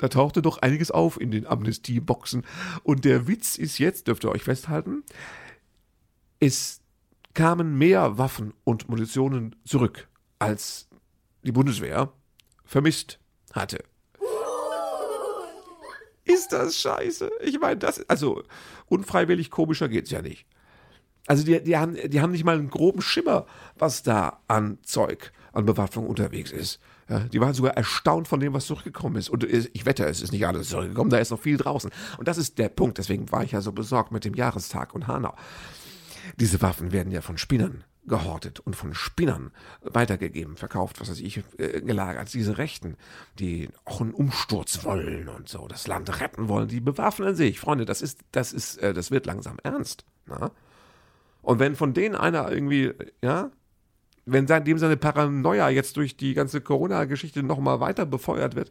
Da 0.00 0.08
tauchte 0.08 0.40
doch 0.40 0.56
einiges 0.56 0.90
auf 0.90 1.20
in 1.20 1.30
den 1.30 1.46
Amnestieboxen. 1.46 2.46
Und 2.82 3.04
der 3.04 3.28
Witz 3.28 3.58
ist 3.58 3.78
jetzt, 3.78 4.06
dürft 4.08 4.24
ihr 4.24 4.30
euch 4.30 4.42
festhalten, 4.42 5.04
es 6.38 6.80
kamen 7.34 7.76
mehr 7.76 8.16
Waffen 8.16 8.54
und 8.64 8.88
Munitionen 8.88 9.56
zurück 9.66 10.08
als 10.38 10.88
die 11.42 11.52
Bundeswehr 11.52 12.10
vermisst 12.64 13.18
hatte. 13.52 13.84
Ist 16.24 16.50
das 16.54 16.78
scheiße? 16.78 17.30
Ich 17.42 17.60
meine, 17.60 17.76
das, 17.76 18.08
also 18.08 18.42
unfreiwillig 18.86 19.50
komischer 19.50 19.90
geht's 19.90 20.10
ja 20.10 20.22
nicht. 20.22 20.46
Also 21.26 21.44
die, 21.44 21.62
die, 21.62 21.76
haben, 21.76 21.94
die 22.08 22.22
haben 22.22 22.32
nicht 22.32 22.44
mal 22.44 22.56
einen 22.56 22.70
groben 22.70 23.02
Schimmer, 23.02 23.44
was 23.76 24.02
da 24.02 24.40
an 24.48 24.78
Zeug, 24.82 25.30
an 25.52 25.66
Bewaffnung 25.66 26.06
unterwegs 26.06 26.52
ist. 26.52 26.80
Ja, 27.10 27.18
die 27.18 27.40
waren 27.40 27.54
sogar 27.54 27.76
erstaunt 27.76 28.28
von 28.28 28.38
dem, 28.38 28.52
was 28.52 28.66
zurückgekommen 28.66 29.16
ist. 29.16 29.28
Und 29.28 29.42
ich 29.42 29.84
wette, 29.84 30.04
es 30.04 30.22
ist 30.22 30.30
nicht 30.30 30.46
alles 30.46 30.68
zurückgekommen, 30.68 31.10
da 31.10 31.18
ist 31.18 31.30
noch 31.30 31.40
viel 31.40 31.56
draußen. 31.56 31.90
Und 32.18 32.28
das 32.28 32.38
ist 32.38 32.58
der 32.58 32.68
Punkt, 32.68 32.98
deswegen 32.98 33.32
war 33.32 33.42
ich 33.42 33.50
ja 33.50 33.60
so 33.60 33.72
besorgt 33.72 34.12
mit 34.12 34.24
dem 34.24 34.34
Jahrestag 34.34 34.94
und 34.94 35.08
Hanau. 35.08 35.34
Diese 36.36 36.62
Waffen 36.62 36.92
werden 36.92 37.10
ja 37.10 37.20
von 37.20 37.36
Spinnern 37.36 37.82
gehortet 38.06 38.60
und 38.60 38.76
von 38.76 38.94
Spinnern 38.94 39.50
weitergegeben, 39.82 40.56
verkauft, 40.56 41.00
was 41.00 41.10
weiß 41.10 41.20
ich, 41.20 41.42
äh, 41.58 41.80
gelagert. 41.80 42.32
Diese 42.32 42.58
Rechten, 42.58 42.96
die 43.40 43.68
auch 43.84 44.00
einen 44.00 44.14
Umsturz 44.14 44.84
wollen 44.84 45.28
und 45.28 45.48
so, 45.48 45.66
das 45.66 45.88
Land 45.88 46.20
retten 46.20 46.48
wollen, 46.48 46.68
die 46.68 46.80
bewaffnen 46.80 47.34
sich. 47.34 47.58
Freunde, 47.58 47.86
das 47.86 48.02
ist, 48.02 48.20
das 48.30 48.52
ist, 48.52 48.78
äh, 48.78 48.94
das 48.94 49.10
wird 49.10 49.26
langsam 49.26 49.58
ernst. 49.64 50.04
Na? 50.26 50.52
Und 51.42 51.58
wenn 51.58 51.74
von 51.74 51.92
denen 51.92 52.14
einer 52.14 52.50
irgendwie, 52.50 52.92
ja, 53.22 53.50
wenn 54.32 54.46
dem 54.46 54.78
seine 54.78 54.96
Paranoia 54.96 55.68
jetzt 55.68 55.96
durch 55.96 56.16
die 56.16 56.34
ganze 56.34 56.60
Corona-Geschichte 56.60 57.42
nochmal 57.42 57.80
weiter 57.80 58.06
befeuert 58.06 58.54
wird, 58.54 58.70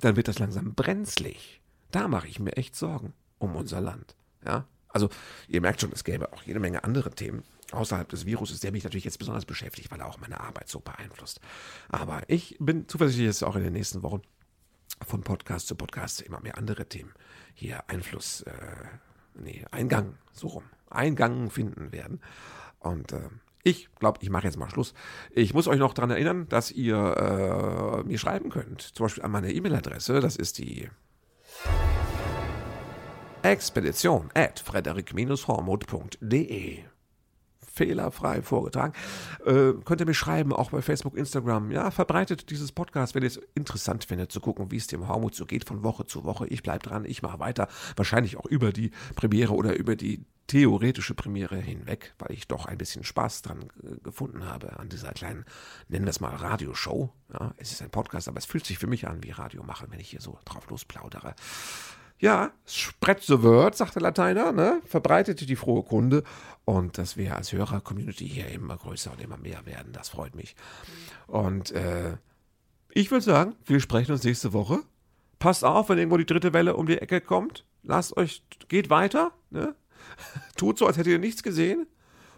dann 0.00 0.16
wird 0.16 0.28
das 0.28 0.38
langsam 0.38 0.74
brenzlig. 0.74 1.60
Da 1.90 2.08
mache 2.08 2.28
ich 2.28 2.40
mir 2.40 2.56
echt 2.56 2.76
Sorgen 2.76 3.12
um 3.38 3.56
unser 3.56 3.80
Land. 3.80 4.16
Ja, 4.44 4.66
also 4.88 5.08
ihr 5.48 5.60
merkt 5.60 5.80
schon, 5.80 5.92
es 5.92 6.04
gäbe 6.04 6.32
auch 6.32 6.42
jede 6.42 6.60
Menge 6.60 6.84
andere 6.84 7.10
Themen 7.10 7.42
außerhalb 7.72 8.08
des 8.08 8.26
Virus, 8.26 8.58
der 8.60 8.72
mich 8.72 8.84
natürlich 8.84 9.04
jetzt 9.04 9.18
besonders 9.18 9.44
beschäftigt, 9.44 9.90
weil 9.90 10.00
er 10.00 10.06
auch 10.06 10.18
meine 10.18 10.40
Arbeit 10.40 10.68
so 10.68 10.80
beeinflusst. 10.80 11.40
Aber 11.88 12.22
ich 12.28 12.56
bin 12.60 12.88
zuversichtlich, 12.88 13.28
dass 13.28 13.42
auch 13.42 13.56
in 13.56 13.64
den 13.64 13.72
nächsten 13.72 14.02
Wochen 14.02 14.22
von 15.06 15.22
Podcast 15.22 15.68
zu 15.68 15.74
Podcast 15.74 16.20
immer 16.20 16.40
mehr 16.40 16.58
andere 16.58 16.86
Themen 16.86 17.12
hier 17.54 17.88
Einfluss, 17.88 18.42
äh, 18.42 18.52
nee, 19.34 19.64
Eingang, 19.70 20.16
so 20.32 20.48
rum, 20.48 20.64
Eingang 20.90 21.50
finden 21.50 21.92
werden. 21.92 22.20
Und 22.78 23.12
äh, 23.12 23.28
ich 23.62 23.88
glaube, 23.98 24.18
ich 24.22 24.30
mache 24.30 24.44
jetzt 24.44 24.58
mal 24.58 24.70
Schluss. 24.70 24.94
Ich 25.30 25.52
muss 25.54 25.68
euch 25.68 25.78
noch 25.78 25.94
daran 25.94 26.10
erinnern, 26.10 26.48
dass 26.48 26.70
ihr 26.70 26.96
äh, 26.96 28.02
mir 28.06 28.18
schreiben 28.18 28.50
könnt. 28.50 28.82
Zum 28.82 29.04
Beispiel 29.04 29.22
an 29.22 29.30
meine 29.30 29.52
E-Mail-Adresse. 29.52 30.20
Das 30.20 30.36
ist 30.36 30.58
die 30.58 30.90
expedition 33.42 34.30
at 34.34 34.60
frederik-hormuth.de 34.60 36.84
fehlerfrei 37.72 38.42
vorgetragen. 38.42 38.92
Äh, 39.46 39.72
könnt 39.84 40.00
ihr 40.00 40.06
mir 40.06 40.14
schreiben, 40.14 40.52
auch 40.52 40.70
bei 40.70 40.82
Facebook, 40.82 41.16
Instagram. 41.16 41.70
Ja, 41.70 41.90
verbreitet 41.90 42.50
dieses 42.50 42.70
Podcast, 42.70 43.14
wenn 43.14 43.22
ihr 43.22 43.28
es 43.28 43.40
interessant 43.54 44.04
findet, 44.04 44.30
zu 44.30 44.40
gucken, 44.40 44.70
wie 44.70 44.76
es 44.76 44.86
dem 44.86 45.08
Hormut 45.08 45.34
so 45.34 45.46
geht 45.46 45.66
von 45.66 45.82
Woche 45.82 46.04
zu 46.04 46.24
Woche. 46.24 46.46
Ich 46.48 46.62
bleibe 46.62 46.86
dran, 46.86 47.04
ich 47.04 47.22
mache 47.22 47.38
weiter. 47.38 47.68
Wahrscheinlich 47.96 48.36
auch 48.36 48.46
über 48.46 48.72
die 48.72 48.90
Premiere 49.16 49.54
oder 49.54 49.76
über 49.76 49.96
die 49.96 50.24
theoretische 50.46 51.14
Premiere 51.14 51.56
hinweg, 51.56 52.14
weil 52.18 52.32
ich 52.32 52.48
doch 52.48 52.66
ein 52.66 52.78
bisschen 52.78 53.04
Spaß 53.04 53.42
dran 53.42 53.70
äh, 53.82 53.96
gefunden 54.02 54.44
habe 54.44 54.78
an 54.78 54.88
dieser 54.88 55.12
kleinen, 55.12 55.44
nennen 55.88 56.04
wir 56.04 56.10
es 56.10 56.20
mal 56.20 56.34
Radioshow. 56.34 57.12
Ja, 57.32 57.54
es 57.56 57.72
ist 57.72 57.82
ein 57.82 57.90
Podcast, 57.90 58.28
aber 58.28 58.38
es 58.38 58.46
fühlt 58.46 58.66
sich 58.66 58.78
für 58.78 58.86
mich 58.86 59.06
an 59.06 59.22
wie 59.22 59.30
Radio 59.30 59.62
machen, 59.62 59.88
wenn 59.90 60.00
ich 60.00 60.10
hier 60.10 60.20
so 60.20 60.38
drauf 60.44 60.68
losplaudere. 60.68 61.34
Ja, 62.18 62.52
spread 62.66 63.20
the 63.22 63.42
word, 63.42 63.76
sagt 63.76 63.96
der 63.96 64.02
Lateiner, 64.02 64.52
ne? 64.52 64.80
verbreitet 64.84 65.40
die 65.40 65.56
frohe 65.56 65.82
Kunde 65.82 66.22
und 66.64 66.96
dass 66.96 67.16
wir 67.16 67.36
als 67.36 67.52
Hörer-Community 67.52 68.28
hier 68.28 68.48
immer 68.48 68.76
größer 68.76 69.10
und 69.10 69.20
immer 69.20 69.38
mehr 69.38 69.66
werden, 69.66 69.92
das 69.92 70.08
freut 70.08 70.36
mich. 70.36 70.54
Und 71.26 71.72
äh, 71.72 72.16
ich 72.90 73.10
würde 73.10 73.24
sagen, 73.24 73.56
wir 73.64 73.80
sprechen 73.80 74.12
uns 74.12 74.22
nächste 74.22 74.52
Woche. 74.52 74.80
Passt 75.38 75.64
auf, 75.64 75.88
wenn 75.88 75.98
irgendwo 75.98 76.18
die 76.18 76.26
dritte 76.26 76.52
Welle 76.52 76.76
um 76.76 76.86
die 76.86 76.98
Ecke 76.98 77.20
kommt. 77.20 77.64
Lasst 77.82 78.16
euch, 78.16 78.44
geht 78.68 78.90
weiter, 78.90 79.32
ne? 79.50 79.74
tut 80.56 80.78
so, 80.78 80.86
als 80.86 80.96
hättet 80.96 81.12
ihr 81.12 81.18
nichts 81.18 81.42
gesehen. 81.42 81.86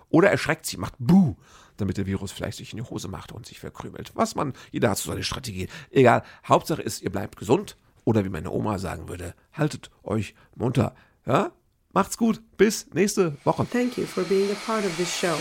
Oder 0.09 0.31
erschreckt 0.31 0.66
sie, 0.66 0.77
macht 0.77 0.94
Buh, 0.98 1.35
damit 1.77 1.96
der 1.96 2.07
Virus 2.07 2.31
vielleicht 2.31 2.59
sich 2.59 2.72
in 2.72 2.77
die 2.79 2.88
Hose 2.88 3.09
macht 3.09 3.33
und 3.33 3.46
sich 3.46 3.59
verkrümelt. 3.59 4.12
Was 4.14 4.35
man, 4.35 4.53
jeder 4.70 4.90
hat 4.90 4.98
so 4.98 5.11
seine 5.11 5.24
Strategie. 5.24 5.68
Egal, 5.90 6.22
Hauptsache 6.46 6.83
ist, 6.83 7.03
ihr 7.03 7.11
bleibt 7.11 7.37
gesund 7.37 7.77
oder 8.05 8.24
wie 8.24 8.29
meine 8.29 8.50
Oma 8.50 8.79
sagen 8.79 9.09
würde, 9.09 9.35
haltet 9.53 9.90
euch 10.03 10.35
munter. 10.55 10.94
Ja? 11.27 11.53
Macht's 11.92 12.19
gut. 12.19 12.42
Bis 12.56 12.92
nächste 12.92 13.37
Woche. 13.44 13.67
Thank 13.71 13.96
you 13.96 14.06
for 14.06 14.25
being 14.25 14.50
a 14.50 14.56
part 14.67 14.85
of 14.85 14.96
this 14.96 15.12
show. 15.12 15.37